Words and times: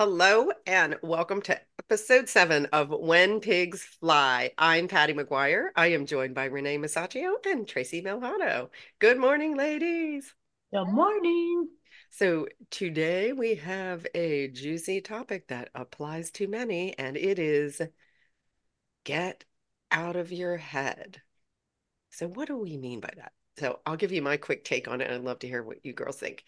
Hello 0.00 0.48
and 0.66 0.96
welcome 1.02 1.42
to 1.42 1.60
episode 1.78 2.26
seven 2.26 2.64
of 2.72 2.88
When 2.88 3.38
Pigs 3.38 3.82
Fly. 3.82 4.50
I'm 4.56 4.88
Patty 4.88 5.12
McGuire. 5.12 5.68
I 5.76 5.88
am 5.88 6.06
joined 6.06 6.34
by 6.34 6.46
Renee 6.46 6.78
Masaccio 6.78 7.34
and 7.44 7.68
Tracy 7.68 8.00
Malhado. 8.00 8.70
Good 8.98 9.18
morning, 9.18 9.58
ladies. 9.58 10.32
Good 10.72 10.86
morning. 10.86 11.68
So 12.08 12.48
today 12.70 13.34
we 13.34 13.56
have 13.56 14.06
a 14.14 14.48
juicy 14.48 15.02
topic 15.02 15.48
that 15.48 15.68
applies 15.74 16.30
to 16.30 16.48
many, 16.48 16.96
and 16.98 17.18
it 17.18 17.38
is 17.38 17.82
get 19.04 19.44
out 19.90 20.16
of 20.16 20.32
your 20.32 20.56
head. 20.56 21.20
So 22.08 22.26
what 22.26 22.48
do 22.48 22.56
we 22.56 22.78
mean 22.78 23.00
by 23.00 23.10
that? 23.16 23.32
So 23.58 23.80
I'll 23.84 23.96
give 23.96 24.12
you 24.12 24.22
my 24.22 24.38
quick 24.38 24.64
take 24.64 24.88
on 24.88 25.02
it. 25.02 25.10
I'd 25.10 25.20
love 25.20 25.40
to 25.40 25.46
hear 25.46 25.62
what 25.62 25.84
you 25.84 25.92
girls 25.92 26.16
think. 26.16 26.42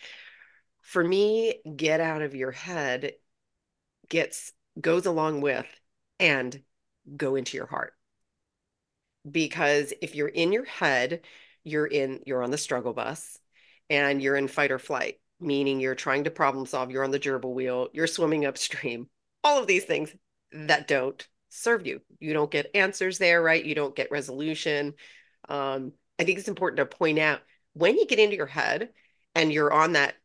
For 0.81 1.05
me, 1.05 1.61
get 1.77 2.01
out 2.01 2.23
of 2.23 2.35
your 2.35 2.51
head 2.51 3.13
gets 4.13 4.53
goes 4.79 5.07
along 5.07 5.41
with 5.41 5.67
and 6.21 6.63
go 7.17 7.35
into 7.35 7.57
your 7.57 7.67
heart. 7.67 7.95
Because 9.29 9.95
if 10.03 10.15
you're 10.15 10.29
in 10.29 10.53
your 10.53 10.67
head, 10.67 11.23
you're 11.65 11.87
in 11.87 12.21
you're 12.27 12.43
on 12.43 12.51
the 12.51 12.59
struggle 12.59 12.93
bus 12.93 13.39
and 13.89 14.21
you're 14.21 14.37
in 14.37 14.49
fight 14.49 14.71
or 14.71 14.79
flight, 14.79 15.19
meaning 15.41 15.81
you're 15.81 15.95
trying 15.95 16.25
to 16.25 16.31
problem 16.31 16.67
solve, 16.67 16.91
you're 16.91 17.05
on 17.05 17.11
the 17.11 17.19
gerbil 17.19 17.55
wheel, 17.55 17.89
you're 17.95 18.07
swimming 18.07 18.45
upstream. 18.45 19.09
All 19.45 19.59
of 19.59 19.67
these 19.67 19.85
things 19.85 20.15
that 20.53 20.87
don't 20.87 21.27
serve 21.49 21.87
you. 21.87 22.03
You 22.21 22.35
don't 22.35 22.51
get 22.51 22.71
answers 22.75 23.17
there, 23.17 23.41
right? 23.43 23.65
You 23.65 23.75
don't 23.75 23.97
get 23.97 24.11
resolution. 24.11 24.95
Um, 25.49 25.93
I 26.19 26.25
think 26.25 26.39
it's 26.39 26.49
important 26.49 26.77
to 26.79 26.97
point 26.97 27.19
out 27.19 27.41
when 27.73 27.97
you 27.97 28.07
get 28.07 28.19
into 28.19 28.37
your 28.37 28.47
head 28.47 28.91
and 29.35 29.51
you're 29.51 29.73
on 29.73 29.93
that 29.93 30.17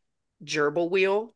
gerbil 0.44 0.90
wheel, 0.90 1.34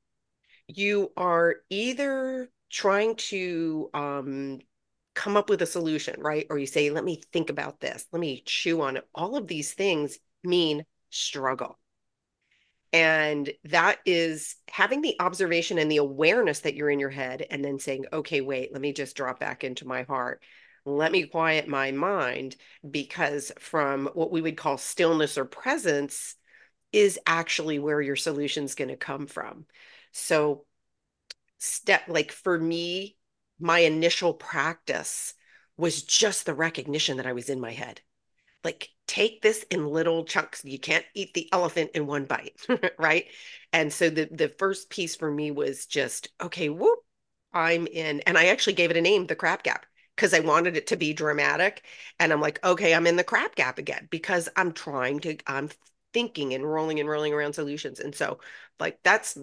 you 0.77 1.13
are 1.17 1.57
either 1.71 2.49
trying 2.71 3.17
to 3.17 3.91
um, 3.95 4.59
come 5.15 5.37
up 5.37 5.51
with 5.51 5.63
a 5.63 5.67
solution, 5.67 6.21
right? 6.21 6.47
Or 6.51 6.59
you 6.59 6.67
say, 6.67 6.91
let 6.91 7.05
me 7.05 7.21
think 7.33 7.51
about 7.51 7.81
this, 7.81 8.07
let 8.13 8.21
me 8.21 8.43
chew 8.45 8.81
on 8.83 8.97
it. 8.97 9.07
All 9.15 9.37
of 9.37 9.47
these 9.47 9.73
things 9.73 10.19
mean 10.43 10.85
struggle. 11.11 11.79
And 12.95 13.51
that 13.65 14.01
is 14.05 14.57
having 14.71 15.01
the 15.01 15.17
observation 15.19 15.79
and 15.79 15.91
the 15.91 15.97
awareness 15.97 16.61
that 16.61 16.75
you're 16.75 16.91
in 16.91 17.01
your 17.01 17.11
head, 17.11 17.47
and 17.51 17.65
then 17.65 17.79
saying, 17.79 18.05
okay, 18.13 18.43
wait, 18.43 18.73
let 18.73 18.83
me 18.83 18.93
just 18.93 19.17
drop 19.17 19.41
back 19.41 19.65
into 19.65 19.87
my 19.87 20.03
heart. 20.03 20.43
Let 20.85 21.13
me 21.13 21.25
quiet 21.25 21.69
my 21.69 21.93
mind 21.93 22.57
because 22.89 23.53
from 23.59 24.11
what 24.15 24.31
we 24.31 24.43
would 24.43 24.57
call 24.57 24.77
stillness 24.77 25.39
or 25.39 25.45
presence 25.45 26.35
is 26.93 27.19
actually 27.27 27.79
where 27.79 28.01
your 28.01 28.17
solution 28.17 28.65
is 28.65 28.75
going 28.75 28.89
to 28.89 28.97
come 28.97 29.27
from. 29.27 29.65
So 30.13 30.65
step 31.59 32.03
like 32.09 32.33
for 32.33 32.59
me 32.59 33.17
my 33.61 33.81
initial 33.81 34.35
practice 34.35 35.35
was 35.77 36.03
just 36.03 36.47
the 36.47 36.55
recognition 36.55 37.17
that 37.17 37.27
I 37.27 37.33
was 37.33 37.49
in 37.49 37.61
my 37.61 37.73
head. 37.73 38.01
Like 38.65 38.91
take 39.07 39.43
this 39.43 39.65
in 39.65 39.87
little 39.89 40.25
chunks. 40.25 40.65
You 40.65 40.79
can't 40.79 41.07
eat 41.15 41.35
the 41.35 41.49
elephant 41.53 41.93
in 41.95 42.07
one 42.07 42.25
bite, 42.27 42.57
right? 42.99 43.27
And 43.73 43.93
so 43.93 44.11
the 44.11 44.29
the 44.33 44.49
first 44.49 44.91
piece 44.91 45.17
for 45.17 45.31
me 45.31 45.51
was 45.51 45.87
just 45.87 46.29
okay, 46.43 46.69
whoop, 46.69 47.01
I'm 47.53 47.87
in 47.87 48.21
and 48.23 48.39
I 48.39 48.47
actually 48.47 48.75
gave 48.75 48.91
it 48.91 48.97
a 48.97 49.01
name, 49.03 49.27
the 49.27 49.37
crap 49.37 49.63
gap, 49.63 49.87
because 50.17 50.35
I 50.35 50.41
wanted 50.41 50.77
it 50.77 50.89
to 50.89 50.97
be 50.97 51.13
dramatic 51.15 51.85
and 52.21 52.33
I'm 52.33 52.41
like, 52.41 52.63
okay, 52.65 52.95
I'm 52.95 53.07
in 53.07 53.17
the 53.17 53.25
crap 53.25 53.55
gap 53.57 53.79
again 53.79 54.09
because 54.11 54.49
I'm 54.57 54.73
trying 54.73 55.21
to 55.21 55.37
I'm 55.47 55.71
thinking 56.13 56.55
and 56.55 56.65
rolling 56.65 57.01
and 57.01 57.09
rolling 57.09 57.33
around 57.33 57.55
solutions. 57.55 58.01
And 58.01 58.15
so 58.15 58.39
like 58.79 58.99
that's 59.03 59.37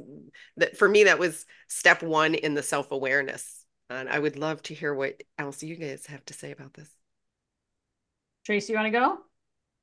that 0.58 0.78
for 0.78 0.88
me, 0.88 1.06
that 1.06 1.20
was 1.20 1.46
step 1.68 2.04
one 2.04 2.36
in 2.36 2.54
the 2.54 2.64
self-awareness. 2.64 3.66
And 3.90 4.08
I 4.08 4.20
would 4.20 4.38
love 4.38 4.62
to 4.64 4.74
hear 4.74 4.94
what 4.94 5.22
else 5.38 5.64
you 5.64 5.76
guys 5.76 6.06
have 6.08 6.24
to 6.26 6.34
say 6.34 6.52
about 6.52 6.74
this. 6.74 6.90
Tracy, 8.46 8.74
you 8.74 8.80
want 8.80 8.88
to 8.88 9.00
go? 9.00 9.18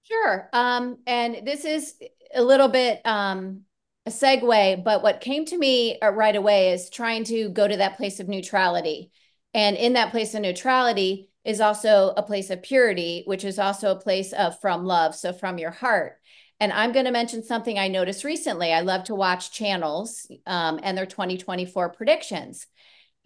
Sure. 0.05 0.49
Um, 0.53 0.99
and 1.07 1.47
this 1.47 1.65
is 1.65 1.95
a 2.35 2.43
little 2.43 2.69
bit 2.69 3.01
um, 3.05 3.63
a 4.07 4.11
segue, 4.11 4.85
but 4.85 5.03
what 5.03 5.21
came 5.21 5.45
to 5.47 5.59
me 5.59 5.99
uh, 6.01 6.11
right 6.11 6.37
away 6.37 6.73
is 6.73 6.91
trying 6.91 7.25
to 7.25 7.49
go 7.49 7.67
to 7.67 7.79
that 7.79 7.97
place 7.97 8.21
of 8.21 8.29
neutrality. 8.29 9.11
And 9.53 9.77
in 9.77 9.95
that 9.95 10.13
place 10.13 10.35
of 10.35 10.43
neutrality 10.43 11.31
is 11.45 11.61
also 11.61 12.13
a 12.17 12.23
place 12.23 12.51
of 12.51 12.63
purity, 12.63 13.23
which 13.27 13.45
is 13.45 13.59
also 13.59 13.91
a 13.91 14.01
place 14.01 14.33
of 14.33 14.61
from 14.61 14.85
love. 14.85 15.15
So 15.15 15.33
from 15.33 15.59
your 15.59 15.71
heart. 15.71 16.19
And 16.59 16.73
I'm 16.73 16.93
going 16.93 17.05
to 17.05 17.13
mention 17.13 17.43
something 17.43 17.79
I 17.79 17.89
noticed 17.89 18.25
recently. 18.25 18.73
I 18.73 18.81
love 18.81 19.05
to 19.05 19.15
watch 19.15 19.53
channels 19.53 20.27
um, 20.47 20.81
and 20.83 20.97
their 20.97 21.07
2024 21.07 21.91
predictions. 21.91 22.67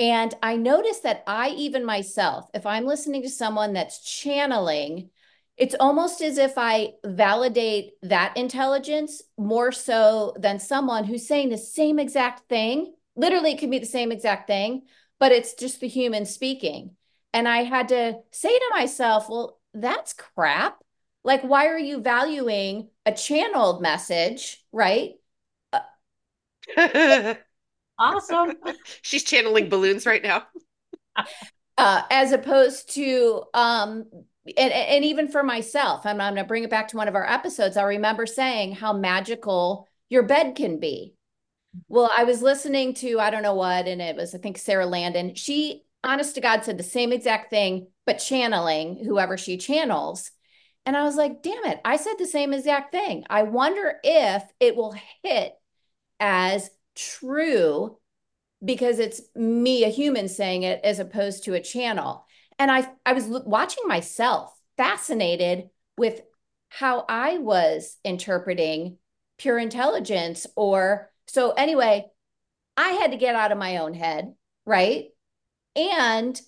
And 0.01 0.35
I 0.43 0.57
noticed 0.57 1.03
that 1.03 1.23
I, 1.27 1.51
even 1.51 1.85
myself, 1.85 2.49
if 2.55 2.67
I'm 2.67 2.87
listening 2.87 3.23
to 3.23 3.29
someone 3.29 3.75
that's 3.75 4.03
channeling, 4.03 5.11
it's 5.57 5.77
almost 5.79 6.23
as 6.23 6.39
if 6.39 6.55
I 6.57 6.93
validate 7.05 7.93
that 8.03 8.35
intelligence 8.37 9.21
more 9.37 9.71
so 9.73 10.35
than 10.39 10.59
someone 10.59 11.05
who's 11.05 11.29
saying 11.29 11.51
the 11.51 11.59
same 11.59 11.99
exact 11.99 12.49
thing. 12.49 12.95
Literally, 13.15 13.53
it 13.53 13.59
could 13.59 13.71
be 13.71 13.79
the 13.79 13.85
same 13.85 14.11
exact 14.11 14.47
thing, 14.47 14.83
but 15.19 15.33
it's 15.33 15.53
just 15.53 15.81
the 15.81 15.89
human 15.89 16.25
speaking. 16.25 16.97
And 17.35 17.47
I 17.47 17.65
had 17.65 17.89
to 17.89 18.21
say 18.31 18.59
to 18.59 18.71
myself, 18.71 19.29
well, 19.29 19.61
that's 19.75 20.15
crap. 20.15 20.79
Like, 21.23 21.43
why 21.43 21.67
are 21.69 21.79
you 21.79 22.01
valuing 22.01 22.89
a 23.05 23.13
channeled 23.13 23.83
message, 23.83 24.65
right? 24.73 25.13
awesome. 27.99 28.55
She's 29.03 29.25
channeling 29.25 29.69
balloons 29.69 30.07
right 30.07 30.23
now. 30.23 30.45
uh, 31.79 32.03
as 32.11 32.33
opposed 32.33 32.95
to, 32.95 33.43
um, 33.55 34.05
and, 34.57 34.73
and 34.73 35.05
even 35.05 35.29
for 35.29 35.43
myself, 35.43 36.07
I'm, 36.07 36.21
I'm 36.21 36.35
going 36.35 36.45
to 36.45 36.49
bring 36.49 36.65
it 36.65 36.71
back 36.71 36.89
to 36.89 36.97
one 36.97 37.09
of 37.09 37.15
our 37.15 37.29
episodes. 37.29 37.77
I 37.77 37.83
remember 37.83 38.27
saying 38.27 38.73
how 38.73 38.93
magical 38.93 39.89
your 40.09 40.23
bed 40.23 40.55
can 40.57 40.81
be. 40.81 41.15
Well, 41.89 42.11
I 42.17 42.25
was 42.25 42.43
listening 42.43 42.95
to, 42.95 43.21
I 43.21 43.31
don't 43.31 43.43
know 43.43 43.55
what, 43.55 43.87
and 43.87 44.03
it 44.03 44.17
was, 44.17 44.35
I 44.35 44.39
think, 44.39 44.59
Sara 44.59 44.87
Landon. 44.87 45.35
She, 45.37 45.85
honest 46.03 46.35
to 46.35 46.41
God, 46.41 46.65
said 46.65 46.79
the 46.79 46.83
same 46.83 47.13
exact 47.13 47.51
thing, 47.51 47.89
but 48.07 48.15
channeling 48.15 49.05
whoever 49.05 49.39
she 49.39 49.57
channels. 49.57 50.33
And 50.87 50.97
I 50.97 51.05
was 51.05 51.17
like, 51.17 51.43
damn 51.43 51.65
it, 51.67 51.81
I 51.85 51.97
said 51.97 52.15
the 52.19 52.27
same 52.27 52.53
exact 52.53 52.93
thing. 52.93 53.25
I 53.29 53.43
wonder 53.43 53.99
if 54.03 54.43
it 54.59 54.75
will 54.77 54.95
hit 55.23 55.55
as 56.19 56.71
true 56.95 57.99
because 58.65 58.99
it's 58.99 59.21
me, 59.35 59.85
a 59.85 59.89
human, 59.89 60.29
saying 60.29 60.65
it 60.65 60.81
as 60.85 60.99
opposed 60.99 61.45
to 61.45 61.55
a 61.55 61.63
channel. 61.63 62.27
And 62.59 62.71
I, 62.71 62.91
I 63.07 63.15
was 63.15 63.25
watching 63.27 63.85
myself, 63.87 64.55
fascinated 64.77 65.71
with 65.97 66.23
how 66.69 67.05
I 67.09 67.39
was 67.39 67.97
interpreting 68.05 68.99
pure 69.39 69.59
intelligence. 69.59 70.47
Or 70.57 71.11
so, 71.27 71.53
anyway, 71.53 72.07
I 72.77 72.91
had 72.91 73.13
to 73.13 73.17
get 73.17 73.35
out 73.35 73.53
of 73.53 73.59
my 73.59 73.79
own 73.79 73.95
head, 73.95 74.35
right? 74.67 75.07
And 75.75 76.41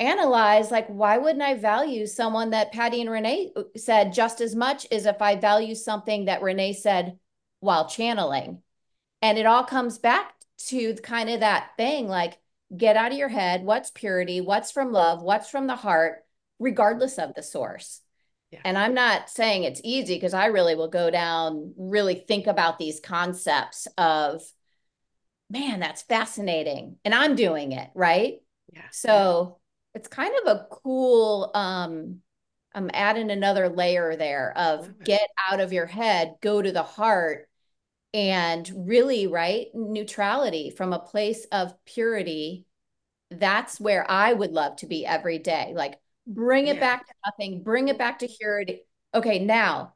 analyze 0.00 0.70
like 0.70 0.86
why 0.88 1.18
wouldn't 1.18 1.42
i 1.42 1.54
value 1.54 2.06
someone 2.06 2.50
that 2.50 2.72
patty 2.72 3.02
and 3.02 3.10
renee 3.10 3.52
uh, 3.54 3.62
said 3.76 4.12
just 4.12 4.40
as 4.40 4.56
much 4.56 4.86
as 4.90 5.04
if 5.04 5.20
i 5.20 5.36
value 5.36 5.74
something 5.74 6.24
that 6.24 6.42
renee 6.42 6.72
said 6.72 7.18
while 7.60 7.88
channeling? 7.88 8.62
And 9.22 9.38
it 9.38 9.46
all 9.46 9.64
comes 9.64 9.98
back 9.98 10.32
to 10.68 10.94
kind 10.94 11.30
of 11.30 11.40
that 11.40 11.70
thing 11.76 12.08
like 12.08 12.38
get 12.74 12.96
out 12.96 13.12
of 13.12 13.18
your 13.18 13.28
head 13.28 13.62
what's 13.62 13.90
purity 13.90 14.40
what's 14.40 14.70
from 14.70 14.92
love 14.92 15.22
what's 15.22 15.48
from 15.48 15.66
the 15.66 15.76
heart 15.76 16.24
regardless 16.58 17.18
of 17.18 17.34
the 17.34 17.42
source. 17.42 18.00
Yeah. 18.50 18.60
and 18.64 18.76
i'm 18.76 18.94
not 18.94 19.30
saying 19.30 19.62
it's 19.62 19.80
easy 19.84 20.16
because 20.16 20.34
i 20.34 20.46
really 20.46 20.74
will 20.74 20.88
go 20.88 21.08
down 21.08 21.72
really 21.76 22.16
think 22.16 22.48
about 22.48 22.78
these 22.78 22.98
concepts 22.98 23.86
of 23.96 24.42
man 25.48 25.78
that's 25.78 26.02
fascinating 26.02 26.96
and 27.04 27.14
i'm 27.14 27.36
doing 27.36 27.72
it 27.72 27.90
right? 27.94 28.38
Yeah. 28.72 28.82
So 28.90 29.59
it's 29.94 30.08
kind 30.08 30.34
of 30.42 30.56
a 30.56 30.66
cool 30.70 31.50
um 31.54 32.20
i'm 32.74 32.90
adding 32.94 33.30
another 33.30 33.68
layer 33.68 34.16
there 34.16 34.56
of 34.56 35.02
get 35.04 35.28
out 35.50 35.60
of 35.60 35.72
your 35.72 35.86
head 35.86 36.34
go 36.40 36.62
to 36.62 36.72
the 36.72 36.82
heart 36.82 37.48
and 38.12 38.70
really 38.74 39.26
right 39.26 39.68
neutrality 39.74 40.70
from 40.70 40.92
a 40.92 40.98
place 40.98 41.46
of 41.52 41.72
purity. 41.84 42.66
That's 43.30 43.80
where 43.80 44.08
i 44.10 44.32
would 44.32 44.52
love 44.52 44.76
to 44.76 44.86
be 44.86 45.06
every 45.06 45.38
day. 45.38 45.72
Like 45.74 45.98
bring 46.26 46.66
it 46.66 46.76
yeah. 46.76 46.80
back 46.80 47.06
to 47.06 47.14
nothing 47.26 47.62
bring 47.62 47.88
it 47.88 47.98
back 47.98 48.20
to 48.20 48.28
purity. 48.28 48.82
Okay 49.14 49.38
now 49.38 49.94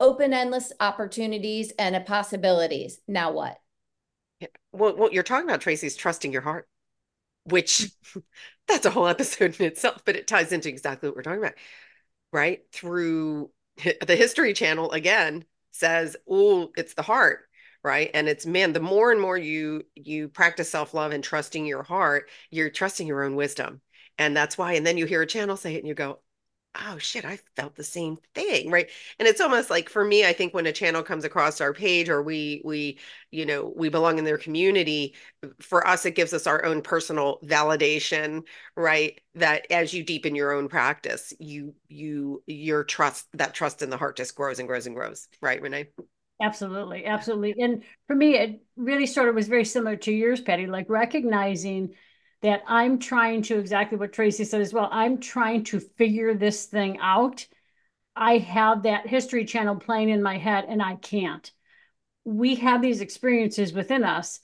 open 0.00 0.32
endless 0.32 0.72
opportunities 0.80 1.72
and 1.78 2.04
possibilities. 2.04 3.00
Now 3.06 3.32
what? 3.32 3.58
Well 4.72 4.96
what 4.96 5.12
you're 5.12 5.22
talking 5.22 5.48
about 5.48 5.60
tracy 5.60 5.86
is 5.86 5.96
trusting 5.96 6.32
your 6.32 6.42
heart 6.42 6.68
which 7.44 7.90
that's 8.68 8.86
a 8.86 8.90
whole 8.90 9.06
episode 9.06 9.58
in 9.60 9.66
itself, 9.66 10.02
but 10.04 10.16
it 10.16 10.26
ties 10.26 10.52
into 10.52 10.68
exactly 10.68 11.08
what 11.08 11.16
we're 11.16 11.22
talking 11.22 11.40
about, 11.40 11.54
right? 12.32 12.60
Through 12.72 13.50
the 14.06 14.16
History 14.16 14.52
Channel 14.52 14.90
again 14.92 15.44
says, 15.72 16.16
oh, 16.28 16.70
it's 16.76 16.94
the 16.94 17.02
heart, 17.02 17.40
right 17.82 18.10
and 18.14 18.28
it's 18.28 18.46
man 18.46 18.72
the 18.72 18.80
more 18.80 19.12
and 19.12 19.20
more 19.20 19.36
you 19.36 19.82
you 19.94 20.28
practice 20.28 20.70
self-love 20.70 21.12
and 21.12 21.22
trusting 21.22 21.66
your 21.66 21.82
heart 21.82 22.30
you're 22.50 22.70
trusting 22.70 23.06
your 23.06 23.22
own 23.22 23.36
wisdom 23.36 23.80
and 24.18 24.34
that's 24.34 24.56
why 24.56 24.72
and 24.72 24.86
then 24.86 24.96
you 24.96 25.04
hear 25.04 25.20
a 25.20 25.26
channel 25.26 25.56
say 25.56 25.74
it 25.74 25.80
and 25.80 25.88
you 25.88 25.94
go 25.94 26.18
oh 26.74 26.98
shit, 26.98 27.24
I 27.24 27.38
felt 27.56 27.76
the 27.76 27.84
same 27.84 28.18
thing, 28.34 28.70
right? 28.70 28.90
And 29.18 29.28
it's 29.28 29.40
almost 29.40 29.70
like 29.70 29.88
for 29.88 30.04
me, 30.04 30.26
I 30.26 30.32
think 30.32 30.54
when 30.54 30.66
a 30.66 30.72
channel 30.72 31.02
comes 31.02 31.24
across 31.24 31.60
our 31.60 31.72
page 31.72 32.08
or 32.08 32.22
we 32.22 32.62
we 32.64 32.98
you 33.30 33.46
know 33.46 33.72
we 33.76 33.88
belong 33.88 34.18
in 34.18 34.24
their 34.24 34.38
community, 34.38 35.14
for 35.60 35.86
us 35.86 36.04
it 36.04 36.14
gives 36.14 36.32
us 36.32 36.46
our 36.46 36.64
own 36.64 36.82
personal 36.82 37.38
validation, 37.44 38.42
right? 38.76 39.20
That 39.34 39.70
as 39.70 39.94
you 39.94 40.02
deepen 40.02 40.34
your 40.34 40.52
own 40.52 40.68
practice, 40.68 41.32
you 41.38 41.74
you 41.88 42.42
your 42.46 42.84
trust 42.84 43.26
that 43.34 43.54
trust 43.54 43.82
in 43.82 43.90
the 43.90 43.96
heart 43.96 44.16
just 44.16 44.34
grows 44.34 44.58
and 44.58 44.68
grows 44.68 44.86
and 44.86 44.96
grows, 44.96 45.28
right, 45.40 45.60
Renee? 45.60 45.88
Absolutely, 46.42 47.06
absolutely. 47.06 47.54
And 47.62 47.84
for 48.08 48.16
me, 48.16 48.36
it 48.36 48.60
really 48.76 49.06
sort 49.06 49.28
of 49.28 49.34
was 49.34 49.46
very 49.46 49.64
similar 49.64 49.96
to 49.96 50.12
yours, 50.12 50.40
Patty, 50.40 50.66
like 50.66 50.86
recognizing 50.88 51.94
that 52.44 52.62
I'm 52.68 52.98
trying 52.98 53.40
to 53.44 53.58
exactly 53.58 53.96
what 53.96 54.12
Tracy 54.12 54.44
said 54.44 54.60
as 54.60 54.74
well. 54.74 54.90
I'm 54.92 55.18
trying 55.18 55.64
to 55.64 55.80
figure 55.80 56.34
this 56.34 56.66
thing 56.66 56.98
out. 57.00 57.46
I 58.14 58.36
have 58.36 58.82
that 58.82 59.06
history 59.06 59.46
channel 59.46 59.76
playing 59.76 60.10
in 60.10 60.22
my 60.22 60.36
head 60.36 60.66
and 60.68 60.82
I 60.82 60.96
can't. 60.96 61.50
We 62.22 62.56
have 62.56 62.82
these 62.82 63.00
experiences 63.00 63.72
within 63.72 64.04
us, 64.04 64.40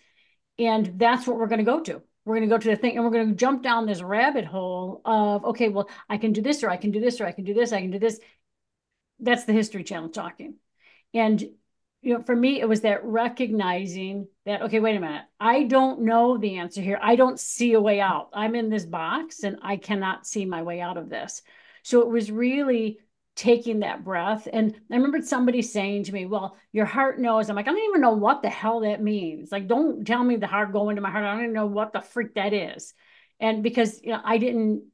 and 0.58 0.98
that's 0.98 1.26
what 1.26 1.36
we're 1.36 1.46
going 1.46 1.58
to 1.58 1.64
go 1.64 1.82
to. 1.82 2.00
We're 2.24 2.36
going 2.36 2.48
to 2.48 2.54
go 2.54 2.58
to 2.58 2.68
the 2.70 2.76
thing 2.76 2.96
and 2.96 3.04
we're 3.04 3.12
going 3.12 3.28
to 3.28 3.34
jump 3.34 3.62
down 3.62 3.84
this 3.84 4.02
rabbit 4.02 4.46
hole 4.46 5.02
of, 5.04 5.44
okay, 5.44 5.68
well, 5.68 5.90
I 6.08 6.16
can 6.16 6.32
do 6.32 6.40
this 6.40 6.62
or 6.62 6.70
I 6.70 6.78
can 6.78 6.92
do 6.92 7.00
this 7.00 7.20
or 7.20 7.26
I 7.26 7.32
can 7.32 7.44
do 7.44 7.52
this, 7.52 7.70
I 7.72 7.82
can 7.82 7.90
do 7.90 7.98
this. 7.98 8.18
That's 9.18 9.44
the 9.44 9.52
history 9.52 9.84
channel 9.84 10.08
talking. 10.08 10.54
And 11.12 11.44
you 12.02 12.14
know, 12.14 12.22
for 12.22 12.34
me, 12.34 12.60
it 12.60 12.68
was 12.68 12.80
that 12.80 13.04
recognizing 13.04 14.26
that, 14.46 14.62
okay, 14.62 14.80
wait 14.80 14.96
a 14.96 15.00
minute, 15.00 15.24
I 15.38 15.64
don't 15.64 16.02
know 16.02 16.38
the 16.38 16.56
answer 16.56 16.80
here. 16.80 16.98
I 17.02 17.14
don't 17.14 17.38
see 17.38 17.74
a 17.74 17.80
way 17.80 18.00
out. 18.00 18.30
I'm 18.32 18.54
in 18.54 18.70
this 18.70 18.86
box 18.86 19.42
and 19.42 19.58
I 19.62 19.76
cannot 19.76 20.26
see 20.26 20.46
my 20.46 20.62
way 20.62 20.80
out 20.80 20.96
of 20.96 21.10
this. 21.10 21.42
So 21.82 22.00
it 22.00 22.08
was 22.08 22.30
really 22.30 23.00
taking 23.36 23.80
that 23.80 24.02
breath. 24.02 24.48
And 24.50 24.74
I 24.90 24.96
remember 24.96 25.20
somebody 25.22 25.62
saying 25.62 26.04
to 26.04 26.12
me, 26.12 26.26
Well, 26.26 26.56
your 26.72 26.86
heart 26.86 27.20
knows. 27.20 27.48
I'm 27.48 27.56
like, 27.56 27.68
I 27.68 27.70
don't 27.70 27.88
even 27.88 28.00
know 28.00 28.12
what 28.12 28.42
the 28.42 28.50
hell 28.50 28.80
that 28.80 29.02
means. 29.02 29.52
Like, 29.52 29.66
don't 29.66 30.06
tell 30.06 30.24
me 30.24 30.36
the 30.36 30.46
heart 30.46 30.72
go 30.72 30.88
into 30.88 31.02
my 31.02 31.10
heart. 31.10 31.24
I 31.24 31.32
don't 31.32 31.44
even 31.44 31.54
know 31.54 31.66
what 31.66 31.92
the 31.92 32.00
freak 32.00 32.34
that 32.34 32.52
is. 32.52 32.94
And 33.40 33.62
because 33.62 34.00
you 34.02 34.10
know, 34.10 34.20
I 34.24 34.38
didn't 34.38 34.84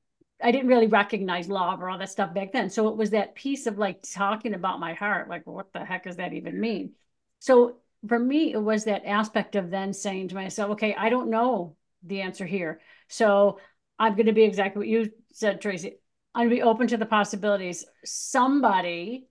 I 0.43 0.53
didn't 0.53 0.69
really 0.69 0.87
recognize 0.87 1.49
love 1.49 1.83
or 1.83 1.89
all 1.89 1.99
that 1.99 2.11
stuff 2.11 2.35
back 2.35 2.53
then. 2.53 2.69
So 2.69 2.89
it 2.89 2.97
was 2.97 3.11
that 3.11 3.35
piece 3.35 3.67
of 3.67 3.79
like 3.79 4.03
talking 4.03 4.55
about 4.55 4.81
my 4.81 4.93
heart, 4.93 5.31
like, 5.31 5.47
what 5.47 5.73
the 5.73 5.85
heck 5.85 6.05
does 6.05 6.17
that 6.17 6.35
even 6.35 6.61
mean? 6.61 6.93
So 7.39 7.77
for 8.07 8.19
me, 8.19 8.53
it 8.53 8.63
was 8.63 8.85
that 8.85 9.07
aspect 9.07 9.57
of 9.57 9.71
then 9.71 9.93
saying 9.93 10.29
to 10.29 10.35
myself, 10.35 10.73
okay, 10.73 10.95
I 10.95 11.09
don't 11.09 11.31
know 11.31 11.77
the 12.03 12.21
answer 12.21 12.45
here. 12.45 12.81
So 13.09 13.61
I'm 13.99 14.15
going 14.15 14.27
to 14.27 14.33
be 14.33 14.45
exactly 14.45 14.81
what 14.81 14.89
you 14.89 15.11
said, 15.33 15.61
Tracy. 15.61 15.97
I'm 16.35 16.49
going 16.49 16.51
to 16.51 16.57
be 16.57 16.63
open 16.63 16.87
to 16.89 16.99
the 16.99 17.07
possibilities. 17.07 17.87
Somebody 18.05 19.27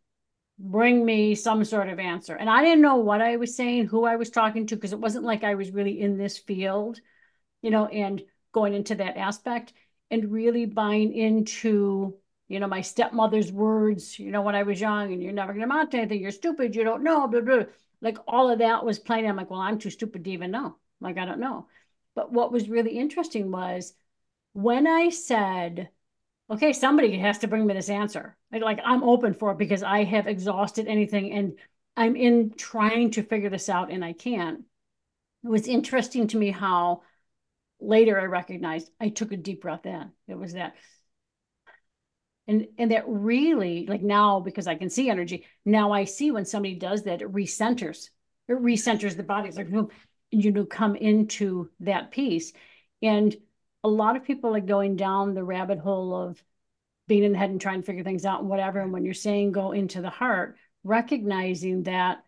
bring 0.57 1.05
me 1.05 1.35
some 1.35 1.63
sort 1.63 1.89
of 1.89 1.99
answer. 1.99 2.35
And 2.35 2.49
I 2.49 2.63
didn't 2.63 2.81
know 2.81 2.95
what 2.95 3.21
I 3.21 3.35
was 3.35 3.55
saying, 3.55 3.85
who 3.85 4.05
I 4.05 4.15
was 4.15 4.31
talking 4.31 4.65
to, 4.67 4.75
because 4.75 4.93
it 4.93 4.99
wasn't 4.99 5.25
like 5.25 5.43
I 5.43 5.55
was 5.55 5.71
really 5.71 6.01
in 6.01 6.17
this 6.17 6.37
field, 6.37 6.99
you 7.61 7.69
know, 7.69 7.85
and 7.85 8.23
going 8.53 8.73
into 8.73 8.95
that 8.95 9.17
aspect 9.17 9.73
and 10.11 10.31
really 10.31 10.65
buying 10.65 11.13
into 11.13 12.15
you 12.47 12.59
know 12.59 12.67
my 12.67 12.81
stepmother's 12.81 13.51
words 13.51 14.19
you 14.19 14.31
know 14.31 14.41
when 14.41 14.55
i 14.55 14.63
was 14.63 14.79
young 14.79 15.11
and 15.11 15.21
you're 15.21 15.33
never 15.33 15.53
going 15.53 15.67
to 15.67 15.73
amount 15.73 15.91
to 15.91 15.97
anything 15.97 16.21
you're 16.21 16.31
stupid 16.31 16.75
you 16.75 16.83
don't 16.83 17.03
know 17.03 17.27
blah, 17.27 17.41
blah. 17.41 17.63
like 18.01 18.17
all 18.27 18.49
of 18.49 18.59
that 18.59 18.85
was 18.85 18.99
playing 18.99 19.27
i'm 19.27 19.35
like 19.35 19.49
well 19.49 19.59
i'm 19.59 19.79
too 19.79 19.89
stupid 19.89 20.23
to 20.23 20.31
even 20.31 20.51
know. 20.51 20.75
Like 21.01 21.17
i 21.17 21.25
don't 21.25 21.39
know. 21.39 21.67
But 22.15 22.31
what 22.31 22.51
was 22.51 22.69
really 22.69 22.97
interesting 22.97 23.51
was 23.51 23.93
when 24.53 24.87
i 24.87 25.09
said 25.09 25.89
okay 26.49 26.71
somebody 26.73 27.17
has 27.17 27.39
to 27.39 27.47
bring 27.47 27.65
me 27.65 27.73
this 27.73 27.89
answer. 27.89 28.37
Like 28.51 28.79
i'm 28.83 29.03
open 29.03 29.33
for 29.33 29.51
it 29.51 29.57
because 29.57 29.83
i 29.83 30.03
have 30.03 30.27
exhausted 30.27 30.87
anything 30.87 31.33
and 31.33 31.57
i'm 31.97 32.15
in 32.15 32.53
trying 32.55 33.11
to 33.11 33.23
figure 33.23 33.49
this 33.49 33.69
out 33.69 33.91
and 33.91 34.03
i 34.05 34.13
can't. 34.13 34.61
It 35.43 35.49
was 35.49 35.67
interesting 35.67 36.27
to 36.29 36.37
me 36.37 36.51
how 36.51 37.01
later 37.79 38.19
I 38.19 38.25
recognized 38.25 38.89
I 38.99 39.09
took 39.09 39.31
a 39.31 39.37
deep 39.37 39.61
breath 39.61 39.85
in. 39.85 40.11
It 40.27 40.37
was 40.37 40.53
that. 40.53 40.75
And 42.47 42.67
and 42.77 42.91
that 42.91 43.05
really, 43.07 43.87
like 43.87 44.03
now, 44.03 44.39
because 44.39 44.67
I 44.67 44.75
can 44.75 44.89
see 44.89 45.09
energy, 45.09 45.45
now 45.65 45.91
I 45.91 46.03
see 46.03 46.31
when 46.31 46.45
somebody 46.45 46.75
does 46.75 47.03
that, 47.03 47.21
it 47.21 47.31
recenters. 47.31 48.09
It 48.47 48.53
recenters 48.53 49.17
the 49.17 49.23
body. 49.23 49.47
It's 49.47 49.57
like 49.57 49.71
boom, 49.71 49.89
you 50.29 50.51
know, 50.51 50.65
come 50.65 50.95
into 50.95 51.69
that 51.79 52.11
piece. 52.11 52.53
And 53.01 53.35
a 53.83 53.89
lot 53.89 54.15
of 54.15 54.23
people 54.23 54.55
are 54.55 54.61
going 54.61 54.95
down 54.95 55.33
the 55.33 55.43
rabbit 55.43 55.79
hole 55.79 56.15
of 56.15 56.43
being 57.07 57.23
in 57.23 57.33
the 57.33 57.37
head 57.37 57.49
and 57.49 57.61
trying 57.61 57.81
to 57.81 57.85
figure 57.85 58.03
things 58.03 58.25
out 58.25 58.41
and 58.41 58.49
whatever. 58.49 58.79
And 58.79 58.91
when 58.93 59.05
you're 59.05 59.13
saying 59.13 59.51
go 59.51 59.71
into 59.71 60.01
the 60.01 60.09
heart, 60.09 60.57
recognizing 60.83 61.83
that 61.83 62.23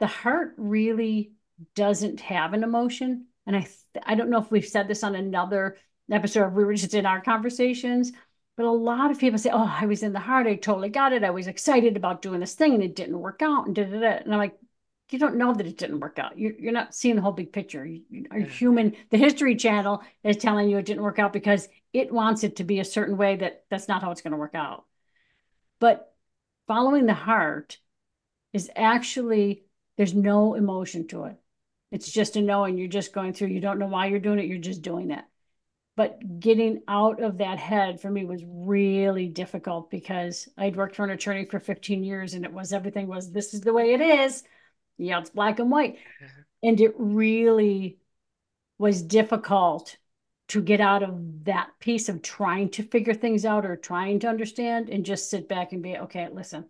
the 0.00 0.06
heart 0.06 0.54
really 0.56 1.32
doesn't 1.74 2.20
have 2.20 2.52
an 2.52 2.62
emotion 2.62 3.26
and 3.46 3.56
I 3.56 3.66
I 4.04 4.14
don't 4.14 4.30
know 4.30 4.40
if 4.40 4.50
we've 4.50 4.66
said 4.66 4.88
this 4.88 5.04
on 5.04 5.14
another 5.14 5.76
episode. 6.10 6.52
We 6.52 6.64
were 6.64 6.74
just 6.74 6.94
in 6.94 7.06
our 7.06 7.20
conversations, 7.20 8.12
but 8.56 8.66
a 8.66 8.70
lot 8.70 9.10
of 9.10 9.18
people 9.18 9.38
say, 9.38 9.50
"Oh, 9.52 9.76
I 9.80 9.86
was 9.86 10.02
in 10.02 10.12
the 10.12 10.20
heart. 10.20 10.46
I 10.46 10.56
totally 10.56 10.88
got 10.88 11.12
it. 11.12 11.24
I 11.24 11.30
was 11.30 11.46
excited 11.46 11.96
about 11.96 12.22
doing 12.22 12.40
this 12.40 12.54
thing, 12.54 12.74
and 12.74 12.82
it 12.82 12.96
didn't 12.96 13.18
work 13.18 13.42
out." 13.42 13.66
And 13.66 13.74
da 13.74 13.84
da 13.84 14.00
da. 14.00 14.06
And 14.24 14.32
I'm 14.32 14.38
like, 14.38 14.58
you 15.10 15.18
don't 15.18 15.36
know 15.36 15.54
that 15.54 15.66
it 15.66 15.78
didn't 15.78 16.00
work 16.00 16.18
out. 16.18 16.38
You're, 16.38 16.52
you're 16.58 16.72
not 16.72 16.94
seeing 16.94 17.14
the 17.14 17.22
whole 17.22 17.32
big 17.32 17.52
picture. 17.52 17.84
You, 17.84 18.26
are 18.30 18.40
human. 18.40 18.96
The 19.10 19.18
History 19.18 19.54
Channel 19.54 20.02
is 20.24 20.36
telling 20.36 20.68
you 20.68 20.78
it 20.78 20.86
didn't 20.86 21.02
work 21.02 21.18
out 21.18 21.32
because 21.32 21.68
it 21.92 22.12
wants 22.12 22.42
it 22.42 22.56
to 22.56 22.64
be 22.64 22.80
a 22.80 22.84
certain 22.84 23.16
way 23.16 23.36
that 23.36 23.64
that's 23.70 23.88
not 23.88 24.02
how 24.02 24.10
it's 24.10 24.20
going 24.20 24.32
to 24.32 24.38
work 24.38 24.54
out. 24.54 24.84
But 25.78 26.12
following 26.66 27.06
the 27.06 27.14
heart 27.14 27.78
is 28.52 28.70
actually 28.74 29.64
there's 29.96 30.14
no 30.14 30.54
emotion 30.54 31.06
to 31.08 31.24
it. 31.24 31.36
It's 31.90 32.10
just 32.10 32.36
a 32.36 32.42
knowing 32.42 32.78
you're 32.78 32.88
just 32.88 33.12
going 33.12 33.32
through. 33.32 33.48
You 33.48 33.60
don't 33.60 33.78
know 33.78 33.86
why 33.86 34.06
you're 34.06 34.18
doing 34.18 34.38
it. 34.38 34.46
You're 34.46 34.58
just 34.58 34.82
doing 34.82 35.10
it. 35.10 35.24
But 35.96 36.40
getting 36.40 36.82
out 36.86 37.22
of 37.22 37.38
that 37.38 37.58
head 37.58 38.00
for 38.00 38.10
me 38.10 38.24
was 38.24 38.42
really 38.46 39.28
difficult 39.28 39.90
because 39.90 40.46
I'd 40.58 40.76
worked 40.76 40.96
for 40.96 41.04
an 41.04 41.10
attorney 41.10 41.46
for 41.46 41.58
15 41.58 42.04
years 42.04 42.34
and 42.34 42.44
it 42.44 42.52
was 42.52 42.72
everything 42.72 43.06
was 43.06 43.32
this 43.32 43.54
is 43.54 43.62
the 43.62 43.72
way 43.72 43.94
it 43.94 44.00
is. 44.00 44.42
Yeah, 44.98 45.20
it's 45.20 45.30
black 45.30 45.58
and 45.58 45.70
white. 45.70 45.98
And 46.62 46.80
it 46.80 46.94
really 46.96 47.98
was 48.78 49.02
difficult 49.02 49.96
to 50.48 50.62
get 50.62 50.80
out 50.80 51.02
of 51.02 51.44
that 51.44 51.70
piece 51.80 52.08
of 52.08 52.22
trying 52.22 52.70
to 52.70 52.82
figure 52.82 53.14
things 53.14 53.44
out 53.44 53.66
or 53.66 53.76
trying 53.76 54.20
to 54.20 54.28
understand 54.28 54.88
and 54.88 55.04
just 55.04 55.30
sit 55.30 55.48
back 55.48 55.72
and 55.72 55.82
be 55.82 55.96
okay, 55.96 56.28
listen, 56.32 56.64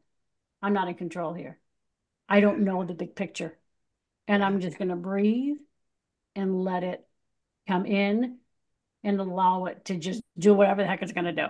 I'm 0.62 0.72
not 0.72 0.88
in 0.88 0.94
control 0.94 1.34
here. 1.34 1.58
I 2.28 2.40
don't 2.40 2.60
know 2.64 2.84
the 2.84 2.94
big 2.94 3.14
picture 3.14 3.56
and 4.28 4.42
I'm 4.42 4.60
just 4.60 4.78
going 4.78 4.88
to 4.88 4.96
breathe 4.96 5.56
and 6.34 6.62
let 6.62 6.82
it 6.82 7.06
come 7.68 7.86
in 7.86 8.38
and 9.02 9.20
allow 9.20 9.66
it 9.66 9.84
to 9.86 9.96
just 9.96 10.22
do 10.38 10.54
whatever 10.54 10.82
the 10.82 10.88
heck 10.88 11.02
it's 11.02 11.12
going 11.12 11.26
to 11.26 11.32
do. 11.32 11.46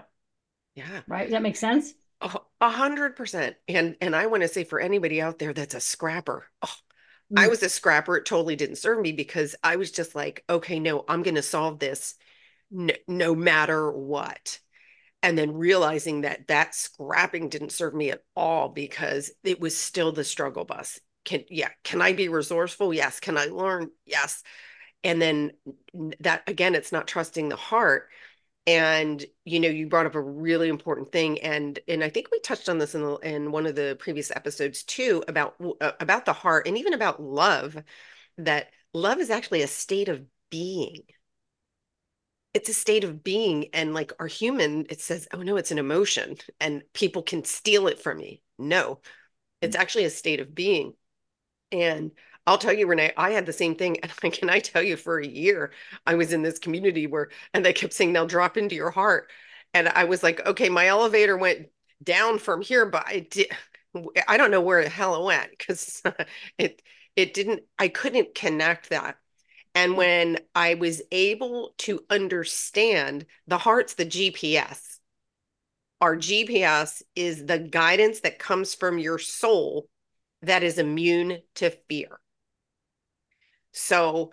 Yeah. 0.74 1.00
Right. 1.08 1.22
Does 1.22 1.32
that 1.32 1.42
make 1.42 1.56
sense? 1.56 1.92
A 2.20 2.70
hundred 2.70 3.16
percent. 3.16 3.56
And 3.68 3.96
and 4.00 4.16
I 4.16 4.26
want 4.26 4.42
to 4.42 4.48
say 4.48 4.64
for 4.64 4.80
anybody 4.80 5.20
out 5.20 5.38
there 5.38 5.52
that's 5.52 5.74
a 5.74 5.80
scrapper, 5.80 6.46
oh, 6.62 6.74
mm. 7.32 7.38
I 7.38 7.48
was 7.48 7.62
a 7.62 7.68
scrapper. 7.68 8.16
It 8.16 8.24
totally 8.24 8.56
didn't 8.56 8.76
serve 8.76 9.00
me 9.00 9.12
because 9.12 9.54
I 9.62 9.76
was 9.76 9.90
just 9.90 10.14
like, 10.14 10.42
okay, 10.48 10.80
no, 10.80 11.04
I'm 11.08 11.22
going 11.22 11.34
to 11.34 11.42
solve 11.42 11.78
this 11.78 12.14
no, 12.70 12.94
no 13.06 13.34
matter 13.34 13.90
what. 13.90 14.58
And 15.22 15.36
then 15.36 15.54
realizing 15.54 16.22
that 16.22 16.48
that 16.48 16.74
scrapping 16.74 17.48
didn't 17.48 17.72
serve 17.72 17.94
me 17.94 18.10
at 18.10 18.22
all 18.34 18.68
because 18.68 19.30
it 19.44 19.60
was 19.60 19.76
still 19.76 20.12
the 20.12 20.24
struggle 20.24 20.64
bus 20.64 21.00
can 21.26 21.44
yeah 21.50 21.68
can 21.84 22.00
i 22.00 22.14
be 22.14 22.28
resourceful? 22.28 22.94
Yes. 22.94 23.20
Can 23.20 23.36
i 23.36 23.46
learn? 23.46 23.90
Yes. 24.06 24.42
And 25.04 25.20
then 25.20 25.52
that 26.20 26.44
again 26.46 26.74
it's 26.74 26.92
not 26.92 27.06
trusting 27.06 27.50
the 27.50 27.56
heart. 27.56 28.08
And 28.66 29.24
you 29.44 29.60
know 29.60 29.68
you 29.68 29.88
brought 29.88 30.06
up 30.06 30.14
a 30.14 30.20
really 30.20 30.68
important 30.68 31.12
thing. 31.12 31.40
And 31.42 31.78
and 31.88 32.02
i 32.02 32.08
think 32.08 32.28
we 32.32 32.40
touched 32.40 32.68
on 32.70 32.78
this 32.78 32.94
in 32.94 33.02
the, 33.02 33.16
in 33.16 33.52
one 33.52 33.66
of 33.66 33.74
the 33.74 33.96
previous 34.00 34.30
episodes 34.30 34.84
too 34.84 35.22
about 35.28 35.56
uh, 35.80 35.92
about 36.00 36.24
the 36.24 36.32
heart 36.32 36.66
and 36.66 36.78
even 36.78 36.94
about 36.94 37.22
love 37.22 37.76
that 38.38 38.70
love 38.94 39.18
is 39.18 39.30
actually 39.30 39.62
a 39.62 39.68
state 39.68 40.08
of 40.08 40.24
being. 40.50 41.02
It's 42.54 42.70
a 42.70 42.74
state 42.74 43.04
of 43.04 43.22
being. 43.22 43.68
And 43.74 43.92
like 43.92 44.12
our 44.18 44.26
human 44.28 44.86
it 44.90 45.00
says 45.00 45.28
oh 45.34 45.42
no 45.42 45.56
it's 45.56 45.72
an 45.72 45.78
emotion 45.78 46.36
and 46.60 46.82
people 46.94 47.22
can 47.22 47.44
steal 47.44 47.88
it 47.88 48.00
from 48.00 48.18
me. 48.18 48.42
No 48.58 49.00
it's 49.62 49.76
actually 49.76 50.04
a 50.04 50.10
state 50.10 50.40
of 50.40 50.54
being 50.54 50.94
and 51.72 52.10
I'll 52.46 52.58
tell 52.58 52.72
you, 52.72 52.86
Renee, 52.86 53.12
I 53.16 53.30
had 53.30 53.46
the 53.46 53.52
same 53.52 53.74
thing. 53.74 53.98
And 54.02 54.12
I, 54.22 54.30
can 54.30 54.50
I 54.50 54.58
tell 54.60 54.82
you, 54.82 54.96
for 54.96 55.18
a 55.18 55.26
year, 55.26 55.72
I 56.06 56.14
was 56.14 56.32
in 56.32 56.42
this 56.42 56.58
community 56.58 57.06
where, 57.06 57.30
and 57.52 57.64
they 57.64 57.72
kept 57.72 57.92
saying, 57.92 58.12
now 58.12 58.24
drop 58.24 58.56
into 58.56 58.74
your 58.74 58.90
heart. 58.90 59.30
And 59.74 59.88
I 59.88 60.04
was 60.04 60.22
like, 60.22 60.44
okay, 60.46 60.68
my 60.68 60.86
elevator 60.86 61.36
went 61.36 61.68
down 62.02 62.38
from 62.38 62.62
here, 62.62 62.86
but 62.86 63.04
I 63.06 63.26
did, 63.30 63.50
I 64.28 64.36
don't 64.36 64.50
know 64.50 64.60
where 64.60 64.82
the 64.82 64.90
hell 64.90 65.16
it 65.16 65.24
went 65.24 65.50
because 65.50 66.02
it, 66.58 66.82
it 67.16 67.34
didn't, 67.34 67.62
I 67.78 67.88
couldn't 67.88 68.34
connect 68.34 68.90
that. 68.90 69.16
And 69.74 69.92
hmm. 69.92 69.98
when 69.98 70.38
I 70.54 70.74
was 70.74 71.02
able 71.10 71.74
to 71.78 72.00
understand 72.08 73.26
the 73.46 73.58
heart's 73.58 73.94
the 73.94 74.06
GPS, 74.06 74.98
our 76.00 76.16
GPS 76.16 77.02
is 77.14 77.46
the 77.46 77.58
guidance 77.58 78.20
that 78.20 78.38
comes 78.38 78.74
from 78.74 78.98
your 78.98 79.18
soul 79.18 79.88
that 80.42 80.62
is 80.62 80.78
immune 80.78 81.42
to 81.56 81.70
fear. 81.88 82.20
So 83.72 84.32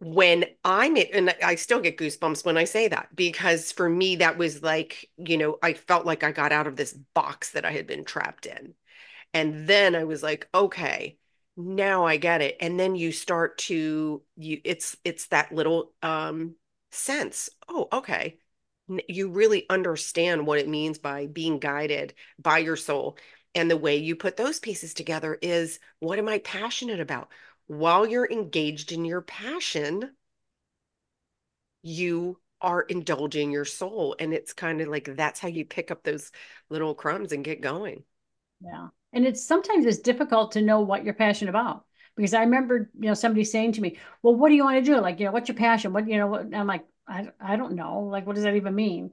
when 0.00 0.46
I'm 0.64 0.96
and 1.12 1.34
I 1.44 1.56
still 1.56 1.80
get 1.80 1.98
goosebumps 1.98 2.44
when 2.44 2.56
I 2.56 2.64
say 2.64 2.88
that 2.88 3.08
because 3.14 3.72
for 3.72 3.88
me, 3.88 4.16
that 4.16 4.38
was 4.38 4.62
like, 4.62 5.10
you 5.18 5.36
know, 5.36 5.58
I 5.62 5.74
felt 5.74 6.06
like 6.06 6.24
I 6.24 6.32
got 6.32 6.52
out 6.52 6.66
of 6.66 6.76
this 6.76 6.94
box 7.14 7.52
that 7.52 7.64
I 7.64 7.72
had 7.72 7.86
been 7.86 8.04
trapped 8.04 8.46
in. 8.46 8.74
And 9.34 9.68
then 9.68 9.94
I 9.96 10.04
was 10.04 10.22
like, 10.22 10.48
okay, 10.54 11.18
now 11.56 12.06
I 12.06 12.18
get 12.18 12.42
it. 12.42 12.56
And 12.60 12.80
then 12.80 12.96
you 12.96 13.12
start 13.12 13.58
to 13.60 14.22
you 14.36 14.60
it's 14.64 14.96
it's 15.04 15.28
that 15.28 15.52
little 15.52 15.92
um 16.02 16.56
sense. 16.92 17.50
Oh, 17.68 17.88
okay. 17.92 18.38
You 19.08 19.30
really 19.30 19.66
understand 19.68 20.46
what 20.46 20.58
it 20.58 20.68
means 20.68 20.98
by 20.98 21.26
being 21.26 21.58
guided 21.58 22.14
by 22.38 22.58
your 22.58 22.76
soul. 22.76 23.18
And 23.54 23.70
the 23.70 23.76
way 23.76 23.96
you 23.96 24.14
put 24.16 24.36
those 24.36 24.60
pieces 24.60 24.94
together 24.94 25.38
is 25.40 25.80
what 26.00 26.18
am 26.18 26.28
I 26.28 26.38
passionate 26.38 27.00
about? 27.00 27.30
While 27.66 28.06
you're 28.06 28.30
engaged 28.30 28.92
in 28.92 29.04
your 29.04 29.20
passion, 29.20 30.10
you 31.82 32.38
are 32.60 32.82
indulging 32.82 33.50
your 33.50 33.64
soul. 33.64 34.16
And 34.18 34.32
it's 34.32 34.52
kind 34.52 34.80
of 34.80 34.88
like 34.88 35.16
that's 35.16 35.40
how 35.40 35.48
you 35.48 35.64
pick 35.64 35.90
up 35.90 36.02
those 36.02 36.30
little 36.70 36.94
crumbs 36.94 37.32
and 37.32 37.44
get 37.44 37.60
going. 37.60 38.04
Yeah. 38.60 38.88
And 39.12 39.26
it's 39.26 39.44
sometimes 39.44 39.86
it's 39.86 39.98
difficult 39.98 40.52
to 40.52 40.62
know 40.62 40.80
what 40.80 41.04
you're 41.04 41.14
passionate 41.14 41.50
about 41.50 41.84
because 42.16 42.34
I 42.34 42.40
remember, 42.40 42.90
you 42.98 43.08
know, 43.08 43.14
somebody 43.14 43.44
saying 43.44 43.72
to 43.72 43.80
me, 43.80 43.98
well, 44.22 44.34
what 44.34 44.48
do 44.48 44.56
you 44.56 44.64
want 44.64 44.84
to 44.84 44.90
do? 44.90 45.00
Like, 45.00 45.20
you 45.20 45.26
know, 45.26 45.32
what's 45.32 45.48
your 45.48 45.56
passion? 45.56 45.92
What, 45.92 46.08
you 46.08 46.18
know, 46.18 46.26
what? 46.26 46.54
I'm 46.54 46.66
like, 46.66 46.84
I, 47.06 47.28
I 47.40 47.56
don't 47.56 47.74
know. 47.74 48.00
Like, 48.00 48.26
what 48.26 48.34
does 48.34 48.44
that 48.44 48.56
even 48.56 48.74
mean? 48.74 49.12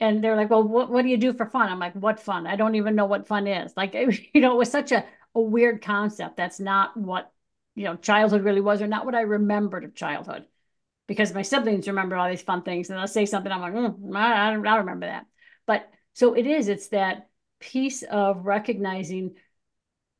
And 0.00 0.22
they're 0.22 0.36
like, 0.36 0.50
well, 0.50 0.62
what, 0.62 0.90
what 0.90 1.02
do 1.02 1.08
you 1.08 1.16
do 1.16 1.32
for 1.32 1.46
fun? 1.46 1.68
I'm 1.68 1.78
like, 1.78 1.94
what 1.94 2.20
fun? 2.20 2.46
I 2.46 2.56
don't 2.56 2.74
even 2.74 2.94
know 2.94 3.06
what 3.06 3.28
fun 3.28 3.46
is. 3.46 3.72
Like, 3.76 3.94
you 4.34 4.40
know, 4.40 4.52
it 4.52 4.58
was 4.58 4.70
such 4.70 4.92
a, 4.92 5.04
a 5.34 5.40
weird 5.40 5.82
concept. 5.82 6.36
That's 6.36 6.60
not 6.60 6.96
what, 6.96 7.32
you 7.74 7.84
know, 7.84 7.96
childhood 7.96 8.44
really 8.44 8.60
was, 8.60 8.82
or 8.82 8.86
not 8.86 9.06
what 9.06 9.14
I 9.14 9.22
remembered 9.22 9.84
of 9.84 9.94
childhood. 9.94 10.46
Because 11.06 11.34
my 11.34 11.42
siblings 11.42 11.86
remember 11.86 12.16
all 12.16 12.30
these 12.30 12.42
fun 12.42 12.62
things, 12.62 12.88
and 12.88 12.98
they'll 12.98 13.06
say 13.06 13.26
something. 13.26 13.52
I'm 13.52 13.60
like, 13.60 13.74
mm, 13.74 14.16
I, 14.16 14.48
I 14.48 14.52
don't 14.52 14.62
remember 14.62 15.06
that. 15.06 15.26
But 15.66 15.88
so 16.14 16.34
it 16.34 16.46
is. 16.46 16.68
It's 16.68 16.88
that 16.88 17.28
piece 17.60 18.02
of 18.02 18.46
recognizing 18.46 19.34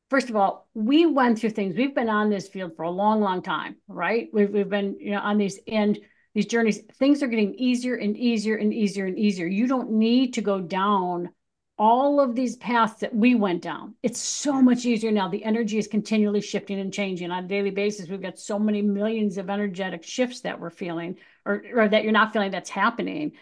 first 0.09 0.29
of 0.29 0.35
all, 0.35 0.67
we 0.73 1.05
went 1.05 1.39
through 1.39 1.51
things. 1.51 1.75
We've 1.75 1.95
been 1.95 2.09
on 2.09 2.29
this 2.29 2.47
field 2.47 2.75
for 2.75 2.83
a 2.83 2.91
long, 2.91 3.21
long 3.21 3.41
time, 3.41 3.77
right? 3.87 4.29
We've, 4.31 4.49
we've 4.49 4.69
been, 4.69 4.97
you 4.99 5.11
know, 5.11 5.19
on 5.19 5.37
these 5.37 5.59
and 5.67 5.97
these 6.35 6.45
journeys. 6.45 6.81
Things 6.99 7.23
are 7.23 7.27
getting 7.27 7.55
easier 7.55 7.95
and 7.95 8.15
easier 8.15 8.57
and 8.57 8.71
easier 8.71 9.05
and 9.05 9.17
easier. 9.17 9.47
You 9.47 9.65
don't 9.65 9.93
need 9.93 10.33
to 10.35 10.41
go 10.41 10.59
down 10.61 11.29
all 11.77 12.19
of 12.19 12.35
these 12.35 12.55
paths 12.57 12.99
that 12.99 13.15
we 13.15 13.35
went 13.35 13.61
down. 13.61 13.95
It's 14.03 14.19
so 14.19 14.61
much 14.61 14.85
easier 14.85 15.11
now. 15.11 15.27
The 15.27 15.43
energy 15.43 15.77
is 15.77 15.87
continually 15.87 16.41
shifting 16.41 16.79
and 16.79 16.93
changing 16.93 17.31
on 17.31 17.45
a 17.45 17.47
daily 17.47 17.71
basis. 17.71 18.07
We've 18.07 18.21
got 18.21 18.37
so 18.37 18.59
many 18.59 18.81
millions 18.81 19.37
of 19.37 19.49
energetic 19.49 20.03
shifts 20.03 20.41
that 20.41 20.59
we're 20.59 20.69
feeling 20.69 21.17
or, 21.45 21.63
or 21.73 21.87
that 21.87 22.03
you're 22.03 22.13
not 22.13 22.31
feeling 22.31 22.51
that's 22.51 22.69
happening. 22.69 23.33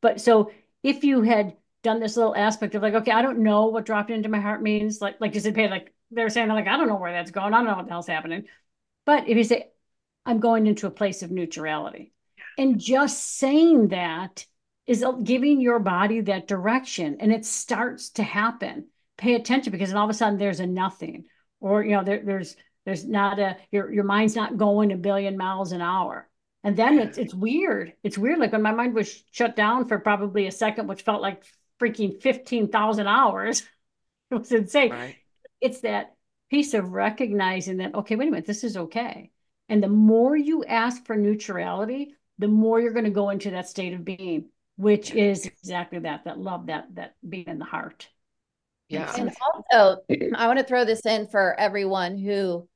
But 0.00 0.20
so 0.20 0.52
if 0.82 1.04
you 1.04 1.22
had 1.22 1.56
done 1.82 2.00
this 2.00 2.16
little 2.16 2.34
aspect 2.34 2.74
of 2.74 2.82
like, 2.82 2.94
okay, 2.94 3.12
I 3.12 3.22
don't 3.22 3.40
know 3.40 3.66
what 3.66 3.86
dropped 3.86 4.10
into 4.10 4.28
my 4.28 4.40
heart 4.40 4.62
means. 4.62 5.00
Like, 5.00 5.20
like 5.20 5.34
you 5.34 5.40
said, 5.40 5.56
like 5.56 5.92
they're 6.10 6.30
saying 6.30 6.48
like, 6.48 6.66
I 6.66 6.76
don't 6.76 6.88
know 6.88 6.96
where 6.96 7.12
that's 7.12 7.30
going. 7.30 7.54
I 7.54 7.58
don't 7.58 7.66
know 7.66 7.76
what 7.76 7.86
the 7.86 7.92
hell's 7.92 8.06
happening. 8.06 8.44
But 9.04 9.28
if 9.28 9.36
you 9.36 9.44
say, 9.44 9.70
I'm 10.24 10.40
going 10.40 10.66
into 10.66 10.86
a 10.86 10.90
place 10.90 11.22
of 11.22 11.30
neutrality, 11.30 12.12
and 12.56 12.80
just 12.80 13.38
saying 13.38 13.88
that 13.88 14.46
is 14.86 15.04
giving 15.22 15.60
your 15.60 15.78
body 15.78 16.20
that 16.22 16.46
direction, 16.46 17.16
and 17.20 17.32
it 17.32 17.44
starts 17.44 18.10
to 18.10 18.22
happen. 18.22 18.86
Pay 19.18 19.34
attention 19.34 19.72
because 19.72 19.92
all 19.92 20.04
of 20.04 20.10
a 20.10 20.14
sudden 20.14 20.38
there's 20.38 20.60
a 20.60 20.66
nothing, 20.66 21.24
or 21.60 21.82
you 21.82 21.92
know 21.92 22.04
there, 22.04 22.22
there's 22.24 22.56
there's 22.84 23.04
not 23.04 23.38
a 23.38 23.56
your 23.70 23.92
your 23.92 24.04
mind's 24.04 24.36
not 24.36 24.56
going 24.56 24.92
a 24.92 24.96
billion 24.96 25.36
miles 25.36 25.72
an 25.72 25.80
hour. 25.82 26.28
And 26.64 26.76
then 26.76 26.98
it's 26.98 27.16
it's 27.16 27.34
weird. 27.34 27.92
It's 28.02 28.18
weird. 28.18 28.38
Like 28.38 28.52
when 28.52 28.62
my 28.62 28.72
mind 28.72 28.94
was 28.94 29.22
shut 29.30 29.54
down 29.54 29.86
for 29.86 29.98
probably 29.98 30.46
a 30.46 30.52
second, 30.52 30.88
which 30.88 31.02
felt 31.02 31.22
like 31.22 31.44
freaking 31.80 32.20
15,000 32.20 33.06
hours. 33.06 33.62
It 34.28 34.34
was 34.34 34.50
insane. 34.50 34.90
Right. 34.90 35.16
It's 35.60 35.82
that 35.82 36.16
piece 36.50 36.74
of 36.74 36.90
recognizing 36.90 37.76
that, 37.76 37.94
okay, 37.94 38.16
wait 38.16 38.26
a 38.26 38.30
minute, 38.32 38.44
this 38.44 38.64
is 38.64 38.76
okay. 38.76 39.30
And 39.68 39.80
the 39.80 39.88
more 39.88 40.36
you 40.36 40.64
ask 40.64 41.06
for 41.06 41.14
neutrality, 41.14 42.15
the 42.38 42.48
more 42.48 42.80
you're 42.80 42.92
going 42.92 43.04
to 43.04 43.10
go 43.10 43.30
into 43.30 43.50
that 43.50 43.68
state 43.68 43.94
of 43.94 44.04
being, 44.04 44.46
which 44.76 45.12
is 45.12 45.46
exactly 45.46 46.00
that, 46.00 46.24
that 46.24 46.38
love, 46.38 46.66
that, 46.66 46.86
that 46.94 47.14
being 47.26 47.48
in 47.48 47.58
the 47.58 47.64
heart. 47.64 48.08
Yeah. 48.88 49.12
And 49.18 49.32
also, 49.52 50.02
I 50.34 50.46
want 50.46 50.58
to 50.58 50.64
throw 50.64 50.84
this 50.84 51.04
in 51.06 51.26
for 51.28 51.58
everyone 51.58 52.18
who 52.18 52.68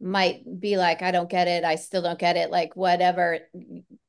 might 0.00 0.42
be 0.60 0.76
like, 0.76 1.02
I 1.02 1.10
don't 1.10 1.30
get 1.30 1.48
it. 1.48 1.64
I 1.64 1.76
still 1.76 2.02
don't 2.02 2.18
get 2.18 2.36
it. 2.36 2.50
Like, 2.50 2.74
whatever. 2.76 3.40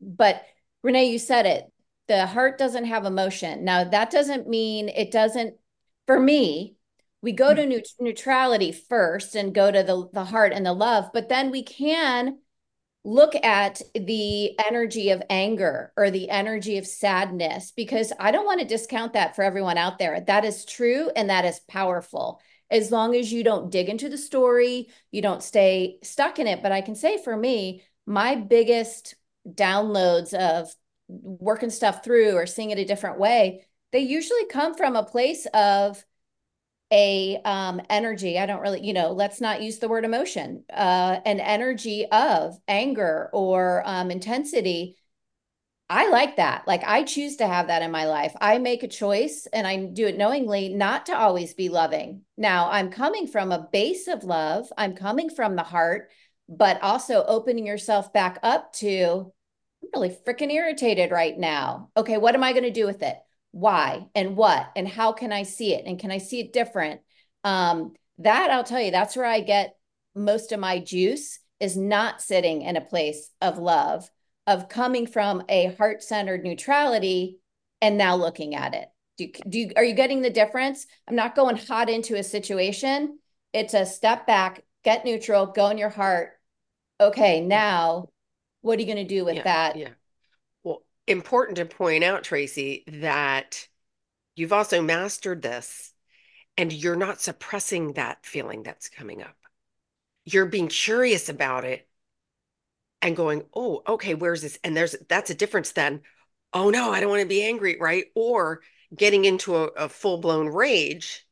But 0.01 0.43
Renee, 0.81 1.11
you 1.11 1.19
said 1.19 1.45
it 1.45 1.65
the 2.09 2.25
heart 2.25 2.57
doesn't 2.57 2.85
have 2.85 3.05
emotion. 3.05 3.63
Now, 3.63 3.85
that 3.85 4.09
doesn't 4.09 4.49
mean 4.49 4.89
it 4.89 5.11
doesn't, 5.11 5.55
for 6.07 6.19
me, 6.19 6.75
we 7.21 7.31
go 7.31 7.53
to 7.53 7.61
mm. 7.61 7.71
neut- 7.71 8.01
neutrality 8.01 8.71
first 8.71 9.35
and 9.35 9.53
go 9.53 9.71
to 9.71 9.83
the, 9.83 10.09
the 10.11 10.25
heart 10.25 10.51
and 10.51 10.65
the 10.65 10.73
love, 10.73 11.11
but 11.13 11.29
then 11.29 11.51
we 11.51 11.63
can 11.63 12.39
look 13.05 13.33
at 13.35 13.81
the 13.95 14.59
energy 14.59 15.11
of 15.11 15.23
anger 15.29 15.93
or 15.95 16.11
the 16.11 16.29
energy 16.29 16.77
of 16.77 16.85
sadness 16.85 17.71
because 17.75 18.11
I 18.19 18.31
don't 18.31 18.45
want 18.45 18.59
to 18.59 18.67
discount 18.67 19.13
that 19.13 19.35
for 19.35 19.43
everyone 19.43 19.77
out 19.77 19.99
there. 19.99 20.19
That 20.19 20.43
is 20.43 20.65
true 20.65 21.09
and 21.15 21.29
that 21.29 21.45
is 21.45 21.61
powerful. 21.69 22.41
As 22.69 22.91
long 22.91 23.15
as 23.15 23.31
you 23.31 23.43
don't 23.43 23.71
dig 23.71 23.89
into 23.89 24.09
the 24.09 24.17
story, 24.17 24.89
you 25.11 25.21
don't 25.21 25.41
stay 25.41 25.97
stuck 26.03 26.39
in 26.39 26.47
it. 26.47 26.61
But 26.61 26.71
I 26.71 26.81
can 26.81 26.95
say 26.95 27.21
for 27.23 27.35
me, 27.35 27.83
my 28.05 28.35
biggest 28.35 29.15
downloads 29.47 30.33
of 30.33 30.69
working 31.07 31.69
stuff 31.69 32.03
through 32.03 32.33
or 32.33 32.45
seeing 32.45 32.71
it 32.71 32.79
a 32.79 32.85
different 32.85 33.17
way, 33.17 33.65
they 33.91 33.99
usually 33.99 34.45
come 34.47 34.75
from 34.75 34.95
a 34.95 35.03
place 35.03 35.47
of 35.53 36.03
a 36.91 37.39
um, 37.45 37.81
energy. 37.89 38.39
I 38.39 38.45
don't 38.45 38.61
really, 38.61 38.81
you 38.85 38.93
know, 38.93 39.11
let's 39.11 39.41
not 39.41 39.61
use 39.61 39.79
the 39.79 39.87
word 39.87 40.05
emotion, 40.05 40.63
uh, 40.73 41.19
an 41.25 41.39
energy 41.39 42.05
of 42.11 42.57
anger 42.67 43.29
or 43.33 43.83
um, 43.85 44.11
intensity. 44.11 44.95
I 45.91 46.09
like 46.09 46.37
that. 46.37 46.67
Like 46.67 46.83
I 46.85 47.03
choose 47.03 47.37
to 47.37 47.47
have 47.47 47.67
that 47.67 47.81
in 47.81 47.91
my 47.91 48.05
life. 48.05 48.35
I 48.39 48.59
make 48.59 48.83
a 48.83 48.87
choice 48.87 49.47
and 49.51 49.65
I 49.65 49.85
do 49.85 50.05
it 50.05 50.17
knowingly 50.17 50.69
not 50.69 51.07
to 51.07 51.17
always 51.17 51.55
be 51.55 51.69
loving. 51.69 52.21
Now 52.37 52.69
I'm 52.69 52.91
coming 52.91 53.27
from 53.27 53.51
a 53.51 53.67
base 53.71 54.07
of 54.07 54.23
love. 54.23 54.71
I'm 54.77 54.95
coming 54.95 55.29
from 55.31 55.55
the 55.55 55.63
heart, 55.63 56.09
but 56.47 56.81
also 56.83 57.23
opening 57.25 57.65
yourself 57.65 58.13
back 58.13 58.37
up 58.43 58.71
to 58.73 59.31
I'm 59.81 59.89
really 59.93 60.15
freaking 60.27 60.51
irritated 60.51 61.11
right 61.11 61.37
now. 61.37 61.89
Okay, 61.97 62.17
what 62.17 62.35
am 62.35 62.43
I 62.43 62.51
going 62.51 62.63
to 62.65 62.71
do 62.71 62.85
with 62.85 63.01
it? 63.01 63.17
Why 63.51 64.07
and 64.13 64.35
what 64.35 64.71
and 64.75 64.87
how 64.87 65.11
can 65.11 65.31
I 65.31 65.43
see 65.43 65.73
it? 65.73 65.85
And 65.85 65.99
can 65.99 66.11
I 66.11 66.19
see 66.19 66.39
it 66.39 66.53
different? 66.53 67.01
Um, 67.43 67.93
that 68.19 68.51
I'll 68.51 68.63
tell 68.63 68.81
you, 68.81 68.91
that's 68.91 69.15
where 69.15 69.25
I 69.25 69.39
get 69.39 69.75
most 70.15 70.51
of 70.51 70.59
my 70.59 70.79
juice 70.79 71.39
is 71.59 71.75
not 71.75 72.21
sitting 72.21 72.61
in 72.61 72.77
a 72.77 72.81
place 72.81 73.31
of 73.41 73.57
love, 73.57 74.09
of 74.47 74.69
coming 74.69 75.07
from 75.07 75.43
a 75.49 75.75
heart 75.75 76.03
centered 76.03 76.43
neutrality 76.43 77.39
and 77.81 77.97
now 77.97 78.15
looking 78.15 78.55
at 78.55 78.73
it. 78.73 78.87
Do, 79.17 79.29
do 79.47 79.59
you, 79.59 79.71
are 79.75 79.83
you 79.83 79.93
getting 79.93 80.21
the 80.21 80.29
difference? 80.29 80.85
I'm 81.07 81.15
not 81.15 81.35
going 81.35 81.57
hot 81.57 81.89
into 81.89 82.15
a 82.15 82.23
situation. 82.23 83.19
It's 83.53 83.73
a 83.73 83.85
step 83.85 84.25
back, 84.25 84.63
get 84.83 85.05
neutral, 85.05 85.47
go 85.47 85.69
in 85.69 85.77
your 85.77 85.89
heart. 85.89 86.31
Okay, 87.01 87.41
now 87.41 88.09
what 88.61 88.77
are 88.77 88.81
you 88.81 88.93
going 88.93 89.07
to 89.07 89.15
do 89.15 89.25
with 89.25 89.37
yeah, 89.37 89.43
that? 89.43 89.75
Yeah. 89.75 89.89
Important 91.09 91.57
to 91.57 91.65
point 91.65 92.03
out, 92.03 92.23
Tracy, 92.23 92.83
that 92.87 93.67
you've 94.35 94.53
also 94.53 94.79
mastered 94.79 95.41
this 95.41 95.91
and 96.55 96.71
you're 96.71 96.95
not 96.95 97.19
suppressing 97.19 97.93
that 97.93 98.27
feeling 98.27 98.61
that's 98.61 98.89
coming 98.89 99.23
up. 99.23 99.35
You're 100.23 100.45
being 100.45 100.67
curious 100.67 101.27
about 101.27 101.65
it 101.65 101.89
and 103.01 103.15
going, 103.15 103.41
oh, 103.55 103.81
okay, 103.87 104.13
where's 104.13 104.43
this? 104.43 104.59
And 104.63 104.77
there's 104.77 104.95
that's 105.07 105.31
a 105.31 105.35
difference 105.35 105.71
then. 105.71 106.01
Oh 106.53 106.69
no, 106.69 106.91
I 106.91 106.99
don't 106.99 107.09
want 107.09 107.23
to 107.23 107.27
be 107.27 107.43
angry, 107.43 107.77
right? 107.79 108.05
Or 108.13 108.61
getting 108.95 109.25
into 109.25 109.55
a, 109.55 109.63
a 109.63 109.89
full-blown 109.89 110.47
rage. 110.49 111.25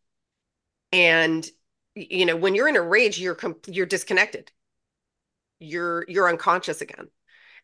And 0.92 1.48
you 1.94 2.26
know, 2.26 2.36
when 2.36 2.56
you're 2.56 2.68
in 2.68 2.78
a 2.78 2.82
rage, 2.82 3.20
you're 3.20 3.36
com- 3.36 3.62
you're 3.68 3.86
disconnected. 3.86 4.52
You're 5.60 6.04
you're 6.08 6.30
unconscious 6.30 6.82
again 6.82 7.10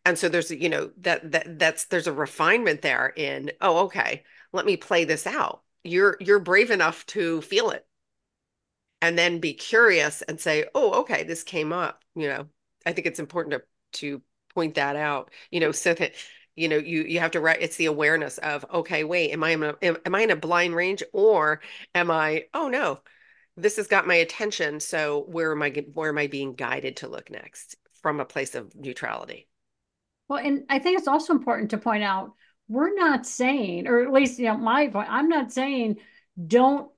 and 0.05 0.17
so 0.17 0.29
there's 0.29 0.51
you 0.51 0.69
know 0.69 0.91
that 0.97 1.31
that 1.31 1.59
that's 1.59 1.85
there's 1.85 2.07
a 2.07 2.13
refinement 2.13 2.81
there 2.81 3.13
in 3.15 3.51
oh 3.61 3.85
okay 3.85 4.23
let 4.53 4.65
me 4.65 4.77
play 4.77 5.03
this 5.03 5.27
out. 5.27 5.63
You're 5.83 6.15
you're 6.21 6.39
brave 6.39 6.71
enough 6.71 7.05
to 7.07 7.41
feel 7.41 7.71
it. 7.71 7.85
And 9.01 9.17
then 9.17 9.39
be 9.39 9.53
curious 9.53 10.21
and 10.21 10.39
say, 10.39 10.65
oh, 10.73 11.01
okay, 11.01 11.23
this 11.23 11.43
came 11.43 11.73
up. 11.73 12.01
You 12.15 12.29
know, 12.29 12.45
I 12.85 12.93
think 12.93 13.07
it's 13.07 13.19
important 13.19 13.55
to 13.55 13.99
to 13.99 14.21
point 14.53 14.75
that 14.75 14.95
out, 14.95 15.31
you 15.51 15.59
know, 15.59 15.71
so 15.71 15.93
that 15.95 16.13
you 16.55 16.69
know 16.69 16.77
you 16.77 17.03
you 17.03 17.19
have 17.19 17.31
to 17.31 17.41
write 17.41 17.61
it's 17.61 17.77
the 17.77 17.87
awareness 17.87 18.37
of 18.37 18.63
okay 18.71 19.03
wait 19.03 19.31
am 19.31 19.43
i 19.43 19.49
in 19.49 19.63
a, 19.63 19.75
am 19.81 20.13
i 20.13 20.21
in 20.21 20.29
a 20.29 20.35
blind 20.35 20.75
range 20.75 21.01
or 21.11 21.61
am 21.95 22.11
i 22.11 22.45
oh 22.53 22.67
no 22.67 22.99
this 23.57 23.77
has 23.77 23.87
got 23.87 24.05
my 24.05 24.13
attention 24.13 24.79
so 24.79 25.25
where 25.29 25.51
am 25.51 25.63
i 25.63 25.71
where 25.95 26.09
am 26.09 26.17
i 26.19 26.27
being 26.27 26.53
guided 26.53 26.97
to 26.97 27.07
look 27.07 27.31
next 27.31 27.75
from 28.03 28.19
a 28.19 28.25
place 28.25 28.53
of 28.53 28.75
neutrality 28.75 29.47
well 30.33 30.45
and 30.45 30.63
i 30.69 30.79
think 30.79 30.97
it's 30.97 31.07
also 31.07 31.33
important 31.33 31.69
to 31.69 31.77
point 31.77 32.03
out 32.03 32.33
we're 32.67 32.93
not 32.93 33.25
saying 33.25 33.87
or 33.87 34.01
at 34.01 34.11
least 34.11 34.39
you 34.39 34.45
know 34.45 34.57
my 34.57 34.87
point 34.87 35.07
i'm 35.09 35.29
not 35.29 35.51
saying 35.51 35.97
don't 36.47 36.89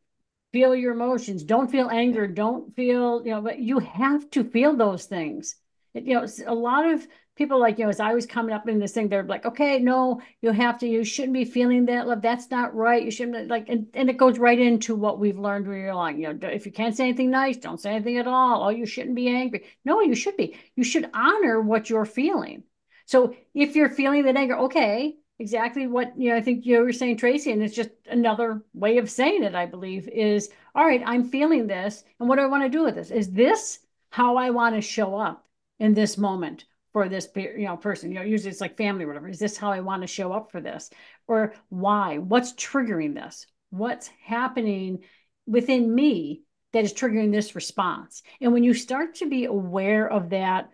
feel 0.53 0.73
your 0.73 0.93
emotions 0.93 1.43
don't 1.43 1.69
feel 1.69 1.89
anger 1.89 2.27
don't 2.27 2.73
feel 2.77 3.21
you 3.25 3.31
know 3.31 3.41
but 3.41 3.59
you 3.59 3.79
have 3.79 4.29
to 4.31 4.41
feel 4.41 4.73
those 4.73 5.03
things. 5.03 5.57
It, 5.93 6.05
you 6.05 6.13
know 6.13 6.25
a 6.47 6.55
lot 6.55 6.89
of 6.89 7.05
people 7.35 7.59
like 7.59 7.77
you 7.77 7.83
know 7.83 7.89
as 7.89 7.99
i 7.99 8.13
was 8.13 8.25
coming 8.25 8.55
up 8.55 8.69
in 8.69 8.79
this 8.79 8.93
thing 8.93 9.09
they're 9.09 9.23
like 9.23 9.45
okay 9.45 9.79
no 9.79 10.21
you 10.41 10.51
have 10.51 10.77
to 10.79 10.87
you 10.87 11.03
shouldn't 11.03 11.33
be 11.33 11.43
feeling 11.43 11.87
that 11.87 12.07
love. 12.07 12.21
That's 12.21 12.49
not 12.49 12.73
right. 12.73 13.03
You 13.03 13.11
shouldn't 13.11 13.49
like 13.49 13.67
and, 13.67 13.87
and 13.93 14.09
it 14.09 14.15
goes 14.15 14.39
right 14.39 14.57
into 14.57 14.95
what 14.95 15.19
we've 15.19 15.37
learned 15.37 15.67
when 15.67 15.79
you're 15.79 15.93
like 15.93 16.15
you 16.15 16.31
know 16.31 16.47
if 16.47 16.65
you 16.65 16.71
can't 16.71 16.95
say 16.95 17.03
anything 17.03 17.31
nice 17.31 17.57
don't 17.57 17.81
say 17.81 17.91
anything 17.91 18.17
at 18.17 18.27
all. 18.27 18.63
Oh 18.63 18.69
you 18.69 18.85
shouldn't 18.85 19.15
be 19.15 19.27
angry. 19.27 19.65
No 19.83 19.99
you 19.99 20.15
should 20.15 20.37
be. 20.37 20.57
You 20.77 20.85
should 20.85 21.09
honor 21.13 21.59
what 21.59 21.89
you're 21.89 22.05
feeling 22.05 22.63
so 23.05 23.35
if 23.53 23.75
you're 23.75 23.89
feeling 23.89 24.23
that 24.23 24.35
anger 24.35 24.57
okay 24.57 25.15
exactly 25.39 25.87
what 25.87 26.17
you 26.17 26.29
know 26.29 26.35
i 26.35 26.41
think 26.41 26.65
you 26.65 26.79
were 26.79 26.93
saying 26.93 27.17
tracy 27.17 27.51
and 27.51 27.61
it's 27.61 27.75
just 27.75 27.89
another 28.09 28.61
way 28.73 28.97
of 28.97 29.09
saying 29.09 29.43
it 29.43 29.55
i 29.55 29.65
believe 29.65 30.07
is 30.07 30.49
all 30.73 30.85
right 30.85 31.03
i'm 31.05 31.23
feeling 31.23 31.67
this 31.67 32.03
and 32.19 32.29
what 32.29 32.37
do 32.37 32.41
i 32.41 32.47
want 32.47 32.63
to 32.63 32.69
do 32.69 32.83
with 32.83 32.95
this? 32.95 33.11
Is 33.11 33.31
this 33.31 33.79
how 34.09 34.37
i 34.37 34.49
want 34.49 34.75
to 34.75 34.81
show 34.81 35.15
up 35.15 35.45
in 35.79 35.93
this 35.93 36.17
moment 36.17 36.65
for 36.93 37.09
this 37.09 37.27
you 37.35 37.65
know 37.65 37.77
person? 37.77 38.11
You 38.11 38.19
know 38.19 38.25
usually 38.25 38.51
it's 38.51 38.61
like 38.61 38.77
family 38.77 39.03
or 39.03 39.07
whatever. 39.07 39.29
Is 39.29 39.39
this 39.39 39.57
how 39.57 39.71
i 39.71 39.79
want 39.79 40.01
to 40.01 40.07
show 40.07 40.31
up 40.31 40.51
for 40.51 40.61
this? 40.61 40.89
Or 41.27 41.53
why? 41.69 42.17
What's 42.17 42.53
triggering 42.53 43.13
this? 43.13 43.45
What's 43.69 44.09
happening 44.23 45.03
within 45.45 45.93
me 45.93 46.43
that 46.73 46.83
is 46.83 46.93
triggering 46.93 47.31
this 47.31 47.55
response? 47.55 48.23
And 48.41 48.53
when 48.53 48.63
you 48.63 48.73
start 48.73 49.15
to 49.15 49.29
be 49.29 49.45
aware 49.45 50.09
of 50.09 50.29
that 50.29 50.69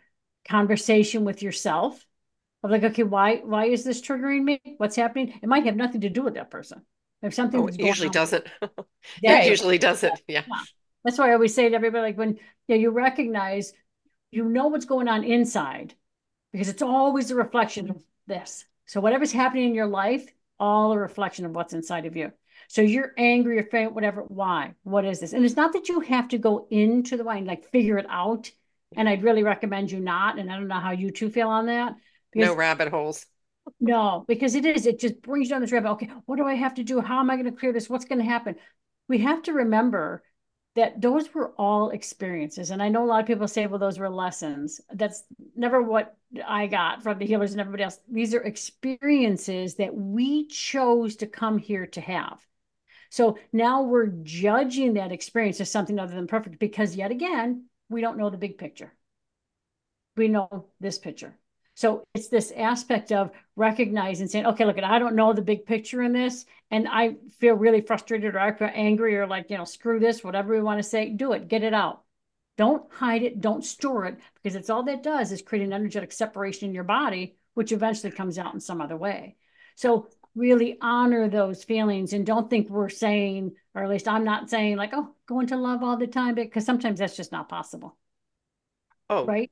conversation 0.47 1.23
with 1.23 1.43
yourself 1.43 2.05
of 2.63 2.71
like, 2.71 2.83
okay, 2.83 3.03
why 3.03 3.37
why 3.37 3.65
is 3.65 3.83
this 3.83 4.01
triggering 4.01 4.43
me? 4.43 4.61
What's 4.77 4.95
happening? 4.95 5.39
It 5.41 5.47
might 5.49 5.65
have 5.65 5.75
nothing 5.75 6.01
to 6.01 6.09
do 6.09 6.23
with 6.23 6.35
that 6.35 6.51
person. 6.51 6.81
If 7.21 7.33
something 7.33 7.61
oh, 7.61 7.69
usually 7.69 8.09
doesn't. 8.09 8.47
it 9.23 9.49
usually 9.49 9.77
doesn't. 9.77 10.21
Yeah. 10.27 10.43
yeah. 10.47 10.55
That's 11.03 11.17
why 11.17 11.29
I 11.29 11.33
always 11.33 11.53
say 11.53 11.69
to 11.69 11.75
everybody, 11.75 12.01
like 12.01 12.17
when 12.17 12.35
you, 12.67 12.75
know, 12.75 12.75
you 12.75 12.89
recognize, 12.91 13.73
you 14.31 14.45
know 14.45 14.67
what's 14.67 14.85
going 14.85 15.07
on 15.07 15.23
inside, 15.23 15.93
because 16.51 16.69
it's 16.69 16.81
always 16.81 17.31
a 17.31 17.35
reflection 17.35 17.89
of 17.89 18.03
this. 18.27 18.65
So 18.85 19.01
whatever's 19.01 19.31
happening 19.31 19.69
in 19.69 19.75
your 19.75 19.87
life, 19.87 20.31
all 20.59 20.91
a 20.91 20.97
reflection 20.97 21.45
of 21.45 21.55
what's 21.55 21.73
inside 21.73 22.05
of 22.05 22.15
you. 22.15 22.31
So 22.67 22.81
you're 22.81 23.13
angry 23.17 23.59
or 23.59 23.63
faint, 23.63 23.93
whatever. 23.93 24.21
Why? 24.21 24.73
What 24.83 25.05
is 25.05 25.19
this? 25.19 25.33
And 25.33 25.43
it's 25.43 25.55
not 25.55 25.73
that 25.73 25.89
you 25.89 26.01
have 26.01 26.29
to 26.29 26.37
go 26.37 26.67
into 26.69 27.17
the 27.17 27.23
wine, 27.23 27.45
like 27.45 27.69
figure 27.69 27.97
it 27.97 28.05
out. 28.09 28.51
And 28.95 29.07
I'd 29.07 29.23
really 29.23 29.43
recommend 29.43 29.91
you 29.91 29.99
not. 29.99 30.37
And 30.37 30.51
I 30.51 30.57
don't 30.57 30.67
know 30.67 30.79
how 30.79 30.91
you 30.91 31.11
two 31.11 31.29
feel 31.29 31.49
on 31.49 31.67
that. 31.67 31.95
Because, 32.31 32.49
no 32.49 32.55
rabbit 32.55 32.89
holes. 32.89 33.25
No, 33.79 34.25
because 34.27 34.55
it 34.55 34.65
is. 34.65 34.85
It 34.85 34.99
just 34.99 35.21
brings 35.21 35.47
you 35.47 35.53
down 35.53 35.61
this 35.61 35.71
rabbit. 35.71 35.91
Okay, 35.91 36.09
what 36.25 36.37
do 36.37 36.45
I 36.45 36.55
have 36.55 36.75
to 36.75 36.83
do? 36.83 37.01
How 37.01 37.19
am 37.19 37.29
I 37.29 37.35
going 37.35 37.45
to 37.45 37.59
clear 37.59 37.73
this? 37.73 37.89
What's 37.89 38.05
going 38.05 38.19
to 38.19 38.25
happen? 38.25 38.55
We 39.07 39.19
have 39.19 39.43
to 39.43 39.53
remember 39.53 40.23
that 40.75 41.01
those 41.01 41.33
were 41.33 41.51
all 41.57 41.89
experiences. 41.89 42.71
And 42.71 42.81
I 42.81 42.87
know 42.87 43.03
a 43.03 43.05
lot 43.05 43.19
of 43.19 43.27
people 43.27 43.47
say, 43.47 43.67
well, 43.67 43.79
those 43.79 43.99
were 43.99 44.09
lessons. 44.09 44.79
That's 44.93 45.23
never 45.55 45.81
what 45.81 46.15
I 46.47 46.67
got 46.67 47.03
from 47.03 47.19
the 47.19 47.25
healers 47.25 47.51
and 47.51 47.59
everybody 47.59 47.83
else. 47.83 47.99
These 48.09 48.33
are 48.33 48.41
experiences 48.41 49.75
that 49.75 49.93
we 49.93 50.47
chose 50.47 51.17
to 51.17 51.27
come 51.27 51.57
here 51.57 51.87
to 51.87 52.01
have. 52.01 52.39
So 53.09 53.37
now 53.51 53.81
we're 53.83 54.07
judging 54.07 54.93
that 54.93 55.11
experience 55.11 55.59
as 55.59 55.69
something 55.69 55.99
other 55.99 56.15
than 56.15 56.27
perfect 56.27 56.57
because, 56.57 56.95
yet 56.95 57.11
again, 57.11 57.65
we 57.89 57.99
don't 57.99 58.17
know 58.17 58.29
the 58.29 58.37
big 58.37 58.57
picture. 58.57 58.93
We 60.15 60.29
know 60.29 60.67
this 60.79 60.97
picture. 60.97 61.37
So 61.81 62.03
it's 62.13 62.27
this 62.27 62.53
aspect 62.55 63.11
of 63.11 63.31
recognizing 63.55 64.27
saying, 64.27 64.45
okay, 64.45 64.65
look, 64.65 64.77
I 64.77 64.99
don't 64.99 65.15
know 65.15 65.33
the 65.33 65.41
big 65.41 65.65
picture 65.65 66.03
in 66.03 66.13
this, 66.13 66.45
and 66.69 66.87
I 66.87 67.15
feel 67.39 67.55
really 67.55 67.81
frustrated 67.81 68.35
or 68.35 68.39
I 68.39 68.51
feel 68.51 68.69
angry 68.71 69.17
or 69.17 69.25
like, 69.25 69.49
you 69.49 69.57
know, 69.57 69.63
screw 69.63 69.99
this, 69.99 70.23
whatever 70.23 70.53
we 70.53 70.61
want 70.61 70.77
to 70.77 70.87
say, 70.87 71.09
do 71.09 71.33
it, 71.33 71.47
get 71.47 71.63
it 71.63 71.73
out. 71.73 72.03
Don't 72.55 72.83
hide 72.93 73.23
it, 73.23 73.41
don't 73.41 73.65
store 73.65 74.05
it, 74.05 74.19
because 74.35 74.55
it's 74.55 74.69
all 74.69 74.83
that 74.83 75.01
does 75.01 75.31
is 75.31 75.41
create 75.41 75.65
an 75.65 75.73
energetic 75.73 76.11
separation 76.11 76.69
in 76.69 76.75
your 76.75 76.83
body, 76.83 77.35
which 77.55 77.71
eventually 77.71 78.11
comes 78.11 78.37
out 78.37 78.53
in 78.53 78.59
some 78.59 78.79
other 78.79 78.95
way. 78.95 79.35
So 79.75 80.07
really 80.35 80.77
honor 80.81 81.29
those 81.29 81.63
feelings 81.63 82.13
and 82.13 82.27
don't 82.27 82.47
think 82.47 82.69
we're 82.69 82.89
saying, 82.89 83.53
or 83.73 83.83
at 83.83 83.89
least 83.89 84.07
I'm 84.07 84.23
not 84.23 84.51
saying, 84.51 84.77
like, 84.77 84.91
oh, 84.93 85.15
go 85.25 85.39
into 85.39 85.57
love 85.57 85.81
all 85.81 85.97
the 85.97 86.05
time, 86.05 86.35
because 86.35 86.63
sometimes 86.63 86.99
that's 86.99 87.17
just 87.17 87.31
not 87.31 87.49
possible. 87.49 87.97
Oh, 89.09 89.25
right 89.25 89.49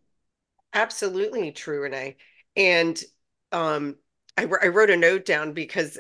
Absolutely 0.73 1.51
true, 1.51 1.82
Renee. 1.82 2.17
And 2.55 3.01
um, 3.51 3.95
I, 4.38 4.43
I 4.43 4.67
wrote 4.67 4.89
a 4.89 4.97
note 4.97 5.25
down 5.25 5.53
because 5.53 5.97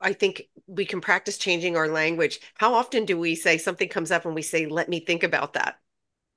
I 0.00 0.12
think 0.12 0.42
we 0.66 0.84
can 0.84 1.00
practice 1.00 1.38
changing 1.38 1.76
our 1.76 1.88
language. 1.88 2.40
How 2.54 2.74
often 2.74 3.04
do 3.04 3.18
we 3.18 3.34
say 3.34 3.58
something 3.58 3.88
comes 3.88 4.10
up 4.10 4.24
and 4.24 4.34
we 4.34 4.42
say, 4.42 4.66
let 4.66 4.88
me 4.88 5.00
think 5.00 5.22
about 5.22 5.54
that? 5.54 5.78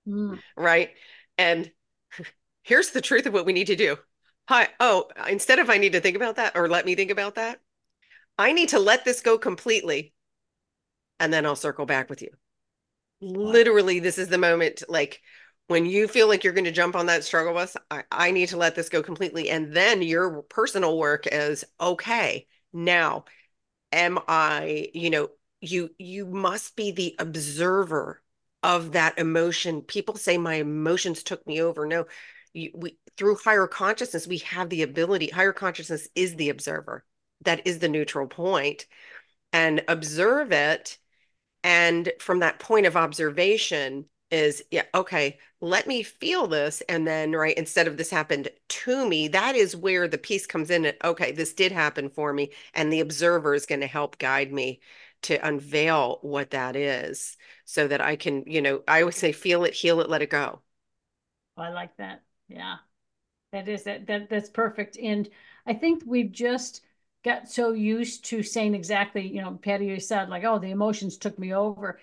Mm. 0.07 0.39
Right. 0.57 0.91
And 1.37 1.71
here's 2.63 2.91
the 2.91 3.01
truth 3.01 3.25
of 3.25 3.33
what 3.33 3.45
we 3.45 3.53
need 3.53 3.67
to 3.67 3.75
do. 3.75 3.97
Hi. 4.49 4.69
Oh, 4.79 5.09
instead 5.29 5.59
of 5.59 5.69
I 5.69 5.77
need 5.77 5.93
to 5.93 6.01
think 6.01 6.17
about 6.17 6.35
that 6.35 6.55
or 6.55 6.67
let 6.67 6.85
me 6.85 6.95
think 6.95 7.11
about 7.11 7.35
that, 7.35 7.61
I 8.37 8.51
need 8.51 8.69
to 8.69 8.79
let 8.79 9.05
this 9.05 9.21
go 9.21 9.37
completely. 9.37 10.13
And 11.19 11.31
then 11.31 11.45
I'll 11.45 11.55
circle 11.55 11.85
back 11.85 12.09
with 12.09 12.21
you. 12.21 12.29
Literally, 13.21 13.99
this 13.99 14.17
is 14.17 14.27
the 14.27 14.37
moment 14.37 14.83
like 14.89 15.21
when 15.67 15.85
you 15.85 16.07
feel 16.07 16.27
like 16.27 16.43
you're 16.43 16.53
going 16.53 16.65
to 16.65 16.71
jump 16.71 16.95
on 16.95 17.05
that 17.07 17.23
struggle 17.23 17.53
bus, 17.53 17.75
I, 17.89 18.03
I 18.11 18.31
need 18.31 18.49
to 18.49 18.57
let 18.57 18.75
this 18.75 18.89
go 18.89 19.01
completely. 19.01 19.49
And 19.49 19.73
then 19.73 20.01
your 20.01 20.41
personal 20.43 20.97
work 20.97 21.25
is 21.27 21.63
okay, 21.79 22.47
now 22.73 23.25
am 23.91 24.19
I, 24.27 24.89
you 24.93 25.09
know, 25.09 25.29
you 25.61 25.91
you 25.97 26.25
must 26.25 26.75
be 26.75 26.91
the 26.91 27.15
observer 27.19 28.21
of 28.63 28.93
that 28.93 29.17
emotion. 29.17 29.81
People 29.81 30.15
say 30.15 30.37
my 30.37 30.55
emotions 30.55 31.23
took 31.23 31.45
me 31.47 31.61
over. 31.61 31.85
No, 31.85 32.05
you, 32.53 32.71
we 32.73 32.97
through 33.17 33.37
higher 33.37 33.67
consciousness, 33.67 34.27
we 34.27 34.39
have 34.39 34.69
the 34.69 34.81
ability, 34.81 35.27
higher 35.27 35.53
consciousness 35.53 36.09
is 36.15 36.35
the 36.35 36.49
observer. 36.49 37.05
That 37.45 37.65
is 37.67 37.79
the 37.79 37.89
neutral 37.89 38.27
point. 38.27 38.87
And 39.53 39.83
observe 39.87 40.51
it. 40.51 40.97
And 41.63 42.11
from 42.19 42.39
that 42.39 42.59
point 42.59 42.85
of 42.85 42.97
observation, 42.97 44.05
is 44.33 44.63
yeah 44.71 44.83
okay 44.95 45.37
let 45.61 45.85
me 45.85 46.01
feel 46.01 46.47
this 46.47 46.81
and 46.89 47.07
then 47.07 47.31
right 47.33 47.55
instead 47.55 47.87
of 47.87 47.97
this 47.97 48.09
happened 48.09 48.49
to 48.67 49.07
me 49.07 49.27
that 49.27 49.55
is 49.55 49.75
where 49.75 50.07
the 50.07 50.17
piece 50.17 50.47
comes 50.47 50.71
in 50.71 50.85
and 50.85 50.97
okay 51.03 51.31
this 51.31 51.53
did 51.53 51.71
happen 51.71 52.09
for 52.09 52.33
me 52.33 52.49
and 52.73 52.91
the 52.91 52.99
observer 52.99 53.53
is 53.53 53.67
going 53.67 53.81
to 53.81 53.87
help 53.87 54.17
guide 54.17 54.51
me 54.51 54.81
to 55.21 55.35
unveil 55.47 56.17
what 56.23 56.49
that 56.49 56.75
is 56.75 57.37
so 57.63 57.87
that 57.87 58.01
i 58.01 58.15
can 58.15 58.43
you 58.47 58.61
know 58.61 58.81
i 58.87 59.01
always 59.01 59.15
say 59.15 59.31
feel 59.31 59.63
it 59.63 59.73
heal 59.73 60.01
it 60.01 60.09
let 60.09 60.23
it 60.23 60.29
go. 60.31 60.59
Oh, 61.55 61.61
I 61.61 61.69
like 61.69 61.95
that. 61.97 62.23
Yeah. 62.47 62.77
That 63.51 63.67
is 63.67 63.83
that, 63.83 64.07
that 64.07 64.29
that's 64.31 64.49
perfect 64.49 64.97
and 64.97 65.29
i 65.67 65.75
think 65.75 66.01
we've 66.07 66.31
just 66.31 66.81
got 67.23 67.47
so 67.47 67.71
used 67.71 68.25
to 68.25 68.41
saying 68.43 68.73
exactly 68.73 69.27
you 69.27 69.41
know 69.41 69.59
patty 69.61 69.85
you 69.85 69.99
said 69.99 70.27
like 70.27 70.43
oh 70.43 70.57
the 70.57 70.71
emotions 70.71 71.17
took 71.17 71.37
me 71.37 71.53
over. 71.53 71.99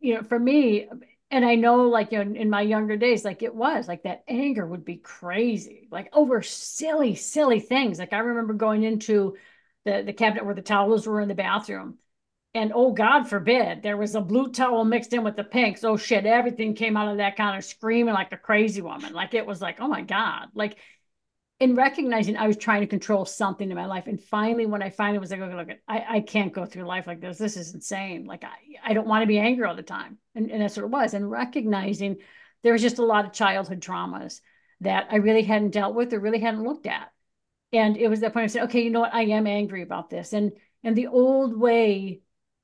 You 0.00 0.14
know 0.14 0.22
for 0.22 0.38
me 0.38 0.88
and 1.32 1.46
I 1.46 1.54
know, 1.54 1.88
like, 1.88 2.12
you 2.12 2.22
know, 2.22 2.34
in 2.38 2.50
my 2.50 2.60
younger 2.60 2.96
days, 2.96 3.24
like 3.24 3.42
it 3.42 3.54
was 3.54 3.88
like 3.88 4.02
that 4.02 4.22
anger 4.28 4.66
would 4.66 4.84
be 4.84 4.96
crazy, 4.98 5.88
like 5.90 6.10
over 6.12 6.42
silly, 6.42 7.14
silly 7.14 7.58
things. 7.58 7.98
Like 7.98 8.12
I 8.12 8.18
remember 8.18 8.52
going 8.52 8.84
into 8.84 9.36
the 9.86 10.02
the 10.04 10.12
cabinet 10.12 10.44
where 10.44 10.54
the 10.54 10.62
towels 10.62 11.06
were 11.06 11.22
in 11.22 11.28
the 11.28 11.34
bathroom, 11.34 11.98
and 12.54 12.72
oh 12.74 12.92
God 12.92 13.24
forbid 13.24 13.82
there 13.82 13.96
was 13.96 14.14
a 14.14 14.20
blue 14.20 14.52
towel 14.52 14.84
mixed 14.84 15.14
in 15.14 15.24
with 15.24 15.36
the 15.36 15.44
pinks. 15.44 15.84
Oh 15.84 15.96
shit, 15.96 16.26
everything 16.26 16.74
came 16.74 16.98
out 16.98 17.08
of 17.10 17.16
that 17.16 17.36
kind 17.36 17.56
of 17.56 17.64
screaming 17.64 18.14
like 18.14 18.32
a 18.32 18.36
crazy 18.36 18.82
woman. 18.82 19.14
Like 19.14 19.34
it 19.34 19.46
was 19.46 19.62
like, 19.62 19.80
oh 19.80 19.88
my 19.88 20.02
God, 20.02 20.48
like 20.54 20.76
in 21.62 21.76
recognizing 21.76 22.36
I 22.36 22.48
was 22.48 22.56
trying 22.56 22.80
to 22.80 22.88
control 22.88 23.24
something 23.24 23.70
in 23.70 23.76
my 23.76 23.86
life. 23.86 24.08
And 24.08 24.20
finally, 24.20 24.66
when 24.66 24.82
I 24.82 24.90
finally 24.90 25.20
was 25.20 25.30
like, 25.30 25.38
okay, 25.38 25.54
look, 25.54 25.68
I, 25.86 26.04
I 26.08 26.20
can't 26.20 26.52
go 26.52 26.66
through 26.66 26.82
life 26.82 27.06
like 27.06 27.20
this. 27.20 27.38
This 27.38 27.56
is 27.56 27.72
insane. 27.72 28.24
Like, 28.26 28.42
I, 28.42 28.50
I 28.84 28.94
don't 28.94 29.06
want 29.06 29.22
to 29.22 29.28
be 29.28 29.38
angry 29.38 29.64
all 29.64 29.76
the 29.76 29.82
time. 29.84 30.18
And, 30.34 30.50
and 30.50 30.60
that's 30.60 30.76
what 30.76 30.82
it 30.82 30.90
was. 30.90 31.14
And 31.14 31.30
recognizing 31.30 32.16
there 32.64 32.72
was 32.72 32.82
just 32.82 32.98
a 32.98 33.04
lot 33.04 33.26
of 33.26 33.32
childhood 33.32 33.80
traumas 33.80 34.40
that 34.80 35.06
I 35.08 35.16
really 35.18 35.44
hadn't 35.44 35.70
dealt 35.70 35.94
with 35.94 36.12
or 36.12 36.18
really 36.18 36.40
hadn't 36.40 36.64
looked 36.64 36.86
at. 36.86 37.12
And 37.72 37.96
it 37.96 38.08
was 38.08 38.18
that 38.20 38.32
point 38.32 38.42
I 38.42 38.46
said, 38.48 38.64
okay, 38.64 38.82
you 38.82 38.90
know 38.90 38.98
what? 38.98 39.14
I 39.14 39.26
am 39.26 39.46
angry 39.46 39.82
about 39.82 40.10
this. 40.10 40.32
And, 40.32 40.50
and 40.82 40.96
the 40.96 41.06
old 41.06 41.56
way 41.56 42.22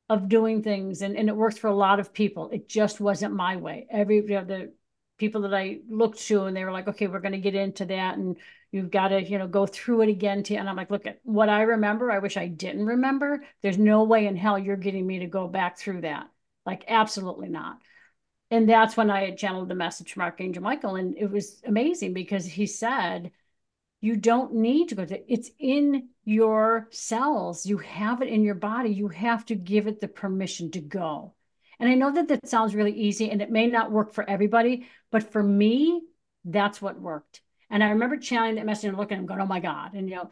of 0.08 0.28
doing 0.28 0.60
things 0.60 1.02
and, 1.02 1.16
and 1.16 1.28
it 1.28 1.36
works 1.36 1.56
for 1.56 1.68
a 1.68 1.76
lot 1.76 2.00
of 2.00 2.12
people. 2.12 2.50
It 2.50 2.68
just 2.68 2.98
wasn't 2.98 3.32
my 3.32 3.54
way. 3.58 3.86
Every 3.92 4.16
you 4.16 4.28
know, 4.28 4.44
the 4.44 4.72
people 5.18 5.42
that 5.42 5.54
I 5.54 5.80
looked 5.88 6.20
to 6.26 6.44
and 6.44 6.56
they 6.56 6.64
were 6.64 6.72
like, 6.72 6.88
okay, 6.88 7.06
we're 7.06 7.20
going 7.20 7.32
to 7.32 7.38
get 7.38 7.54
into 7.54 7.84
that 7.86 8.16
and 8.16 8.36
you've 8.70 8.90
got 8.90 9.08
to, 9.08 9.22
you 9.22 9.38
know, 9.38 9.48
go 9.48 9.66
through 9.66 10.02
it 10.02 10.08
again. 10.08 10.42
To, 10.44 10.54
and 10.54 10.68
I'm 10.68 10.76
like, 10.76 10.90
look 10.90 11.06
at 11.06 11.20
what 11.24 11.48
I 11.48 11.62
remember. 11.62 12.10
I 12.10 12.20
wish 12.20 12.36
I 12.36 12.46
didn't 12.46 12.86
remember. 12.86 13.42
There's 13.62 13.78
no 13.78 14.04
way 14.04 14.26
in 14.26 14.36
hell 14.36 14.58
you're 14.58 14.76
getting 14.76 15.06
me 15.06 15.20
to 15.20 15.26
go 15.26 15.48
back 15.48 15.78
through 15.78 16.02
that. 16.02 16.28
Like, 16.64 16.84
absolutely 16.88 17.48
not. 17.48 17.78
And 18.50 18.68
that's 18.68 18.96
when 18.96 19.10
I 19.10 19.32
channeled 19.32 19.68
the 19.68 19.74
message 19.74 20.12
from 20.12 20.22
Archangel 20.22 20.62
Michael. 20.62 20.96
And 20.96 21.16
it 21.18 21.30
was 21.30 21.60
amazing 21.66 22.14
because 22.14 22.46
he 22.46 22.66
said, 22.66 23.32
you 24.00 24.16
don't 24.16 24.54
need 24.54 24.88
to 24.90 24.94
go 24.94 25.04
to 25.04 25.32
it's 25.32 25.50
in 25.58 26.10
your 26.24 26.88
cells. 26.90 27.66
You 27.66 27.78
have 27.78 28.22
it 28.22 28.28
in 28.28 28.42
your 28.42 28.54
body. 28.54 28.90
You 28.90 29.08
have 29.08 29.44
to 29.46 29.54
give 29.54 29.86
it 29.86 30.00
the 30.00 30.08
permission 30.08 30.70
to 30.72 30.80
go. 30.80 31.34
And 31.80 31.88
I 31.88 31.94
know 31.94 32.12
that 32.12 32.28
that 32.28 32.48
sounds 32.48 32.74
really 32.74 32.92
easy 32.92 33.30
and 33.30 33.40
it 33.40 33.50
may 33.50 33.66
not 33.66 33.90
work 33.90 34.12
for 34.12 34.28
everybody, 34.28 34.86
but 35.10 35.30
for 35.30 35.42
me, 35.42 36.02
that's 36.44 36.82
what 36.82 37.00
worked. 37.00 37.40
And 37.70 37.84
I 37.84 37.90
remember 37.90 38.16
channeling 38.16 38.56
that 38.56 38.66
message 38.66 38.88
and 38.88 38.96
looking 38.96 39.16
at 39.16 39.20
him 39.20 39.26
going, 39.26 39.40
oh 39.40 39.46
my 39.46 39.60
God. 39.60 39.94
And, 39.94 40.08
you 40.08 40.16
know, 40.16 40.30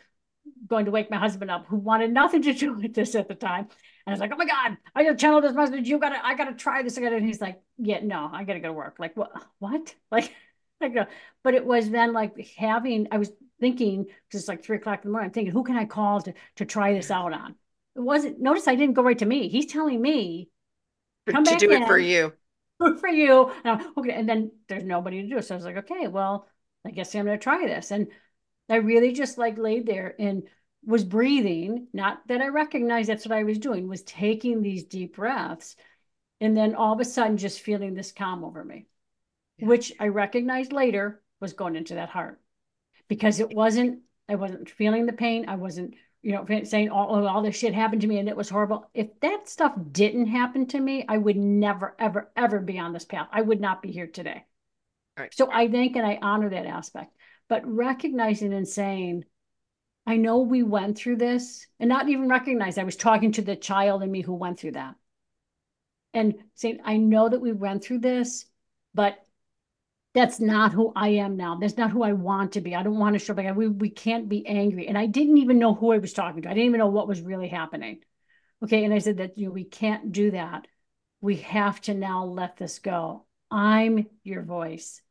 going 0.66 0.87
to 0.87 0.90
wake 0.90 1.11
my 1.11 1.18
husband 1.18 1.50
up 1.50 1.66
who 1.66 1.76
wanted 1.76 2.12
nothing 2.12 2.42
to 2.42 2.52
do 2.52 2.72
with 2.80 2.94
this 2.94 3.14
at 3.14 3.28
the 3.28 3.35
time. 3.35 3.64
And 3.64 3.68
I 4.09 4.11
was 4.11 4.20
like, 4.20 4.32
oh 4.32 4.37
my 4.37 4.46
God, 4.46 4.76
I 4.94 5.04
just 5.04 5.18
channeled 5.18 5.44
this 5.44 5.54
message. 5.54 5.88
You 5.88 5.98
gotta, 5.98 6.24
I 6.24 6.35
gotta 6.35 6.54
try 6.54 6.82
this 6.82 6.96
again. 6.96 7.12
And 7.12 7.26
he's 7.26 7.40
like, 7.40 7.61
yeah, 7.78 8.00
no, 8.02 8.30
I 8.32 8.44
gotta 8.44 8.61
go 8.61 8.68
to 8.68 8.72
work. 8.72 8.96
Like, 8.98 9.16
what, 9.16 9.32
what? 9.59 9.94
Like, 10.78 10.92
go, 10.92 11.06
but 11.42 11.54
it 11.54 11.64
was 11.64 11.88
then 11.88 12.12
like 12.12 12.50
having, 12.54 13.09
I 13.11 13.16
was 13.16 13.32
thinking, 13.61 14.04
because 14.04 14.40
it's 14.40 14.48
like 14.48 14.62
three 14.62 14.76
o'clock 14.76 15.02
in 15.02 15.09
the 15.09 15.12
morning, 15.12 15.28
I'm 15.28 15.32
thinking, 15.32 15.54
who 15.54 15.64
can 15.64 15.74
I 15.78 15.87
call 15.87 16.20
to, 16.20 16.35
to 16.56 16.66
try 16.66 16.92
this 16.92 17.11
out 17.11 17.32
on? 17.32 17.54
It 17.94 18.00
wasn't, 18.00 18.40
notice 18.40 18.68
I 18.68 18.74
didn't 18.74 18.92
go 18.92 19.02
right 19.02 19.18
to 19.18 19.24
me. 19.24 19.48
He's 19.48 19.72
telling 19.72 20.02
me, 20.02 20.50
come 21.32 21.44
to 21.44 21.50
back 21.50 21.58
do 21.58 21.70
in, 21.70 21.82
it 21.82 21.86
for 21.86 21.98
you. 21.98 22.32
For 23.00 23.08
you. 23.08 23.50
And 23.64 23.82
okay. 23.96 24.12
And 24.12 24.28
then 24.28 24.50
there's 24.68 24.84
nobody 24.84 25.22
to 25.22 25.28
do 25.28 25.38
it. 25.38 25.46
So 25.46 25.54
I 25.54 25.56
was 25.56 25.64
like, 25.64 25.78
okay, 25.78 26.08
well, 26.08 26.46
I 26.84 26.90
guess 26.90 27.14
I'm 27.14 27.24
going 27.24 27.38
to 27.38 27.42
try 27.42 27.66
this. 27.66 27.90
And 27.90 28.08
I 28.68 28.76
really 28.76 29.12
just 29.12 29.38
like 29.38 29.56
laid 29.56 29.86
there 29.86 30.14
and 30.18 30.42
was 30.84 31.04
breathing, 31.04 31.88
not 31.92 32.20
that 32.28 32.40
I 32.40 32.48
recognized 32.48 33.08
that's 33.08 33.26
what 33.26 33.36
I 33.36 33.44
was 33.44 33.58
doing, 33.58 33.88
was 33.88 34.02
taking 34.02 34.60
these 34.60 34.84
deep 34.84 35.16
breaths. 35.16 35.76
And 36.40 36.56
then 36.56 36.74
all 36.74 36.92
of 36.92 37.00
a 37.00 37.04
sudden, 37.04 37.38
just 37.38 37.60
feeling 37.60 37.94
this 37.94 38.12
calm 38.12 38.44
over 38.44 38.62
me, 38.62 38.86
yeah. 39.58 39.68
which 39.68 39.92
I 39.98 40.08
recognized 40.08 40.72
later 40.72 41.22
was 41.40 41.54
going 41.54 41.76
into 41.76 41.94
that 41.94 42.10
heart 42.10 42.40
because 43.08 43.40
it 43.40 43.54
wasn't, 43.54 44.00
I 44.28 44.34
wasn't 44.34 44.68
feeling 44.68 45.06
the 45.06 45.12
pain. 45.12 45.48
I 45.48 45.56
wasn't, 45.56 45.94
you 46.26 46.32
know, 46.32 46.44
saying 46.64 46.90
all, 46.90 47.24
all 47.24 47.40
this 47.40 47.56
shit 47.56 47.72
happened 47.72 48.00
to 48.00 48.08
me 48.08 48.18
and 48.18 48.28
it 48.28 48.36
was 48.36 48.48
horrible. 48.48 48.90
If 48.92 49.20
that 49.20 49.48
stuff 49.48 49.74
didn't 49.92 50.26
happen 50.26 50.66
to 50.66 50.80
me, 50.80 51.04
I 51.08 51.18
would 51.18 51.36
never, 51.36 51.94
ever, 52.00 52.32
ever 52.36 52.58
be 52.58 52.80
on 52.80 52.92
this 52.92 53.04
path. 53.04 53.28
I 53.30 53.42
would 53.42 53.60
not 53.60 53.80
be 53.80 53.92
here 53.92 54.08
today. 54.08 54.44
Right. 55.16 55.32
So 55.32 55.48
I 55.52 55.68
think 55.68 55.94
and 55.94 56.04
I 56.04 56.18
honor 56.20 56.50
that 56.50 56.66
aspect, 56.66 57.12
but 57.48 57.62
recognizing 57.64 58.52
and 58.52 58.66
saying, 58.66 59.24
I 60.04 60.16
know 60.16 60.40
we 60.40 60.64
went 60.64 60.98
through 60.98 61.18
this 61.18 61.64
and 61.78 61.88
not 61.88 62.08
even 62.08 62.28
recognize 62.28 62.76
I 62.76 62.82
was 62.82 62.96
talking 62.96 63.30
to 63.32 63.42
the 63.42 63.54
child 63.54 64.02
in 64.02 64.10
me 64.10 64.20
who 64.20 64.34
went 64.34 64.58
through 64.58 64.72
that. 64.72 64.96
And 66.12 66.34
saying, 66.56 66.80
I 66.84 66.96
know 66.96 67.28
that 67.28 67.40
we 67.40 67.52
went 67.52 67.84
through 67.84 68.00
this, 68.00 68.46
but 68.94 69.16
that's 70.16 70.40
not 70.40 70.72
who 70.72 70.92
I 70.96 71.09
am 71.09 71.37
now. 71.37 71.57
That's 71.57 71.76
not 71.76 71.90
who 71.90 72.02
I 72.02 72.12
want 72.12 72.52
to 72.52 72.61
be. 72.61 72.74
I 72.74 72.83
don't 72.83 72.98
want 72.98 73.14
to 73.14 73.18
show 73.18 73.35
up. 73.35 73.57
We, 73.57 73.68
we 73.68 73.90
can't 73.90 74.29
be 74.29 74.46
angry. 74.46 74.88
And 74.88 74.96
I 74.96 75.07
didn't 75.07 75.38
even 75.38 75.59
know 75.59 75.74
who 75.74 75.92
I 75.92 75.98
was 75.98 76.12
talking 76.12 76.42
to. 76.42 76.48
I 76.48 76.55
didn't 76.55 76.66
even 76.66 76.79
know 76.79 76.88
what 76.88 77.09
was 77.09 77.20
really 77.20 77.48
happening. 77.48 78.00
Okay. 78.64 78.85
And 78.85 78.94
I 78.94 78.98
said 78.98 79.18
that, 79.18 79.38
you 79.38 79.46
know, 79.46 79.52
we 79.52 79.64
can't 79.64 80.12
do 80.12 80.31
that. 80.33 80.66
We 81.20 81.37
have 81.37 81.81
to 81.83 81.94
now 81.94 82.24
let 82.24 82.57
this 82.57 82.79
go. 82.79 83.26
I'm 83.50 84.07
your 84.24 84.42
voice 84.42 85.02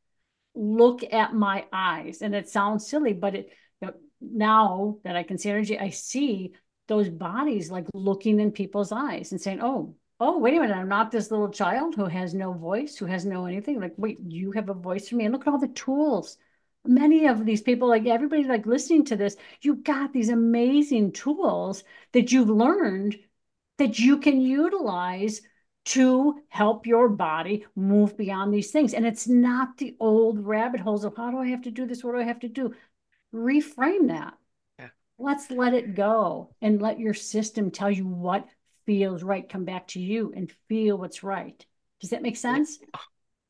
look 0.56 1.04
at 1.14 1.34
my 1.34 1.66
eyes. 1.72 2.22
And 2.22 2.34
it 2.34 2.50
sounds 2.50 2.88
silly, 2.88 3.14
but 3.14 3.36
it 3.36 3.50
you 3.82 3.88
know, 3.88 3.94
now 4.22 4.98
that 5.04 5.16
I 5.16 5.24
can 5.24 5.38
see 5.38 5.50
energy, 5.50 5.78
I 5.78 5.90
see 5.90 6.54
those 6.88 7.10
bodies 7.10 7.70
like 7.70 7.86
looking 7.94 8.40
in 8.40 8.52
people's 8.52 8.92
eyes 8.92 9.32
and 9.32 9.42
saying, 9.42 9.60
Oh, 9.62 9.96
oh, 10.20 10.40
wait 10.40 10.56
a 10.56 10.60
minute, 10.60 10.76
I'm 10.76 10.88
not 10.90 11.12
this 11.12 11.32
little 11.32 11.50
child 11.50 11.96
who 11.96 12.06
has 12.06 12.34
no 12.34 12.54
voice, 12.54 12.96
who 12.98 13.06
has 13.06 13.26
no 13.26 13.46
anything. 13.46 13.80
Like, 13.80 13.94
wait, 13.98 14.20
you 14.20 14.52
have 14.54 14.70
a 14.70 14.74
voice 14.74 15.10
for 15.10 15.16
me. 15.16 15.26
And 15.26 15.34
look 15.34 15.48
at 15.48 15.52
all 15.52 15.60
the 15.60 15.68
tools. 15.70 16.38
Many 16.86 17.26
of 17.26 17.46
these 17.46 17.62
people, 17.62 17.88
like 17.88 18.06
everybody 18.06 18.44
like 18.44 18.66
listening 18.66 19.06
to 19.06 19.16
this, 19.16 19.36
you 19.62 19.76
got 19.76 20.14
these 20.14 20.30
amazing 20.30 21.12
tools 21.14 21.84
that 22.14 22.32
you've 22.32 22.50
learned 22.50 23.18
that 23.78 24.00
you 24.00 24.20
can 24.20 24.40
utilize 24.40 25.42
to 25.86 26.42
help 26.50 26.88
your 26.88 27.10
body 27.10 27.66
move 27.76 28.18
beyond 28.18 28.54
these 28.54 28.72
things. 28.72 28.94
And 28.94 29.06
it's 29.06 29.28
not 29.28 29.78
the 29.78 29.96
old 30.00 30.40
rabbit 30.40 30.80
holes 30.80 31.04
of 31.04 31.16
how 31.16 31.30
do 31.32 31.38
I 31.38 31.48
have 31.48 31.64
to 31.64 31.72
do 31.72 31.86
this? 31.86 32.04
What 32.04 32.14
do 32.14 32.22
I 32.22 32.24
have 32.24 32.40
to 32.40 32.48
do? 32.48 32.74
Reframe 33.34 34.08
that. 34.08 34.34
Yeah. 34.80 34.90
Let's 35.20 35.52
let 35.52 35.74
it 35.74 35.94
go 35.94 36.56
and 36.62 36.82
let 36.82 37.00
your 37.00 37.14
system 37.14 37.70
tell 37.70 37.92
you 37.92 38.08
what 38.08 38.48
feels 38.86 39.24
right. 39.24 39.48
Come 39.48 39.66
back 39.66 39.88
to 39.90 40.00
you 40.00 40.34
and 40.36 40.52
feel 40.68 40.98
what's 40.98 41.24
right. 41.24 41.66
Does 42.00 42.12
that 42.12 42.22
make 42.22 42.38
sense? 42.38 42.80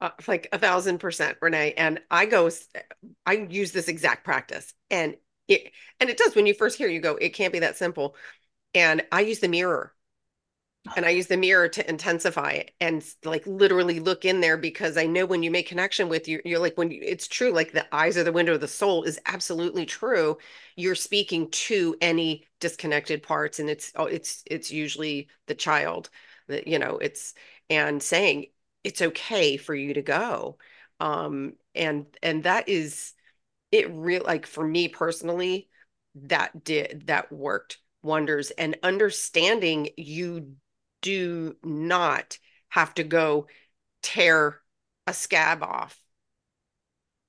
Uh, 0.01 0.09
like 0.27 0.47
a 0.51 0.59
thousand 0.59 0.99
percent, 0.99 1.37
Renee. 1.41 1.73
And 1.77 2.01
I 2.11 2.25
go, 2.25 2.49
I 3.25 3.33
use 3.49 3.71
this 3.71 3.87
exact 3.87 4.23
practice, 4.23 4.73
and 4.89 5.15
it 5.47 5.71
and 5.99 6.09
it 6.09 6.17
does. 6.17 6.35
When 6.35 6.45
you 6.45 6.53
first 6.53 6.77
hear, 6.77 6.87
you 6.87 6.99
go, 6.99 7.15
it 7.15 7.29
can't 7.29 7.53
be 7.53 7.59
that 7.59 7.77
simple. 7.77 8.15
And 8.73 9.03
I 9.11 9.21
use 9.21 9.39
the 9.39 9.47
mirror 9.47 9.93
and 10.95 11.05
I 11.05 11.09
use 11.09 11.27
the 11.27 11.37
mirror 11.37 11.67
to 11.69 11.89
intensify 11.89 12.51
it 12.51 12.71
and 12.79 13.03
like 13.23 13.45
literally 13.47 13.99
look 13.99 14.23
in 14.23 14.39
there 14.39 14.57
because 14.57 14.97
I 14.97 15.05
know 15.05 15.25
when 15.25 15.43
you 15.43 15.51
make 15.51 15.67
connection 15.67 16.09
with 16.09 16.27
you, 16.27 16.41
you're 16.45 16.59
like 16.59 16.77
when 16.77 16.91
you, 16.91 17.01
it's 17.03 17.27
true, 17.27 17.51
like 17.51 17.71
the 17.71 17.93
eyes 17.93 18.17
are 18.17 18.23
the 18.23 18.31
window 18.31 18.53
of 18.53 18.61
the 18.61 18.67
soul 18.67 19.03
is 19.03 19.19
absolutely 19.25 19.85
true. 19.85 20.37
You're 20.75 20.95
speaking 20.95 21.49
to 21.51 21.95
any 22.01 22.45
disconnected 22.59 23.23
parts, 23.23 23.59
and 23.59 23.69
it's 23.69 23.91
oh, 23.95 24.05
it's 24.05 24.43
it's 24.45 24.71
usually 24.71 25.27
the 25.47 25.55
child 25.55 26.09
that 26.47 26.67
you 26.67 26.79
know 26.79 26.97
it's 26.97 27.33
and 27.69 28.01
saying 28.01 28.47
it's 28.83 29.01
okay 29.01 29.57
for 29.57 29.73
you 29.73 29.93
to 29.95 30.01
go, 30.01 30.57
um, 30.99 31.53
and 31.73 32.05
and 32.21 32.43
that 32.43 32.69
is 32.69 33.13
it. 33.71 33.89
Real 33.91 34.23
like 34.25 34.45
for 34.45 34.65
me 34.67 34.87
personally, 34.87 35.69
that 36.15 36.63
did 36.63 37.07
that 37.07 37.31
worked 37.31 37.79
wonders 38.03 38.51
and 38.51 38.77
understanding 38.83 39.89
you 39.97 40.55
do 41.05 41.55
not 41.63 42.39
have 42.69 42.93
to 42.95 43.03
go 43.03 43.47
tear 44.01 44.59
a 45.07 45.13
scab 45.13 45.61
off. 45.63 45.97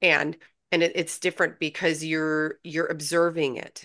And 0.00 0.36
and 0.72 0.82
it, 0.82 0.92
it's 0.94 1.18
different 1.18 1.60
because 1.60 2.04
you're 2.04 2.58
you're 2.64 2.86
observing 2.86 3.56
it 3.56 3.84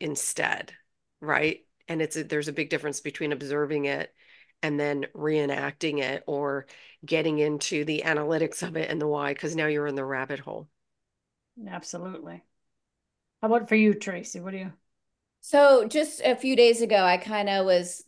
instead 0.00 0.72
right? 1.20 1.64
And 1.88 2.02
it's 2.02 2.16
a, 2.16 2.24
there's 2.24 2.48
a 2.48 2.52
big 2.52 2.70
difference 2.70 3.00
between 3.00 3.32
observing 3.32 3.86
it 3.86 4.14
and 4.62 4.78
then 4.78 5.06
reenacting 5.14 6.00
it 6.00 6.24
or 6.26 6.66
getting 7.04 7.38
into 7.38 7.84
the 7.84 8.02
analytics 8.04 8.62
of 8.62 8.76
it 8.76 8.90
and 8.90 9.00
the 9.00 9.06
why 9.06 9.32
because 9.32 9.56
now 9.56 9.66
you're 9.66 9.86
in 9.86 9.94
the 9.94 10.04
rabbit 10.04 10.40
hole. 10.40 10.68
Absolutely. 11.68 12.42
How 13.40 13.48
about 13.48 13.68
for 13.68 13.76
you 13.76 13.94
tracy? 13.94 14.40
What 14.40 14.52
do 14.52 14.58
you 14.58 14.72
so 15.40 15.86
just 15.86 16.20
a 16.22 16.34
few 16.34 16.56
days 16.56 16.82
ago 16.82 16.96
i 16.96 17.16
kind 17.16 17.48
of 17.48 17.64
was 17.64 18.02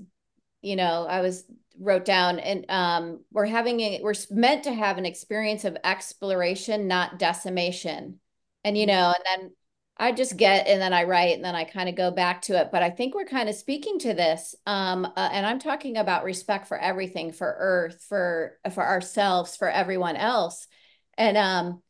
you 0.62 0.76
know, 0.76 1.06
I 1.08 1.20
was 1.20 1.44
wrote 1.80 2.04
down 2.04 2.40
and 2.40 2.64
um 2.68 3.20
we're 3.30 3.46
having 3.46 3.78
a, 3.80 4.00
we're 4.02 4.14
meant 4.30 4.64
to 4.64 4.72
have 4.74 4.98
an 4.98 5.06
experience 5.06 5.64
of 5.64 5.76
exploration, 5.84 6.88
not 6.88 7.18
decimation. 7.18 8.18
And 8.64 8.76
you 8.76 8.86
know, 8.86 9.14
and 9.14 9.42
then 9.42 9.50
I 9.96 10.12
just 10.12 10.36
get 10.36 10.66
and 10.66 10.80
then 10.80 10.92
I 10.92 11.04
write 11.04 11.34
and 11.34 11.44
then 11.44 11.54
I 11.56 11.64
kind 11.64 11.88
of 11.88 11.96
go 11.96 12.10
back 12.10 12.42
to 12.42 12.60
it. 12.60 12.70
But 12.70 12.82
I 12.82 12.90
think 12.90 13.14
we're 13.14 13.24
kind 13.24 13.48
of 13.48 13.54
speaking 13.54 13.98
to 14.00 14.14
this. 14.14 14.54
Um, 14.66 15.04
uh, 15.04 15.28
and 15.32 15.44
I'm 15.44 15.58
talking 15.58 15.96
about 15.96 16.24
respect 16.24 16.68
for 16.68 16.78
everything, 16.78 17.32
for 17.32 17.54
Earth, 17.58 18.04
for 18.08 18.58
for 18.72 18.84
ourselves, 18.84 19.56
for 19.56 19.68
everyone 19.68 20.16
else. 20.16 20.68
And 21.16 21.36
um, 21.36 21.82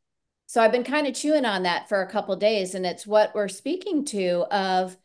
so 0.47 0.63
I've 0.63 0.73
been 0.73 0.85
kind 0.85 1.07
of 1.07 1.15
chewing 1.15 1.45
on 1.45 1.65
that 1.65 1.89
for 1.91 2.01
a 2.01 2.11
couple 2.11 2.35
days, 2.37 2.75
and 2.75 2.87
it's 2.87 3.07
what 3.07 3.35
we're 3.35 3.49
speaking 3.49 4.07
to 4.07 4.47
of 4.51 4.97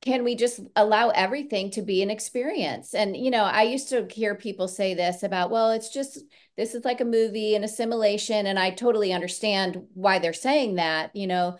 can 0.00 0.22
we 0.22 0.36
just 0.36 0.60
allow 0.76 1.08
everything 1.08 1.70
to 1.72 1.82
be 1.82 2.02
an 2.02 2.10
experience? 2.10 2.94
And 2.94 3.16
you 3.16 3.30
know 3.30 3.42
i 3.44 3.62
used 3.62 3.88
to 3.90 4.06
hear 4.10 4.34
people 4.34 4.68
say 4.68 4.94
this 4.94 5.22
about 5.22 5.50
well 5.50 5.72
it's 5.72 5.92
just 5.92 6.20
this 6.56 6.74
is 6.74 6.84
like 6.84 7.00
a 7.00 7.04
movie 7.04 7.54
and 7.54 7.64
assimilation 7.64 8.46
and 8.46 8.58
i 8.58 8.70
totally 8.70 9.12
understand 9.12 9.82
why 9.94 10.18
they're 10.18 10.32
saying 10.32 10.76
that 10.76 11.14
you 11.14 11.26
know? 11.26 11.56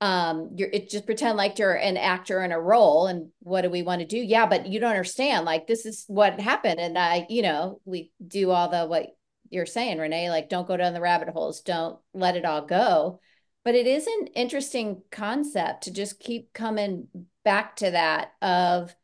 Um 0.00 0.52
you're 0.56 0.70
it 0.72 0.88
just 0.88 1.04
pretend 1.04 1.36
like 1.36 1.58
you're 1.58 1.74
an 1.74 1.96
actor 1.98 2.42
in 2.42 2.52
a 2.52 2.60
role 2.60 3.06
and 3.06 3.30
what 3.40 3.62
do 3.62 3.70
we 3.70 3.82
want 3.82 4.00
to 4.00 4.06
do? 4.06 4.16
Yeah 4.16 4.46
but 4.46 4.66
you 4.66 4.80
don't 4.80 4.90
understand 4.90 5.44
like 5.44 5.66
this 5.66 5.84
is 5.84 6.04
what 6.06 6.40
happened 6.40 6.80
and 6.80 6.96
i 6.96 7.26
you 7.28 7.42
know 7.42 7.80
we 7.84 8.10
do 8.26 8.50
all 8.50 8.68
the 8.70 8.86
what 8.86 9.08
you're 9.50 9.66
saying 9.66 9.98
renee 9.98 10.30
like 10.30 10.48
don't 10.48 10.68
go 10.68 10.76
down 10.76 10.94
the 10.94 11.00
rabbit 11.00 11.28
holes 11.28 11.60
don't 11.60 11.98
let 12.14 12.36
it 12.36 12.44
all 12.44 12.64
go. 12.64 13.20
But 13.62 13.74
it 13.74 13.86
is 13.86 14.06
an 14.06 14.28
interesting 14.28 15.02
concept 15.10 15.84
to 15.84 15.92
just 15.92 16.18
keep 16.18 16.54
coming 16.54 17.08
back 17.44 17.76
to 17.76 17.90
that 17.90 18.32
of 18.42 18.94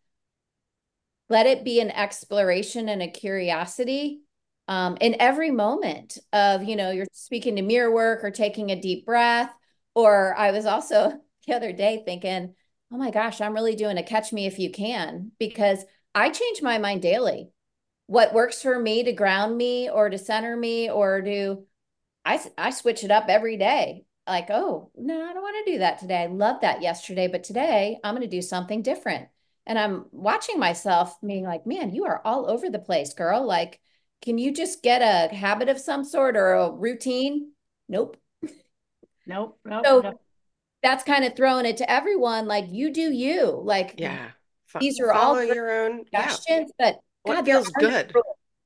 let 1.29 1.47
it 1.47 1.65
be 1.65 1.81
an 1.81 1.91
exploration 1.91 2.89
and 2.89 3.03
a 3.03 3.09
curiosity 3.09 4.21
um, 4.69 4.97
in 5.01 5.17
every 5.21 5.51
moment 5.51 6.19
of, 6.33 6.65
you 6.65 6.77
know, 6.77 6.91
you're 6.91 7.07
speaking 7.13 7.57
to 7.57 7.63
mirror 7.63 7.93
work 7.93 8.25
or 8.25 8.31
taking 8.31 8.71
a 8.71 8.81
deep 8.81 9.07
breath. 9.07 9.53
Or 9.95 10.35
I 10.37 10.51
was 10.53 10.67
also 10.67 11.21
the 11.47 11.55
other 11.55 11.73
day 11.73 12.03
thinking, 12.05 12.55
oh 12.93 12.97
my 12.97 13.11
gosh, 13.11 13.41
I'm 13.41 13.55
really 13.55 13.75
doing 13.77 13.99
a 13.99 14.03
catch 14.03 14.33
me 14.33 14.47
if 14.47 14.59
you 14.59 14.71
can 14.71 15.33
because 15.39 15.85
I 16.15 16.31
change 16.31 16.63
my 16.63 16.79
mind 16.79 17.03
daily. 17.03 17.51
What 18.07 18.35
works 18.35 18.63
for 18.63 18.79
me 18.79 19.03
to 19.03 19.13
ground 19.13 19.57
me 19.57 19.91
or 19.91 20.09
to 20.09 20.19
center 20.19 20.57
me 20.57 20.89
or 20.89 21.23
to, 21.23 21.65
I, 22.25 22.41
I 22.57 22.71
switch 22.71 23.03
it 23.03 23.11
up 23.11 23.27
every 23.29 23.57
day. 23.57 24.06
Like, 24.27 24.51
oh, 24.51 24.91
no, 24.97 25.25
I 25.25 25.33
don't 25.33 25.43
want 25.43 25.65
to 25.65 25.73
do 25.73 25.79
that 25.79 25.99
today. 25.99 26.23
I 26.23 26.27
love 26.27 26.61
that 26.63 26.83
yesterday, 26.83 27.29
but 27.29 27.45
today 27.45 27.99
I'm 28.03 28.15
going 28.15 28.29
to 28.29 28.37
do 28.37 28.43
something 28.43 28.83
different. 28.83 29.29
And 29.67 29.79
I'm 29.79 30.07
watching 30.13 30.59
myself 30.59 31.17
being 31.21 31.45
like, 31.45 31.67
man, 31.67 31.95
you 31.95 32.05
are 32.05 32.23
all 32.25 32.51
over 32.51 32.71
the 32.71 32.79
place, 32.79 33.15
girl. 33.15 33.45
Like, 33.45 33.81
can 34.23 34.39
you 34.39 34.53
just 34.53 34.83
get 34.83 35.03
a 35.03 35.35
habit 35.35 35.69
of 35.69 35.79
some 35.79 36.05
sort 36.05 36.37
or 36.37 36.55
a 36.55 36.73
routine? 36.73 37.53
Nope. 37.89 38.17
Nope. 39.27 39.59
nope 39.65 39.85
so 39.85 40.01
nope. 40.01 40.21
that's 40.83 41.03
kind 41.03 41.25
of 41.25 41.35
throwing 41.35 41.67
it 41.67 41.79
to 41.79 41.91
everyone. 41.91 42.47
Like 42.47 42.67
you 42.71 42.93
do 42.93 43.13
you. 43.13 43.61
Like 43.63 43.95
yeah. 43.99 44.29
these 44.79 45.01
are 45.01 45.13
all 45.13 45.43
your 45.43 45.85
own 45.85 46.05
questions, 46.05 46.73
yeah. 46.79 46.93
but 46.93 47.01
what 47.23 47.35
God, 47.37 47.45
feels 47.45 47.69
good. 47.69 48.13
No 48.15 48.23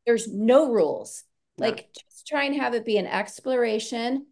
There's 0.06 0.28
no 0.28 0.70
rules. 0.70 1.24
No. 1.58 1.66
Like 1.66 1.88
just 1.94 2.26
try 2.26 2.44
and 2.44 2.54
have 2.56 2.74
it 2.74 2.84
be 2.84 2.98
an 2.98 3.06
exploration. 3.06 4.26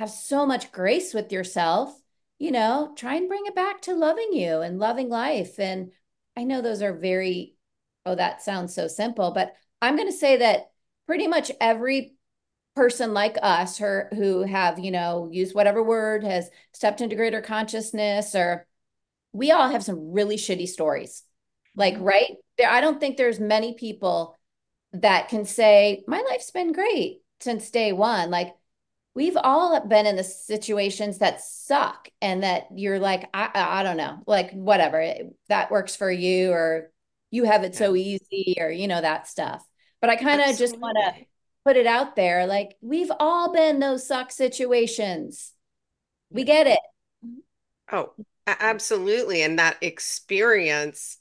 Have 0.00 0.08
so 0.08 0.46
much 0.46 0.72
grace 0.72 1.12
with 1.12 1.30
yourself. 1.30 1.94
You 2.38 2.52
know, 2.52 2.94
try 2.96 3.16
and 3.16 3.28
bring 3.28 3.42
it 3.44 3.54
back 3.54 3.82
to 3.82 3.92
loving 3.92 4.32
you 4.32 4.62
and 4.62 4.78
loving 4.78 5.10
life. 5.10 5.60
And 5.60 5.90
I 6.34 6.44
know 6.44 6.62
those 6.62 6.80
are 6.80 6.94
very, 6.94 7.56
oh, 8.06 8.14
that 8.14 8.40
sounds 8.40 8.74
so 8.74 8.88
simple, 8.88 9.30
but 9.32 9.52
I'm 9.82 9.96
going 9.96 10.08
to 10.08 10.16
say 10.16 10.38
that 10.38 10.70
pretty 11.06 11.28
much 11.28 11.52
every 11.60 12.14
person 12.74 13.12
like 13.12 13.36
us 13.42 13.76
her, 13.76 14.08
who 14.14 14.40
have, 14.42 14.78
you 14.78 14.90
know, 14.90 15.28
used 15.30 15.54
whatever 15.54 15.82
word 15.82 16.24
has 16.24 16.48
stepped 16.72 17.02
into 17.02 17.14
greater 17.14 17.42
consciousness 17.42 18.34
or 18.34 18.66
we 19.34 19.50
all 19.50 19.68
have 19.68 19.84
some 19.84 20.12
really 20.12 20.36
shitty 20.36 20.66
stories. 20.66 21.24
Like, 21.76 21.96
mm-hmm. 21.96 22.04
right? 22.04 22.36
There, 22.56 22.70
I 22.70 22.80
don't 22.80 23.00
think 23.00 23.18
there's 23.18 23.38
many 23.38 23.74
people 23.74 24.38
that 24.94 25.28
can 25.28 25.44
say, 25.44 26.04
my 26.08 26.24
life's 26.30 26.52
been 26.52 26.72
great 26.72 27.20
since 27.40 27.68
day 27.68 27.92
one. 27.92 28.30
Like, 28.30 28.54
we've 29.14 29.36
all 29.36 29.86
been 29.86 30.06
in 30.06 30.16
the 30.16 30.24
situations 30.24 31.18
that 31.18 31.40
suck 31.40 32.08
and 32.22 32.42
that 32.42 32.66
you're 32.74 32.98
like, 32.98 33.28
I, 33.34 33.50
I 33.54 33.82
don't 33.82 33.96
know, 33.96 34.22
like, 34.26 34.52
whatever, 34.52 35.14
that 35.48 35.70
works 35.70 35.96
for 35.96 36.10
you, 36.10 36.52
or 36.52 36.90
you 37.30 37.44
have 37.44 37.64
it 37.64 37.72
yeah. 37.72 37.78
so 37.78 37.96
easy, 37.96 38.56
or, 38.58 38.70
you 38.70 38.88
know, 38.88 39.00
that 39.00 39.26
stuff. 39.26 39.64
But 40.00 40.10
I 40.10 40.16
kind 40.16 40.40
of 40.40 40.56
just 40.56 40.78
want 40.78 40.96
to 40.96 41.24
put 41.64 41.76
it 41.76 41.86
out 41.86 42.16
there. 42.16 42.46
Like 42.46 42.76
we've 42.80 43.12
all 43.20 43.52
been 43.52 43.80
those 43.80 44.06
suck 44.06 44.30
situations. 44.30 45.52
We 46.30 46.44
get 46.44 46.66
it. 46.66 46.80
Oh, 47.92 48.12
absolutely. 48.46 49.42
And 49.42 49.58
that 49.58 49.76
experience 49.82 51.18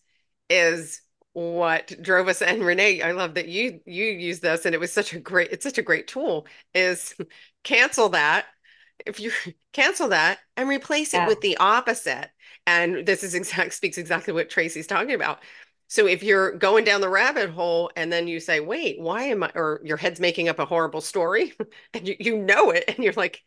is 0.49 1.01
what 1.39 1.93
drove 2.01 2.27
us 2.27 2.41
and 2.41 2.63
renee 2.63 3.01
i 3.01 3.11
love 3.11 3.35
that 3.35 3.47
you 3.47 3.79
you 3.85 4.05
use 4.05 4.41
this 4.41 4.65
and 4.65 4.75
it 4.75 4.79
was 4.79 4.91
such 4.91 5.13
a 5.13 5.19
great 5.19 5.49
it's 5.51 5.63
such 5.63 5.77
a 5.77 5.83
great 5.83 6.07
tool 6.07 6.45
is 6.73 7.15
cancel 7.63 8.09
that 8.09 8.45
if 9.05 9.19
you 9.19 9.31
cancel 9.73 10.09
that 10.09 10.39
and 10.57 10.67
replace 10.67 11.13
yeah. 11.13 11.23
it 11.23 11.27
with 11.27 11.39
the 11.41 11.55
opposite 11.57 12.29
and 12.67 13.05
this 13.05 13.23
is 13.23 13.35
exact 13.35 13.73
speaks 13.75 13.97
exactly 13.97 14.33
what 14.33 14.49
tracy's 14.49 14.87
talking 14.87 15.13
about 15.13 15.39
so 15.89 16.05
if 16.05 16.21
you're 16.21 16.51
going 16.51 16.85
down 16.85 17.01
the 17.01 17.09
rabbit 17.09 17.49
hole 17.49 17.89
and 17.95 18.13
then 18.13 18.27
you 18.27 18.39
say, 18.39 18.59
wait, 18.59 19.01
why 19.01 19.23
am 19.23 19.41
I, 19.41 19.51
or 19.55 19.81
your 19.83 19.97
head's 19.97 20.19
making 20.19 20.47
up 20.47 20.59
a 20.59 20.65
horrible 20.65 21.01
story 21.01 21.53
and 21.95 22.07
you, 22.07 22.15
you 22.19 22.37
know 22.37 22.69
it 22.69 22.83
and 22.87 22.99
you're 22.99 23.13
like, 23.13 23.43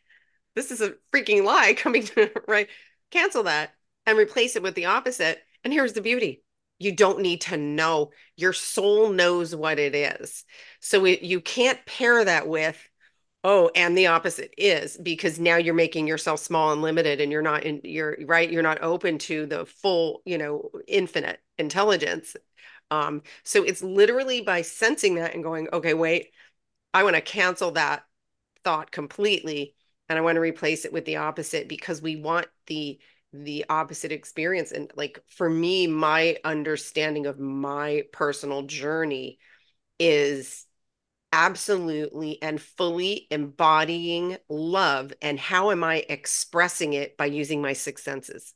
this 0.53 0.69
is 0.69 0.81
a 0.81 0.93
freaking 1.13 1.45
lie 1.45 1.73
coming 1.73 2.03
to, 2.03 2.29
right? 2.47 2.67
Cancel 3.11 3.43
that 3.43 3.73
and 4.05 4.17
replace 4.17 4.57
it 4.57 4.61
with 4.61 4.75
the 4.75 4.85
opposite. 4.85 5.41
And 5.63 5.71
here's 5.71 5.93
the 5.93 6.01
beauty. 6.01 6.43
You 6.83 6.91
don't 6.91 7.21
need 7.21 7.41
to 7.41 7.57
know. 7.57 8.11
Your 8.35 8.53
soul 8.53 9.09
knows 9.09 9.55
what 9.55 9.79
it 9.79 9.95
is. 9.95 10.43
So 10.79 11.05
it, 11.05 11.21
you 11.21 11.41
can't 11.41 11.83
pair 11.85 12.23
that 12.23 12.47
with, 12.47 12.77
oh, 13.43 13.71
and 13.75 13.97
the 13.97 14.07
opposite 14.07 14.53
is 14.57 14.97
because 14.97 15.39
now 15.39 15.57
you're 15.57 15.73
making 15.73 16.07
yourself 16.07 16.39
small 16.39 16.71
and 16.71 16.81
limited 16.81 17.21
and 17.21 17.31
you're 17.31 17.41
not 17.41 17.63
in, 17.63 17.81
you're 17.83 18.17
right. 18.25 18.49
You're 18.49 18.63
not 18.63 18.81
open 18.81 19.17
to 19.19 19.45
the 19.45 19.65
full, 19.65 20.21
you 20.25 20.37
know, 20.37 20.69
infinite 20.87 21.39
intelligence. 21.57 22.35
Um, 22.91 23.23
so 23.43 23.63
it's 23.63 23.81
literally 23.81 24.41
by 24.41 24.61
sensing 24.61 25.15
that 25.15 25.33
and 25.33 25.43
going, 25.43 25.67
okay, 25.73 25.93
wait, 25.93 26.31
I 26.93 27.03
want 27.03 27.15
to 27.15 27.21
cancel 27.21 27.71
that 27.71 28.03
thought 28.63 28.91
completely 28.91 29.75
and 30.09 30.19
I 30.19 30.21
want 30.21 30.35
to 30.35 30.41
replace 30.41 30.85
it 30.85 30.93
with 30.93 31.05
the 31.05 31.17
opposite 31.17 31.67
because 31.67 32.01
we 32.01 32.17
want 32.17 32.47
the 32.67 32.99
the 33.33 33.65
opposite 33.69 34.11
experience 34.11 34.71
and 34.71 34.91
like 34.95 35.19
for 35.27 35.49
me 35.49 35.87
my 35.87 36.37
understanding 36.43 37.25
of 37.25 37.39
my 37.39 38.03
personal 38.11 38.61
journey 38.63 39.39
is 39.99 40.65
absolutely 41.33 42.41
and 42.41 42.61
fully 42.61 43.27
embodying 43.31 44.37
love 44.49 45.13
and 45.21 45.39
how 45.39 45.71
am 45.71 45.83
i 45.83 46.05
expressing 46.09 46.93
it 46.93 47.17
by 47.17 47.25
using 47.25 47.61
my 47.61 47.73
six 47.73 48.03
senses 48.03 48.53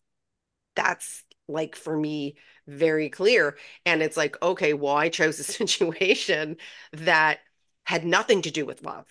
that's 0.76 1.24
like 1.48 1.76
for 1.76 1.96
me 1.98 2.36
very 2.68 3.10
clear. 3.10 3.58
And 3.86 4.02
it's 4.02 4.18
like, 4.18 4.42
okay, 4.42 4.74
well, 4.74 4.96
I 4.96 5.10
chose 5.10 5.40
a 5.40 5.44
situation 5.46 6.58
that 6.94 7.40
had 7.86 8.06
nothing 8.06 8.42
to 8.44 8.52
do 8.52 8.66
with 8.66 8.84
love. 8.84 9.06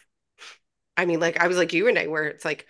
I 0.97 1.07
mean, 1.07 1.21
like 1.21 1.39
I 1.41 1.49
was 1.49 1.57
like 1.57 1.73
you, 1.73 1.89
and 1.89 1.99
i 1.99 2.07
where 2.07 2.25
it's 2.25 2.45
like, 2.45 2.67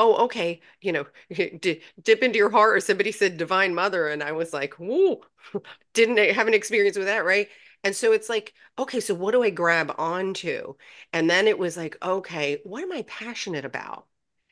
oh, 0.00 0.24
okay, 0.24 0.60
you 0.80 0.92
know, 0.92 1.06
d- 1.32 1.82
dip 2.02 2.22
into 2.22 2.38
your 2.38 2.50
heart, 2.50 2.76
or 2.76 2.80
somebody 2.80 3.12
said 3.12 3.36
divine 3.36 3.74
mother, 3.74 4.08
and 4.08 4.22
I 4.22 4.32
was 4.32 4.52
like, 4.52 4.74
whoa, 4.74 5.22
didn't 5.94 6.18
have 6.34 6.48
an 6.48 6.54
experience 6.54 6.96
with 6.96 7.06
that, 7.06 7.24
right? 7.24 7.48
And 7.84 7.94
so 7.96 8.12
it's 8.12 8.28
like, 8.28 8.54
okay, 8.78 9.00
so 9.00 9.14
what 9.14 9.32
do 9.32 9.42
I 9.42 9.50
grab 9.50 9.94
onto? 9.98 10.74
And 11.12 11.30
then 11.30 11.48
it 11.48 11.58
was 11.58 11.76
like, 11.76 11.96
okay, 12.02 12.60
what 12.64 12.82
am 12.82 12.92
I 12.92 13.02
passionate 13.02 13.64
about? 13.64 14.06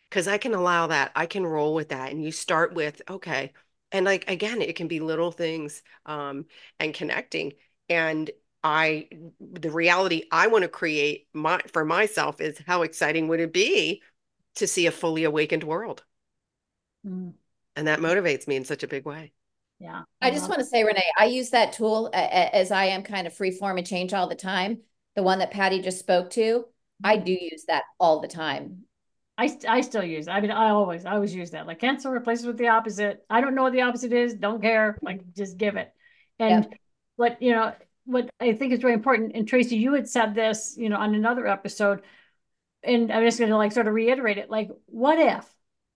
Because 0.08 0.28
I 0.28 0.38
can 0.38 0.54
allow 0.54 0.86
that, 0.88 1.12
I 1.14 1.26
can 1.26 1.46
roll 1.46 1.74
with 1.74 1.90
that. 1.90 2.10
And 2.10 2.22
you 2.24 2.32
start 2.32 2.74
with, 2.74 3.02
okay, 3.10 3.52
and 3.92 4.04
like 4.04 4.28
again 4.30 4.60
it 4.60 4.76
can 4.76 4.86
be 4.88 5.00
little 5.00 5.32
things 5.32 5.82
um 6.06 6.44
and 6.78 6.92
connecting 6.92 7.54
and 7.88 8.30
i 8.62 9.08
the 9.40 9.70
reality 9.70 10.24
i 10.30 10.46
want 10.48 10.62
to 10.62 10.68
create 10.68 11.26
my 11.32 11.58
for 11.72 11.84
myself 11.84 12.40
is 12.40 12.60
how 12.66 12.82
exciting 12.82 13.28
would 13.28 13.40
it 13.40 13.52
be 13.52 14.02
to 14.58 14.66
see 14.66 14.86
a 14.86 14.90
fully 14.90 15.24
awakened 15.24 15.64
world 15.64 16.04
mm. 17.06 17.32
and 17.76 17.86
that 17.86 18.00
motivates 18.00 18.46
me 18.46 18.56
in 18.56 18.64
such 18.64 18.82
a 18.82 18.88
big 18.88 19.04
way 19.04 19.32
yeah 19.80 20.02
i 20.20 20.30
just 20.30 20.48
want 20.48 20.60
to 20.60 20.66
say 20.66 20.84
renee 20.84 21.02
i 21.18 21.24
use 21.24 21.50
that 21.50 21.72
tool 21.72 22.10
as 22.12 22.70
i 22.70 22.84
am 22.84 23.02
kind 23.02 23.26
of 23.26 23.34
free 23.34 23.50
form 23.50 23.78
and 23.78 23.86
change 23.86 24.12
all 24.12 24.28
the 24.28 24.34
time 24.34 24.78
the 25.16 25.22
one 25.22 25.38
that 25.38 25.50
patty 25.50 25.80
just 25.80 25.98
spoke 25.98 26.30
to 26.30 26.64
i 27.04 27.16
mm-hmm. 27.16 27.24
do 27.24 27.32
use 27.32 27.64
that 27.68 27.84
all 27.98 28.20
the 28.20 28.28
time 28.28 28.84
I, 29.40 29.56
I 29.68 29.80
still 29.82 30.02
use 30.02 30.26
it. 30.26 30.32
I 30.32 30.40
mean, 30.40 30.50
I 30.50 30.70
always, 30.70 31.06
I 31.06 31.12
always 31.12 31.32
use 31.32 31.52
that. 31.52 31.68
Like 31.68 31.78
cancel 31.78 32.10
replaces 32.10 32.44
with 32.44 32.58
the 32.58 32.66
opposite. 32.66 33.24
I 33.30 33.40
don't 33.40 33.54
know 33.54 33.62
what 33.62 33.72
the 33.72 33.82
opposite 33.82 34.12
is. 34.12 34.34
Don't 34.34 34.60
care. 34.60 34.98
Like 35.00 35.20
just 35.32 35.56
give 35.56 35.76
it. 35.76 35.92
And 36.40 36.66
yeah. 36.68 36.76
what, 37.14 37.40
you 37.40 37.52
know, 37.52 37.72
what 38.04 38.28
I 38.40 38.54
think 38.54 38.72
is 38.72 38.80
very 38.80 38.94
important, 38.94 39.32
and 39.36 39.46
Tracy, 39.46 39.76
you 39.76 39.92
had 39.92 40.08
said 40.08 40.34
this, 40.34 40.74
you 40.76 40.88
know, 40.88 40.96
on 40.96 41.14
another 41.14 41.46
episode, 41.46 42.02
and 42.82 43.12
I'm 43.12 43.24
just 43.24 43.38
going 43.38 43.50
to 43.50 43.56
like 43.56 43.72
sort 43.72 43.88
of 43.88 43.94
reiterate 43.94 44.38
it. 44.38 44.50
Like, 44.50 44.70
what 44.86 45.18
if, 45.18 45.46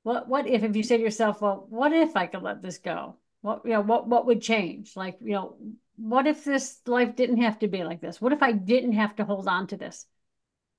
what, 0.03 0.29
what 0.29 0.47
if, 0.47 0.63
if 0.65 0.77
you 0.77 0.83
say 0.83 0.97
to 0.97 1.03
yourself, 1.03 1.41
well, 1.41 1.67
what 1.69 1.93
if 1.93 2.17
I 2.17 2.27
could 2.27 2.43
let 2.43 2.63
this 2.63 2.79
go? 2.79 3.17
What, 3.41 3.63
you 3.65 3.73
know, 3.73 3.81
what, 3.81 4.09
what 4.09 4.27
would 4.27 4.41
change? 4.41 4.97
Like, 4.97 5.19
you 5.21 5.33
know, 5.33 5.57
what 5.97 6.27
if 6.27 6.45
this 6.45 6.81
life 6.87 7.17
didn't 7.17 7.43
have 7.43 7.59
to 7.61 7.69
be 7.69 7.85
like 7.85 8.01
this? 8.01 8.21
What 8.21 8.33
if 8.33 8.43
I 8.43 8.53
didn't 8.53 8.93
have 8.93 9.17
to 9.17 9.25
hold 9.25 9.49
on 9.49 9.67
to 9.69 9.77
this? 9.77 10.07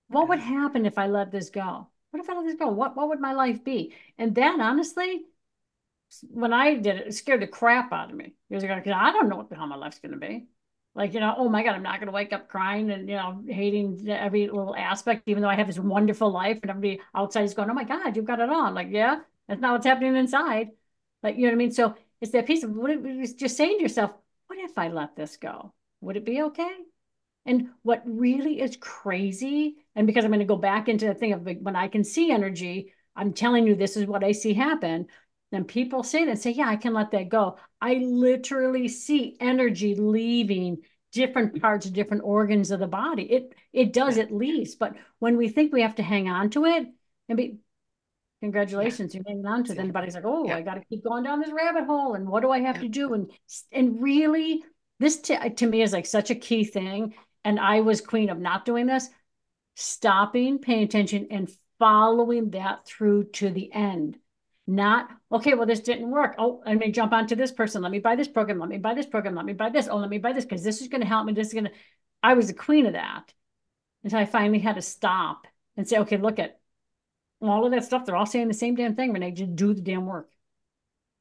What 0.08 0.30
would 0.30 0.40
happen 0.40 0.86
if 0.86 0.98
I 0.98 1.08
let 1.08 1.32
this 1.32 1.50
go? 1.50 1.88
what 2.14 2.22
if 2.22 2.30
I 2.30 2.36
let 2.36 2.46
this 2.46 2.56
go? 2.56 2.68
What 2.68 2.96
what 2.96 3.10
would 3.10 3.20
my 3.20 3.34
life 3.34 3.64
be? 3.64 3.96
And 4.20 4.36
then 4.36 4.62
honestly, 4.62 5.24
when 6.30 6.54
I 6.54 6.76
did 6.76 6.98
it, 6.98 7.08
it 7.08 7.14
scared 7.16 7.42
the 7.42 7.48
crap 7.48 7.92
out 7.92 8.12
of 8.12 8.16
me. 8.16 8.36
Years 8.50 8.62
ago, 8.62 8.76
because 8.76 8.94
I 8.96 9.12
don't 9.12 9.30
know 9.30 9.36
what 9.36 9.50
the 9.50 9.56
hell 9.56 9.66
my 9.66 9.76
life's 9.76 9.98
gonna 9.98 10.18
be. 10.18 10.46
Like, 10.96 11.14
you 11.14 11.20
know, 11.20 11.34
oh 11.38 11.50
my 11.50 11.64
God, 11.64 11.76
I'm 11.76 11.84
not 11.84 12.00
gonna 12.00 12.12
wake 12.12 12.34
up 12.34 12.48
crying 12.50 12.92
and 12.92 13.10
you 13.10 13.16
know, 13.16 13.44
hating 13.48 14.08
every 14.10 14.48
little 14.48 14.76
aspect, 14.76 15.24
even 15.28 15.42
though 15.42 15.50
I 15.50 15.56
have 15.56 15.68
this 15.68 15.80
wonderful 15.80 16.32
life 16.32 16.60
and 16.62 16.70
everybody 16.70 17.02
outside 17.16 17.44
is 17.44 17.54
going, 17.54 17.70
Oh 17.70 17.74
my 17.74 17.84
God, 17.84 18.16
you've 18.16 18.26
got 18.26 18.40
it 18.40 18.50
on. 18.50 18.74
Like, 18.76 18.90
yeah, 18.92 19.20
that's 19.48 19.62
not 19.62 19.74
what's 19.74 19.86
happening 19.86 20.16
inside. 20.16 20.70
Like, 21.24 21.36
you 21.36 21.44
know 21.44 21.48
what 21.50 21.54
I 21.54 21.58
mean? 21.58 21.72
So 21.72 21.96
it's 22.22 22.32
that 22.32 22.46
piece 22.46 22.64
of 22.64 22.72
what 22.72 22.92
it, 22.92 23.38
just 23.38 23.58
saying 23.58 23.78
to 23.78 23.84
yourself, 23.84 24.12
what 24.48 24.60
if 24.60 24.78
I 24.78 24.90
let 24.90 25.16
this 25.16 25.38
go? 25.38 25.74
Would 26.02 26.18
it 26.18 26.26
be 26.26 26.42
okay? 26.44 26.76
And 27.46 27.70
what 27.82 28.04
really 28.06 28.62
is 28.62 28.78
crazy, 28.78 29.76
and 29.96 30.08
because 30.08 30.24
I'm 30.24 30.32
going 30.32 30.40
to 30.40 30.46
go 30.46 30.56
back 30.56 30.88
into 30.88 31.06
the 31.08 31.14
thing 31.14 31.34
of 31.34 31.42
when 31.44 31.76
I 31.76 31.90
can 31.90 32.04
see 32.04 32.32
energy, 32.32 32.94
I'm 33.16 33.34
telling 33.34 33.68
you 33.68 33.76
this 33.76 33.98
is 33.98 34.06
what 34.06 34.24
I 34.24 34.32
see 34.32 34.54
happen. 34.54 35.08
Then 35.54 35.66
people 35.66 36.02
say 36.02 36.26
that 36.26 36.40
say, 36.40 36.50
yeah, 36.50 36.68
I 36.68 36.78
can 36.78 36.94
let 36.94 37.12
that 37.12 37.30
go. 37.30 37.58
I 37.80 38.02
literally 38.04 38.88
see 38.88 39.38
energy 39.40 39.94
leaving 39.94 40.80
different 41.12 41.54
mm. 41.54 41.62
parts, 41.62 41.86
of 41.86 41.94
different 41.94 42.24
organs 42.26 42.72
of 42.72 42.80
the 42.80 42.88
body. 42.88 43.32
It 43.32 43.54
it 43.72 43.94
does 43.94 44.18
yeah. 44.18 44.24
at 44.24 44.34
least. 44.34 44.80
But 44.80 44.96
when 45.20 45.38
we 45.38 45.50
think 45.50 45.72
we 45.72 45.84
have 45.84 45.94
to 45.96 46.04
hang 46.04 46.28
on 46.28 46.50
to 46.50 46.66
it 46.66 46.88
and 47.30 47.38
be 47.38 47.60
congratulations, 48.42 49.14
yeah. 49.14 49.20
you're 49.20 49.32
hanging 49.32 49.46
on 49.46 49.64
to 49.66 49.74
it, 49.74 49.76
then 49.76 49.86
the 49.86 49.94
body's 49.94 50.16
like, 50.16 50.26
oh, 50.26 50.48
yeah. 50.48 50.58
I 50.58 50.64
got 50.64 50.74
to 50.74 50.86
keep 50.86 51.04
going 51.04 51.24
down 51.24 51.40
this 51.40 51.52
rabbit 51.54 51.86
hole. 51.86 52.16
And 52.16 52.28
what 52.28 52.42
do 52.42 52.50
I 52.50 52.62
have 52.62 52.82
to 52.82 52.88
do? 52.88 53.14
And 53.14 53.30
and 53.72 54.02
really, 54.02 54.64
this 55.00 55.20
to, 55.22 55.36
uh, 55.36 55.50
to 55.50 55.68
me 55.68 55.84
is 55.84 55.94
like 55.94 56.08
such 56.08 56.32
a 56.32 56.36
key 56.36 56.64
thing. 56.64 57.14
And 57.46 57.60
I 57.60 57.82
was 57.82 58.02
queen 58.02 58.32
of 58.32 58.40
not 58.40 58.66
doing 58.66 58.88
this, 58.88 59.08
stopping, 59.76 60.58
paying 60.58 60.82
attention, 60.82 61.28
and 61.30 61.52
following 61.78 62.50
that 62.52 62.88
through 62.88 63.26
to 63.26 63.52
the 63.52 63.72
end. 63.72 64.18
Not, 64.66 65.10
okay, 65.32 65.56
well, 65.56 65.66
this 65.66 65.82
didn't 65.82 66.10
work. 66.10 66.36
Oh, 66.38 66.64
let 66.66 66.78
me 66.78 66.92
jump 66.92 67.12
onto 67.12 67.36
this 67.36 67.52
person. 67.52 67.82
Let 67.82 67.92
me 67.92 68.00
buy 68.00 68.16
this 68.16 68.30
program. 68.30 68.60
Let 68.60 68.70
me 68.70 68.78
buy 68.78 68.94
this 68.94 69.06
program. 69.06 69.36
Let 69.36 69.46
me 69.46 69.54
buy 69.54 69.70
this. 69.70 69.90
Oh, 69.90 69.98
let 69.98 70.10
me 70.10 70.20
buy 70.20 70.32
this 70.32 70.46
because 70.46 70.64
this 70.64 70.82
is 70.82 70.88
going 70.88 71.02
to 71.02 71.08
help 71.08 71.26
me. 71.26 71.34
This 71.34 71.48
is 71.48 71.54
going 71.54 71.66
to, 71.66 71.72
I 72.22 72.34
was 72.36 72.48
the 72.48 72.54
queen 72.54 72.86
of 72.86 72.94
that 72.94 73.34
until 74.04 74.20
I 74.20 74.26
finally 74.26 74.60
had 74.60 74.76
to 74.76 74.82
stop 74.82 75.48
and 75.76 75.88
say, 75.88 75.98
okay, 76.00 76.18
look 76.18 76.40
at 76.40 76.60
all 77.42 77.66
of 77.66 77.72
that 77.72 77.84
stuff. 77.84 78.06
They're 78.06 78.16
all 78.16 78.26
saying 78.26 78.48
the 78.48 78.54
same 78.54 78.76
damn 78.76 78.96
thing, 78.96 79.12
Renee. 79.12 79.32
Just 79.32 79.56
do 79.56 79.74
the 79.74 79.82
damn 79.82 80.06
work. 80.06 80.30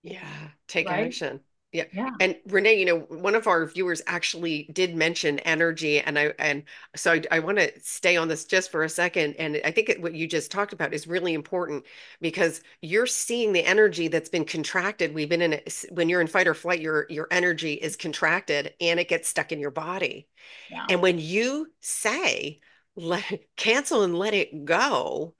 Yeah. 0.02 0.24
Take 0.68 0.88
right? 0.88 1.06
action. 1.06 1.40
Yeah. 1.72 1.84
yeah. 1.92 2.10
And 2.20 2.36
Renee, 2.48 2.78
you 2.78 2.84
know, 2.84 2.98
one 2.98 3.34
of 3.34 3.46
our 3.46 3.64
viewers 3.64 4.02
actually 4.06 4.68
did 4.72 4.94
mention 4.94 5.38
energy. 5.40 6.00
And 6.00 6.18
I, 6.18 6.34
and 6.38 6.64
so 6.94 7.12
I, 7.12 7.22
I 7.30 7.38
want 7.38 7.58
to 7.58 7.72
stay 7.80 8.18
on 8.18 8.28
this 8.28 8.44
just 8.44 8.70
for 8.70 8.84
a 8.84 8.88
second. 8.90 9.36
And 9.36 9.58
I 9.64 9.70
think 9.70 9.90
what 10.00 10.14
you 10.14 10.26
just 10.26 10.50
talked 10.50 10.74
about 10.74 10.92
is 10.92 11.06
really 11.06 11.32
important 11.32 11.84
because 12.20 12.60
you're 12.82 13.06
seeing 13.06 13.54
the 13.54 13.64
energy 13.64 14.08
that's 14.08 14.28
been 14.28 14.44
contracted. 14.44 15.14
We've 15.14 15.30
been 15.30 15.40
in 15.40 15.54
it 15.54 15.84
when 15.90 16.10
you're 16.10 16.20
in 16.20 16.26
fight 16.26 16.46
or 16.46 16.54
flight, 16.54 16.82
your, 16.82 17.06
your 17.08 17.26
energy 17.30 17.72
is 17.72 17.96
contracted 17.96 18.74
and 18.78 19.00
it 19.00 19.08
gets 19.08 19.28
stuck 19.28 19.50
in 19.50 19.58
your 19.58 19.70
body. 19.70 20.28
Yeah. 20.70 20.84
And 20.90 21.00
when 21.00 21.18
you 21.18 21.68
say, 21.80 22.60
let 22.96 23.24
cancel 23.56 24.02
and 24.02 24.18
let 24.18 24.34
it 24.34 24.66
go, 24.66 25.34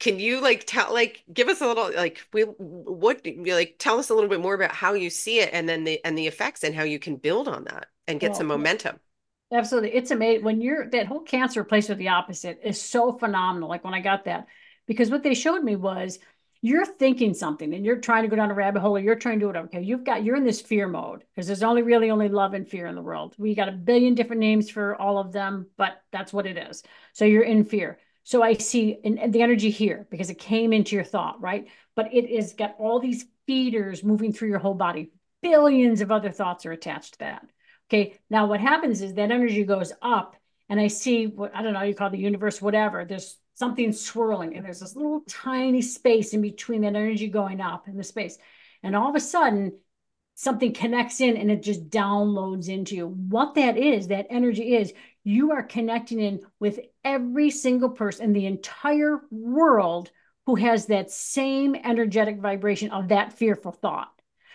can 0.00 0.18
you 0.18 0.40
like 0.40 0.64
tell 0.66 0.92
like 0.92 1.22
give 1.32 1.48
us 1.48 1.60
a 1.60 1.66
little 1.66 1.90
like 1.94 2.26
we 2.32 2.42
what 2.42 3.26
like 3.46 3.76
tell 3.78 3.98
us 3.98 4.10
a 4.10 4.14
little 4.14 4.28
bit 4.28 4.40
more 4.40 4.54
about 4.54 4.72
how 4.72 4.92
you 4.92 5.08
see 5.10 5.40
it 5.40 5.50
and 5.52 5.68
then 5.68 5.84
the 5.84 6.04
and 6.04 6.18
the 6.18 6.26
effects 6.26 6.64
and 6.64 6.74
how 6.74 6.82
you 6.82 6.98
can 6.98 7.16
build 7.16 7.48
on 7.48 7.64
that 7.64 7.86
and 8.06 8.20
get 8.20 8.36
some 8.36 8.46
momentum. 8.46 8.98
Absolutely. 9.52 9.94
It's 9.94 10.10
amazing 10.10 10.44
when 10.44 10.60
you're 10.60 10.88
that 10.90 11.06
whole 11.06 11.20
cancer 11.20 11.60
replaced 11.60 11.88
with 11.88 11.98
the 11.98 12.08
opposite 12.08 12.60
is 12.64 12.80
so 12.80 13.12
phenomenal 13.12 13.68
like 13.68 13.84
when 13.84 13.94
i 13.94 14.00
got 14.00 14.24
that. 14.24 14.46
Because 14.86 15.10
what 15.10 15.22
they 15.22 15.34
showed 15.34 15.62
me 15.62 15.76
was 15.76 16.18
you're 16.60 16.84
thinking 16.84 17.34
something 17.34 17.72
and 17.72 17.84
you're 17.84 18.00
trying 18.00 18.22
to 18.22 18.28
go 18.28 18.36
down 18.36 18.50
a 18.50 18.54
rabbit 18.54 18.80
hole 18.80 18.96
or 18.96 19.00
you're 19.00 19.14
trying 19.14 19.38
to 19.38 19.44
do 19.46 19.50
it 19.50 19.56
okay 19.56 19.82
you've 19.82 20.02
got 20.04 20.24
you're 20.24 20.36
in 20.36 20.44
this 20.44 20.62
fear 20.62 20.88
mode 20.88 21.22
because 21.30 21.46
there's 21.46 21.62
only 21.62 21.82
really 21.82 22.10
only 22.10 22.28
love 22.28 22.54
and 22.54 22.68
fear 22.68 22.86
in 22.86 22.94
the 22.94 23.02
world. 23.02 23.34
We 23.38 23.54
got 23.54 23.68
a 23.68 23.72
billion 23.72 24.14
different 24.14 24.40
names 24.40 24.68
for 24.68 25.00
all 25.00 25.18
of 25.18 25.32
them 25.32 25.68
but 25.76 26.02
that's 26.10 26.32
what 26.32 26.46
it 26.46 26.58
is. 26.58 26.82
So 27.12 27.24
you're 27.24 27.42
in 27.42 27.64
fear 27.64 27.98
so 28.24 28.42
I 28.42 28.54
see 28.54 28.98
the 29.04 29.42
energy 29.42 29.70
here 29.70 30.06
because 30.10 30.30
it 30.30 30.38
came 30.38 30.72
into 30.72 30.96
your 30.96 31.04
thought, 31.04 31.40
right? 31.40 31.68
But 31.94 32.12
it 32.12 32.28
is 32.28 32.54
got 32.54 32.74
all 32.78 32.98
these 32.98 33.26
feeders 33.46 34.02
moving 34.02 34.32
through 34.32 34.48
your 34.48 34.58
whole 34.58 34.74
body. 34.74 35.12
Billions 35.42 36.00
of 36.00 36.10
other 36.10 36.30
thoughts 36.30 36.64
are 36.64 36.72
attached 36.72 37.12
to 37.12 37.18
that. 37.20 37.46
Okay. 37.88 38.18
Now 38.30 38.46
what 38.46 38.60
happens 38.60 39.02
is 39.02 39.12
that 39.14 39.30
energy 39.30 39.62
goes 39.64 39.92
up 40.00 40.36
and 40.70 40.80
I 40.80 40.86
see 40.86 41.26
what 41.26 41.54
I 41.54 41.60
don't 41.62 41.74
know, 41.74 41.82
you 41.82 41.94
call 41.94 42.08
the 42.08 42.18
universe, 42.18 42.62
whatever. 42.62 43.04
There's 43.04 43.36
something 43.52 43.92
swirling 43.92 44.56
and 44.56 44.64
there's 44.64 44.80
this 44.80 44.96
little 44.96 45.20
tiny 45.28 45.82
space 45.82 46.32
in 46.32 46.40
between 46.40 46.80
that 46.80 46.96
energy 46.96 47.28
going 47.28 47.60
up 47.60 47.88
in 47.88 47.96
the 47.98 48.02
space. 48.02 48.38
And 48.82 48.96
all 48.96 49.10
of 49.10 49.16
a 49.16 49.20
sudden, 49.20 49.78
something 50.34 50.72
connects 50.72 51.20
in 51.20 51.36
and 51.36 51.50
it 51.50 51.62
just 51.62 51.90
downloads 51.90 52.70
into 52.70 52.96
you. 52.96 53.06
What 53.06 53.54
that 53.56 53.76
is, 53.76 54.08
that 54.08 54.26
energy 54.30 54.74
is, 54.74 54.94
you 55.24 55.52
are 55.52 55.62
connecting 55.62 56.20
in 56.20 56.40
with 56.58 56.80
every 57.04 57.50
single 57.50 57.90
person 57.90 58.26
in 58.26 58.32
the 58.32 58.46
entire 58.46 59.20
world 59.30 60.10
who 60.46 60.56
has 60.56 60.86
that 60.86 61.10
same 61.10 61.74
energetic 61.74 62.38
vibration 62.38 62.90
of 62.90 63.08
that 63.08 63.32
fearful 63.32 63.72
thought. 63.72 64.12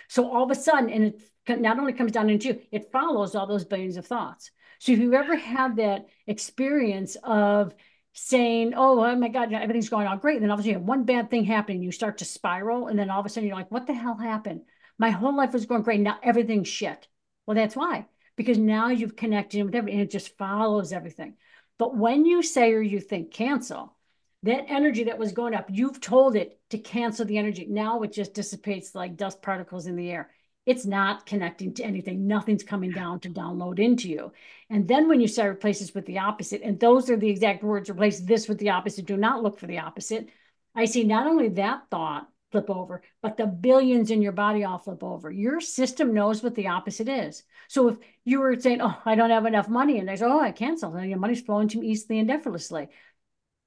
So 0.08 0.32
all 0.32 0.44
of 0.44 0.52
a 0.52 0.56
sudden, 0.56 0.90
and 0.90 1.14
it 1.48 1.62
not 1.62 1.80
only 1.80 1.94
comes 1.94 2.12
down 2.12 2.30
into 2.30 2.50
you, 2.50 2.62
it 2.72 2.92
follows 2.92 3.36
all 3.36 3.48
those 3.48 3.66
billions 3.66 3.98
of 3.98 4.06
thoughts. 4.06 4.52
So 4.80 4.92
if 4.92 5.00
you 5.00 5.14
ever 5.14 5.36
had 5.36 5.78
that 5.78 6.08
experience 6.28 7.18
of 7.24 7.74
saying, 8.14 8.74
oh, 8.76 9.04
oh 9.04 9.16
my 9.16 9.30
God, 9.30 9.54
everything's 9.54 9.90
going 9.90 10.08
on 10.08 10.20
great. 10.20 10.36
And 10.36 10.44
then 10.44 10.52
all 10.52 10.60
of 10.60 10.66
a 10.66 10.68
sudden 10.68 10.86
one 10.86 11.06
bad 11.06 11.30
thing 11.30 11.44
happening, 11.44 11.84
you 11.84 11.92
start 11.92 12.20
to 12.20 12.26
spiral. 12.26 12.88
And 12.88 12.98
then 12.98 13.10
all 13.10 13.20
of 13.20 13.26
a 13.26 13.30
sudden 13.30 13.48
you're 13.48 13.58
like, 13.58 13.72
what 13.72 13.88
the 13.88 13.94
hell 13.94 14.18
happened? 14.18 14.62
My 14.98 15.10
whole 15.10 15.36
life 15.36 15.54
was 15.54 15.66
going 15.66 15.84
great. 15.84 16.00
Now 16.00 16.18
everything's 16.24 16.68
shit. 16.68 17.08
Well, 17.46 17.56
that's 17.56 17.76
why 17.76 18.06
because 18.40 18.58
now 18.58 18.88
you've 18.88 19.18
connected 19.18 19.62
with 19.64 19.76
everything 19.76 20.00
and 20.00 20.08
it 20.08 20.12
just 20.12 20.38
follows 20.38 20.94
everything. 20.94 21.34
But 21.80 21.96
when 21.96 22.26
you 22.26 22.44
say 22.44 22.74
or 22.74 22.82
you 22.82 23.00
think 23.00 23.32
cancel, 23.32 23.96
that 24.44 24.66
energy 24.68 25.06
that 25.06 25.18
was 25.18 25.32
going 25.32 25.56
up, 25.56 25.70
you've 25.70 26.00
told 26.00 26.36
it 26.36 26.60
to 26.70 26.78
cancel 26.78 27.26
the 27.26 27.38
energy. 27.38 27.66
Now 27.68 28.02
it 28.04 28.14
just 28.14 28.34
dissipates 28.34 28.94
like 28.94 29.18
dust 29.18 29.42
particles 29.42 29.88
in 29.88 29.96
the 29.96 30.12
air. 30.12 30.30
It's 30.66 30.86
not 30.86 31.26
connecting 31.26 31.74
to 31.76 31.84
anything. 31.84 32.28
Nothing's 32.28 32.64
coming 32.64 32.92
down 32.92 33.22
to 33.22 33.30
download 33.30 33.80
into 33.80 34.08
you. 34.08 34.32
And 34.70 34.88
then 34.88 35.08
when 35.08 35.20
you 35.20 35.28
say 35.28 35.48
replace 35.48 35.80
this 35.80 35.96
with 35.96 36.06
the 36.06 36.20
opposite, 36.20 36.62
and 36.62 36.80
those 36.80 37.10
are 37.10 37.18
the 37.18 37.30
exact 37.30 37.64
words 37.64 37.90
replace 37.90 38.20
this 38.20 38.48
with 38.48 38.60
the 38.60 38.70
opposite, 38.70 39.06
do 39.06 39.18
not 39.18 39.42
look 39.42 39.58
for 39.58 39.66
the 39.66 39.80
opposite. 39.80 40.30
I 40.76 40.86
see 40.86 41.06
not 41.06 41.28
only 41.28 41.50
that 41.50 41.90
thought, 41.90 42.28
flip 42.52 42.70
over, 42.70 43.02
but 43.22 43.38
the 43.38 43.46
billions 43.46 44.12
in 44.12 44.22
your 44.22 44.32
body 44.32 44.64
all 44.64 44.78
flip 44.78 45.04
over. 45.04 45.32
Your 45.32 45.62
system 45.62 46.14
knows 46.14 46.42
what 46.42 46.56
the 46.56 46.68
opposite 46.68 47.08
is. 47.08 47.44
So 47.68 47.90
if 47.90 47.98
you 48.26 48.40
were 48.40 48.60
saying, 48.60 48.82
"Oh, 48.82 49.00
I 49.06 49.16
don't 49.16 49.30
have 49.30 49.46
enough 49.46 49.70
money," 49.70 50.00
and 50.00 50.08
they 50.10 50.16
say, 50.16 50.26
"Oh, 50.26 50.40
I 50.40 50.52
cancel," 50.52 50.96
and 50.96 51.10
your 51.10 51.20
money's 51.20 51.42
flowing 51.42 51.68
to 51.70 51.80
me 51.80 51.88
easily 51.88 52.20
and 52.20 52.32
effortlessly. 52.32 52.90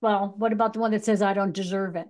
Well, 0.01 0.35
what 0.37 0.53
about 0.53 0.73
the 0.73 0.81
one 0.81 0.90
that 0.92 1.05
says, 1.05 1.23
"I 1.23 1.35
don't 1.35 1.53
deserve 1.53 1.97
it," 1.97 2.09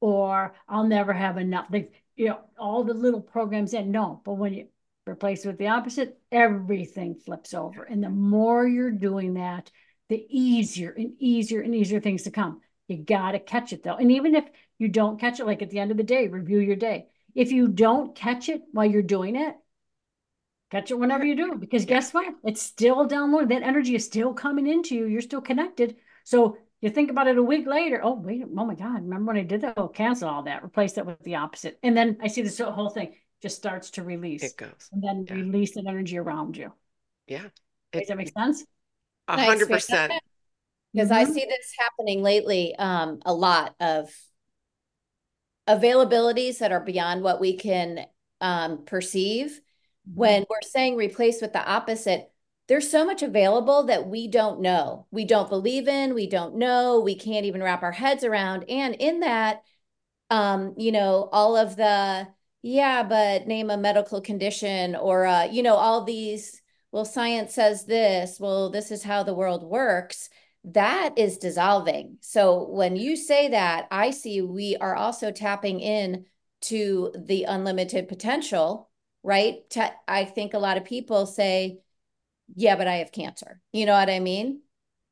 or 0.00 0.54
"I'll 0.68 0.86
never 0.86 1.12
have 1.12 1.36
enough"? 1.36 1.68
They, 1.70 1.90
you 2.16 2.28
know, 2.28 2.40
all 2.58 2.84
the 2.84 2.94
little 2.94 3.20
programs 3.20 3.74
in. 3.74 3.90
No, 3.90 4.22
but 4.24 4.34
when 4.34 4.54
you 4.54 4.68
replace 5.06 5.44
it 5.44 5.48
with 5.48 5.58
the 5.58 5.68
opposite, 5.68 6.18
everything 6.32 7.16
flips 7.16 7.52
over. 7.52 7.82
And 7.82 8.02
the 8.02 8.08
more 8.08 8.66
you're 8.66 8.90
doing 8.90 9.34
that, 9.34 9.70
the 10.08 10.26
easier 10.30 10.90
and 10.90 11.14
easier 11.18 11.60
and 11.60 11.74
easier 11.74 12.00
things 12.00 12.22
to 12.22 12.30
come. 12.30 12.62
You 12.88 12.98
got 12.98 13.32
to 13.32 13.38
catch 13.38 13.72
it 13.72 13.82
though. 13.82 13.96
And 13.96 14.12
even 14.12 14.34
if 14.34 14.44
you 14.78 14.88
don't 14.88 15.18
catch 15.18 15.40
it, 15.40 15.46
like 15.46 15.62
at 15.62 15.70
the 15.70 15.78
end 15.78 15.90
of 15.90 15.96
the 15.96 16.02
day, 16.02 16.28
review 16.28 16.58
your 16.58 16.76
day. 16.76 17.06
If 17.34 17.50
you 17.52 17.68
don't 17.68 18.14
catch 18.14 18.48
it 18.48 18.62
while 18.72 18.86
you're 18.86 19.02
doing 19.02 19.36
it, 19.36 19.56
catch 20.70 20.90
it 20.90 20.98
whenever 20.98 21.24
you 21.24 21.36
do, 21.36 21.54
because 21.54 21.84
guess 21.84 22.12
what? 22.12 22.34
It's 22.44 22.62
still 22.62 23.08
downloaded. 23.08 23.48
That 23.48 23.62
energy 23.62 23.94
is 23.94 24.04
still 24.04 24.34
coming 24.34 24.66
into 24.66 24.94
you. 24.94 25.06
You're 25.06 25.20
still 25.20 25.40
connected. 25.40 25.96
So 26.24 26.58
you 26.80 26.90
think 26.90 27.10
about 27.10 27.28
it 27.28 27.38
a 27.38 27.42
week 27.42 27.66
later. 27.66 28.00
Oh, 28.02 28.14
wait, 28.14 28.44
oh 28.44 28.64
my 28.66 28.74
God. 28.74 29.02
Remember 29.02 29.32
when 29.32 29.36
I 29.36 29.44
did 29.44 29.62
that? 29.62 29.74
Oh, 29.76 29.88
cancel 29.88 30.28
all 30.28 30.42
that, 30.42 30.64
replace 30.64 30.92
that 30.92 31.06
with 31.06 31.20
the 31.22 31.36
opposite. 31.36 31.78
And 31.82 31.96
then 31.96 32.18
I 32.20 32.28
see 32.28 32.42
this 32.42 32.58
whole 32.58 32.90
thing 32.90 33.14
just 33.40 33.56
starts 33.56 33.90
to 33.90 34.02
release. 34.02 34.42
It 34.42 34.56
goes. 34.56 34.88
And 34.92 35.02
then 35.02 35.26
yeah. 35.28 35.34
release 35.34 35.74
that 35.74 35.86
energy 35.86 36.18
around 36.18 36.56
you. 36.56 36.72
Yeah. 37.26 37.44
It, 37.92 38.00
Does 38.00 38.08
that 38.08 38.16
make 38.16 38.32
sense? 38.32 38.64
A 39.28 39.42
hundred 39.42 39.70
percent 39.70 40.12
because 40.94 41.10
mm-hmm. 41.10 41.30
I 41.30 41.32
see 41.32 41.44
this 41.44 41.74
happening 41.78 42.22
lately 42.22 42.74
um, 42.76 43.18
a 43.26 43.34
lot 43.34 43.74
of 43.80 44.08
availabilities 45.68 46.58
that 46.58 46.72
are 46.72 46.80
beyond 46.80 47.22
what 47.22 47.40
we 47.40 47.56
can 47.56 48.06
um, 48.40 48.84
perceive. 48.84 49.60
Mm-hmm. 50.08 50.18
When 50.18 50.44
we're 50.48 50.62
saying 50.62 50.96
replace 50.96 51.40
with 51.40 51.52
the 51.52 51.66
opposite, 51.66 52.30
there's 52.68 52.90
so 52.90 53.04
much 53.04 53.22
available 53.22 53.84
that 53.84 54.06
we 54.06 54.28
don't 54.28 54.60
know, 54.60 55.06
we 55.10 55.24
don't 55.24 55.50
believe 55.50 55.88
in, 55.88 56.14
we 56.14 56.28
don't 56.28 56.56
know, 56.56 57.00
we 57.00 57.14
can't 57.14 57.44
even 57.44 57.62
wrap 57.62 57.82
our 57.82 57.92
heads 57.92 58.24
around. 58.24 58.64
And 58.70 58.94
in 58.94 59.20
that, 59.20 59.62
um, 60.30 60.74
you 60.78 60.92
know, 60.92 61.28
all 61.32 61.56
of 61.56 61.76
the 61.76 62.28
yeah, 62.62 63.02
but 63.02 63.46
name 63.46 63.68
a 63.68 63.76
medical 63.76 64.22
condition 64.22 64.96
or 64.96 65.26
uh, 65.26 65.44
you 65.44 65.62
know, 65.62 65.74
all 65.74 66.04
these. 66.04 66.60
Well, 66.92 67.04
science 67.04 67.52
says 67.52 67.86
this. 67.86 68.38
Well, 68.38 68.70
this 68.70 68.92
is 68.92 69.02
how 69.02 69.24
the 69.24 69.34
world 69.34 69.64
works 69.64 70.30
that 70.64 71.18
is 71.18 71.38
dissolving. 71.38 72.16
So 72.20 72.66
when 72.68 72.96
you 72.96 73.16
say 73.16 73.48
that, 73.48 73.86
I 73.90 74.10
see 74.10 74.40
we 74.40 74.76
are 74.76 74.94
also 74.94 75.30
tapping 75.30 75.80
in 75.80 76.24
to 76.62 77.12
the 77.16 77.44
unlimited 77.44 78.08
potential, 78.08 78.90
right? 79.22 79.56
I 80.08 80.24
think 80.24 80.54
a 80.54 80.58
lot 80.58 80.78
of 80.78 80.84
people 80.84 81.26
say, 81.26 81.80
yeah, 82.54 82.76
but 82.76 82.88
I 82.88 82.96
have 82.96 83.12
cancer. 83.12 83.60
You 83.72 83.86
know 83.86 83.92
what 83.92 84.10
I 84.10 84.20
mean? 84.20 84.62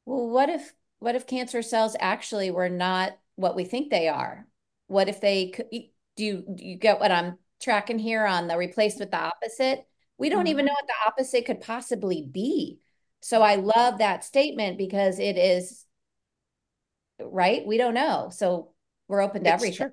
Well, 0.07 0.29
what 0.29 0.49
if 0.49 0.73
what 0.99 1.17
if 1.17 1.27
cancer 1.27 1.63
cells 1.63 1.97
actually 1.99 2.51
were 2.51 2.69
not 2.69 3.19
what 3.37 3.57
we 3.57 3.65
think 3.65 3.91
they 3.91 4.09
are? 4.09 4.47
What 4.87 5.09
if 5.09 5.21
they 5.21 5.49
could 5.49 5.67
do 5.71 6.25
you, 6.25 6.45
do 6.55 6.65
you 6.65 6.77
get 6.77 7.01
what 7.01 7.11
I'm 7.11 7.39
tracking 7.61 7.99
here 7.99 8.25
on 8.25 8.49
the 8.49 8.57
replaced 8.57 9.01
with 9.01 9.11
the 9.11 9.19
opposite? 9.19 9.87
We 10.19 10.29
don't 10.29 10.41
mm-hmm. 10.41 10.49
even 10.49 10.67
know 10.67 10.73
what 10.73 10.87
the 10.87 11.09
opposite 11.09 11.47
could 11.47 11.61
possibly 11.61 12.23
be. 12.23 12.79
So 13.23 13.41
I 13.41 13.55
love 13.55 13.99
that 13.99 14.25
statement 14.25 14.77
because 14.77 15.21
it 15.21 15.39
is 15.39 15.87
right. 17.21 17.65
We 17.65 17.79
don't 17.79 17.95
know. 17.95 18.31
So 18.33 18.73
we're 19.07 19.23
open 19.23 19.45
to 19.45 19.51
it's 19.51 19.63
everything. 19.63 19.77
True. 19.77 19.93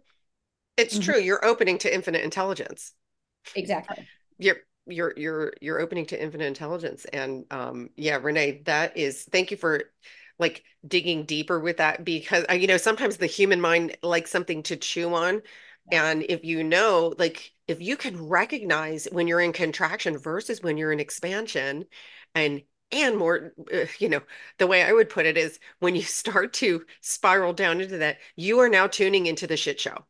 It's 0.77 0.95
mm-hmm. 0.95 1.11
true. 1.11 1.19
You're 1.19 1.45
opening 1.45 1.77
to 1.79 1.93
infinite 1.93 2.23
intelligence. 2.23 2.91
Exactly. 3.55 4.07
You're 4.39 4.57
you're 4.87 5.13
you're 5.15 5.53
you're 5.61 5.79
opening 5.79 6.07
to 6.07 6.21
infinite 6.21 6.45
intelligence 6.45 7.05
and 7.05 7.45
um 7.51 7.91
yeah 7.95 8.17
renee 8.19 8.63
that 8.65 8.97
is 8.97 9.23
thank 9.31 9.51
you 9.51 9.57
for 9.57 9.83
like 10.39 10.63
digging 10.87 11.25
deeper 11.25 11.59
with 11.59 11.77
that 11.77 12.03
because 12.03 12.43
uh, 12.49 12.53
you 12.53 12.65
know 12.65 12.77
sometimes 12.77 13.17
the 13.17 13.27
human 13.27 13.61
mind 13.61 13.95
likes 14.01 14.31
something 14.31 14.63
to 14.63 14.75
chew 14.75 15.13
on 15.13 15.43
and 15.91 16.25
if 16.27 16.43
you 16.43 16.63
know 16.63 17.13
like 17.19 17.51
if 17.67 17.79
you 17.79 17.95
can 17.95 18.27
recognize 18.27 19.07
when 19.11 19.27
you're 19.27 19.41
in 19.41 19.53
contraction 19.53 20.17
versus 20.17 20.63
when 20.63 20.75
you're 20.75 20.91
in 20.91 20.99
expansion 20.99 21.85
and 22.33 22.63
and 22.91 23.17
more 23.17 23.53
uh, 23.73 23.85
you 23.99 24.09
know 24.09 24.21
the 24.57 24.67
way 24.67 24.83
i 24.83 24.91
would 24.91 25.09
put 25.09 25.25
it 25.25 25.37
is 25.37 25.59
when 25.79 25.95
you 25.95 26.01
start 26.03 26.53
to 26.53 26.85
spiral 27.01 27.53
down 27.53 27.81
into 27.81 27.97
that 27.97 28.17
you 28.35 28.59
are 28.59 28.69
now 28.69 28.87
tuning 28.87 29.25
into 29.25 29.47
the 29.47 29.57
shit 29.57 29.79
show 29.79 30.05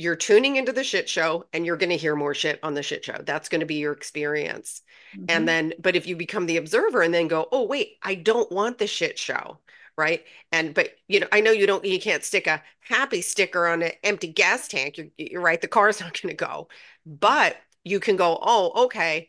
you're 0.00 0.16
tuning 0.16 0.56
into 0.56 0.72
the 0.72 0.82
shit 0.82 1.08
show 1.08 1.44
and 1.52 1.66
you're 1.66 1.76
going 1.76 1.90
to 1.90 1.96
hear 1.96 2.16
more 2.16 2.34
shit 2.34 2.58
on 2.62 2.72
the 2.72 2.82
shit 2.82 3.04
show. 3.04 3.18
That's 3.22 3.50
going 3.50 3.60
to 3.60 3.66
be 3.66 3.74
your 3.74 3.92
experience. 3.92 4.80
Mm-hmm. 5.14 5.24
And 5.28 5.46
then, 5.46 5.74
but 5.78 5.94
if 5.94 6.06
you 6.06 6.16
become 6.16 6.46
the 6.46 6.56
observer 6.56 7.02
and 7.02 7.12
then 7.12 7.28
go, 7.28 7.48
oh, 7.52 7.66
wait, 7.66 7.98
I 8.02 8.14
don't 8.14 8.50
want 8.50 8.78
the 8.78 8.86
shit 8.86 9.18
show. 9.18 9.58
Right. 9.98 10.24
And, 10.52 10.72
but, 10.72 10.92
you 11.08 11.20
know, 11.20 11.26
I 11.32 11.42
know 11.42 11.50
you 11.50 11.66
don't, 11.66 11.84
you 11.84 12.00
can't 12.00 12.24
stick 12.24 12.46
a 12.46 12.62
happy 12.80 13.20
sticker 13.20 13.66
on 13.66 13.82
an 13.82 13.92
empty 14.02 14.28
gas 14.28 14.68
tank. 14.68 14.96
You're, 14.96 15.08
you're 15.18 15.42
right. 15.42 15.60
The 15.60 15.68
car's 15.68 16.00
not 16.00 16.18
going 16.20 16.34
to 16.34 16.44
go. 16.44 16.68
But 17.04 17.56
you 17.84 18.00
can 18.00 18.16
go, 18.16 18.38
oh, 18.40 18.84
okay, 18.84 19.28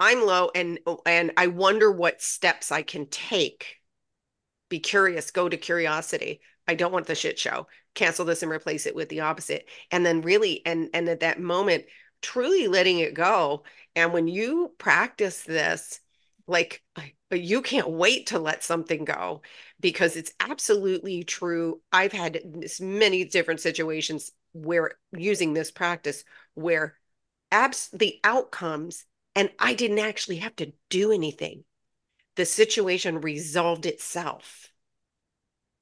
I'm 0.00 0.26
low 0.26 0.50
and, 0.54 0.80
and 1.06 1.30
I 1.36 1.46
wonder 1.46 1.92
what 1.92 2.22
steps 2.22 2.72
I 2.72 2.82
can 2.82 3.06
take. 3.06 3.76
Be 4.68 4.80
curious, 4.80 5.30
go 5.30 5.48
to 5.48 5.56
curiosity. 5.56 6.40
I 6.66 6.74
don't 6.74 6.92
want 6.92 7.06
the 7.06 7.14
shit 7.14 7.38
show 7.38 7.66
cancel 7.94 8.24
this 8.24 8.42
and 8.42 8.52
replace 8.52 8.86
it 8.86 8.94
with 8.94 9.08
the 9.08 9.20
opposite 9.20 9.68
and 9.90 10.04
then 10.04 10.20
really 10.20 10.64
and 10.64 10.88
and 10.94 11.08
at 11.08 11.20
that 11.20 11.40
moment 11.40 11.84
truly 12.22 12.68
letting 12.68 12.98
it 12.98 13.14
go 13.14 13.64
and 13.96 14.12
when 14.12 14.28
you 14.28 14.72
practice 14.78 15.42
this 15.42 16.00
like 16.46 16.82
you 17.32 17.62
can't 17.62 17.90
wait 17.90 18.28
to 18.28 18.38
let 18.38 18.62
something 18.62 19.04
go 19.04 19.42
because 19.80 20.16
it's 20.16 20.32
absolutely 20.40 21.24
true 21.24 21.80
i've 21.92 22.12
had 22.12 22.40
many 22.80 23.24
different 23.24 23.60
situations 23.60 24.30
where 24.52 24.92
using 25.12 25.52
this 25.52 25.70
practice 25.70 26.24
where 26.54 26.96
abs 27.50 27.88
the 27.92 28.18
outcomes 28.22 29.04
and 29.40 29.50
i 29.58 29.74
didn't 29.74 29.98
actually 29.98 30.36
have 30.36 30.54
to 30.54 30.72
do 30.88 31.10
anything 31.12 31.64
the 32.36 32.44
situation 32.44 33.20
resolved 33.20 33.86
itself 33.86 34.70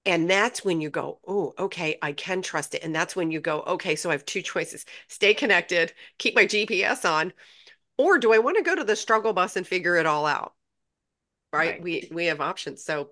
and 0.08 0.30
that's 0.30 0.64
when 0.64 0.80
you 0.80 0.88
go, 0.88 1.18
oh, 1.28 1.52
okay, 1.58 1.98
I 2.00 2.12
can 2.12 2.40
trust 2.40 2.74
it. 2.74 2.82
And 2.82 2.94
that's 2.94 3.14
when 3.14 3.30
you 3.30 3.40
go, 3.40 3.60
okay, 3.66 3.94
so 3.94 4.08
I 4.08 4.12
have 4.12 4.24
two 4.24 4.40
choices 4.54 4.86
stay 5.06 5.34
connected, 5.34 5.92
keep 6.16 6.34
my 6.34 6.46
GPS 6.46 7.04
on, 7.04 7.34
or 7.98 8.18
do 8.18 8.32
I 8.32 8.38
want 8.38 8.56
to 8.56 8.62
go 8.62 8.74
to 8.74 8.84
the 8.84 8.96
struggle 8.96 9.34
bus 9.34 9.56
and 9.56 9.66
figure 9.66 9.96
it 9.96 10.06
all 10.06 10.24
out? 10.24 10.54
Right. 11.52 11.72
right. 11.72 11.82
We 11.82 12.08
we 12.10 12.26
have 12.26 12.40
options. 12.40 12.82
So 12.82 13.10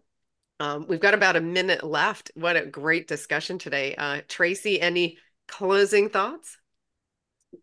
um, 0.59 0.87
we've 0.89 1.01
got 1.01 1.13
about 1.13 1.37
a 1.37 1.41
minute 1.41 1.85
left. 1.85 2.31
What 2.35 2.57
a 2.57 2.65
great 2.65 3.09
discussion 3.09 3.59
today. 3.59 3.95
Uh, 3.95 4.23
Tracy, 4.27 4.81
any 4.81 5.19
closing 5.49 6.09
thoughts? 6.09 6.57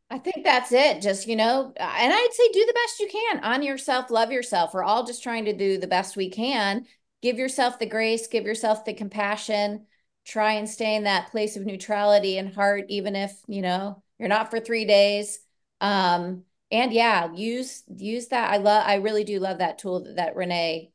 I 0.09 0.17
think 0.17 0.43
that's 0.43 0.71
it. 0.71 1.01
Just, 1.01 1.27
you 1.27 1.35
know, 1.35 1.73
and 1.77 2.13
I'd 2.13 2.29
say 2.31 2.49
do 2.51 2.65
the 2.65 2.73
best 2.73 2.99
you 2.99 3.07
can 3.07 3.43
on 3.43 3.63
yourself, 3.63 4.09
love 4.09 4.31
yourself. 4.31 4.73
We're 4.73 4.83
all 4.83 5.05
just 5.05 5.23
trying 5.23 5.45
to 5.45 5.53
do 5.53 5.77
the 5.77 5.87
best 5.87 6.15
we 6.15 6.29
can 6.29 6.85
give 7.23 7.39
yourself 7.39 7.79
the 7.79 7.85
grace, 7.87 8.27
give 8.27 8.43
yourself 8.43 8.83
the 8.83 8.93
compassion, 8.93 9.85
try 10.27 10.53
and 10.53 10.69
stay 10.69 10.95
in 10.95 11.05
that 11.05 11.31
place 11.31 11.55
of 11.55 11.65
neutrality 11.65 12.37
and 12.37 12.53
heart, 12.53 12.83
even 12.89 13.15
if, 13.15 13.31
you 13.47 13.61
know, 13.61 14.03
you're 14.19 14.29
not 14.29 14.51
for 14.51 14.59
three 14.59 14.85
days. 14.85 15.39
Um, 15.79 16.43
and 16.69 16.91
yeah, 16.91 17.31
use 17.33 17.83
use 17.87 18.27
that. 18.27 18.51
I 18.51 18.57
love 18.57 18.83
I 18.85 18.95
really 18.95 19.23
do 19.23 19.39
love 19.39 19.59
that 19.59 19.77
tool 19.77 20.03
that, 20.03 20.15
that 20.17 20.35
Renee 20.35 20.91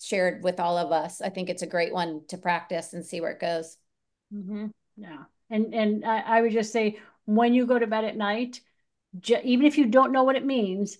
shared 0.00 0.44
with 0.44 0.60
all 0.60 0.78
of 0.78 0.92
us. 0.92 1.20
I 1.20 1.30
think 1.30 1.50
it's 1.50 1.62
a 1.62 1.66
great 1.66 1.92
one 1.92 2.22
to 2.28 2.38
practice 2.38 2.92
and 2.92 3.04
see 3.04 3.20
where 3.20 3.32
it 3.32 3.40
goes. 3.40 3.76
Mm-hmm. 4.32 4.66
Yeah. 4.96 5.24
And 5.50 5.74
and 5.74 6.04
I, 6.04 6.20
I, 6.20 6.40
would 6.42 6.52
just 6.52 6.72
say 6.72 6.98
when 7.24 7.54
you 7.54 7.66
go 7.66 7.78
to 7.78 7.86
bed 7.86 8.04
at 8.04 8.16
night, 8.16 8.60
even 9.26 9.66
if 9.66 9.78
you 9.78 9.86
don't 9.86 10.12
know 10.12 10.24
what 10.24 10.36
it 10.36 10.44
means, 10.44 10.98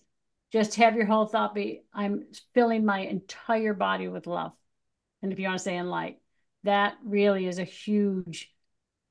just 0.52 0.76
have 0.76 0.96
your 0.96 1.06
whole 1.06 1.26
thought 1.26 1.54
be, 1.54 1.82
I'm 1.94 2.26
filling 2.54 2.84
my 2.84 3.00
entire 3.00 3.74
body 3.74 4.08
with 4.08 4.26
love 4.26 4.52
and 5.22 5.32
if 5.32 5.38
you 5.38 5.46
want 5.46 5.58
to 5.58 5.64
say 5.64 5.76
in 5.76 5.88
light, 5.88 6.18
that 6.64 6.96
really 7.04 7.46
is 7.46 7.58
a 7.58 7.64
huge 7.64 8.52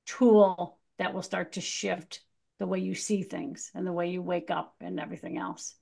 tool 0.05 0.77
that 0.99 1.13
will 1.13 1.21
start 1.21 1.53
to 1.53 1.61
shift 1.61 2.21
the 2.59 2.67
way 2.67 2.79
you 2.79 2.93
see 2.93 3.23
things 3.23 3.71
and 3.73 3.87
the 3.87 3.93
way 3.93 4.09
you 4.09 4.21
wake 4.21 4.51
up 4.51 4.75
and 4.81 4.99
everything 4.99 5.37
else. 5.37 5.73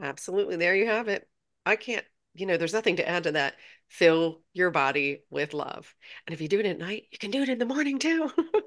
Absolutely. 0.00 0.56
There 0.56 0.76
you 0.76 0.86
have 0.86 1.08
it. 1.08 1.26
I 1.66 1.76
can't, 1.76 2.04
you 2.34 2.46
know, 2.46 2.56
there's 2.56 2.74
nothing 2.74 2.96
to 2.96 3.08
add 3.08 3.24
to 3.24 3.32
that. 3.32 3.54
Fill 3.88 4.42
your 4.52 4.70
body 4.70 5.24
with 5.30 5.54
love. 5.54 5.92
And 6.26 6.34
if 6.34 6.40
you 6.40 6.48
do 6.48 6.60
it 6.60 6.66
at 6.66 6.78
night, 6.78 7.06
you 7.10 7.18
can 7.18 7.30
do 7.30 7.42
it 7.42 7.48
in 7.48 7.58
the 7.58 7.64
morning 7.64 7.98
too. 7.98 8.30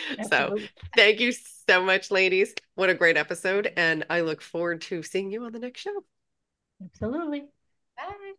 so 0.28 0.56
thank 0.96 1.20
you 1.20 1.32
so 1.32 1.82
much, 1.82 2.10
ladies. 2.10 2.54
What 2.74 2.90
a 2.90 2.94
great 2.94 3.16
episode. 3.16 3.72
And 3.76 4.04
I 4.10 4.20
look 4.20 4.40
forward 4.40 4.82
to 4.82 5.02
seeing 5.02 5.30
you 5.30 5.44
on 5.44 5.52
the 5.52 5.58
next 5.58 5.80
show. 5.80 6.04
Absolutely. 6.82 7.44
Bye. 7.96 8.32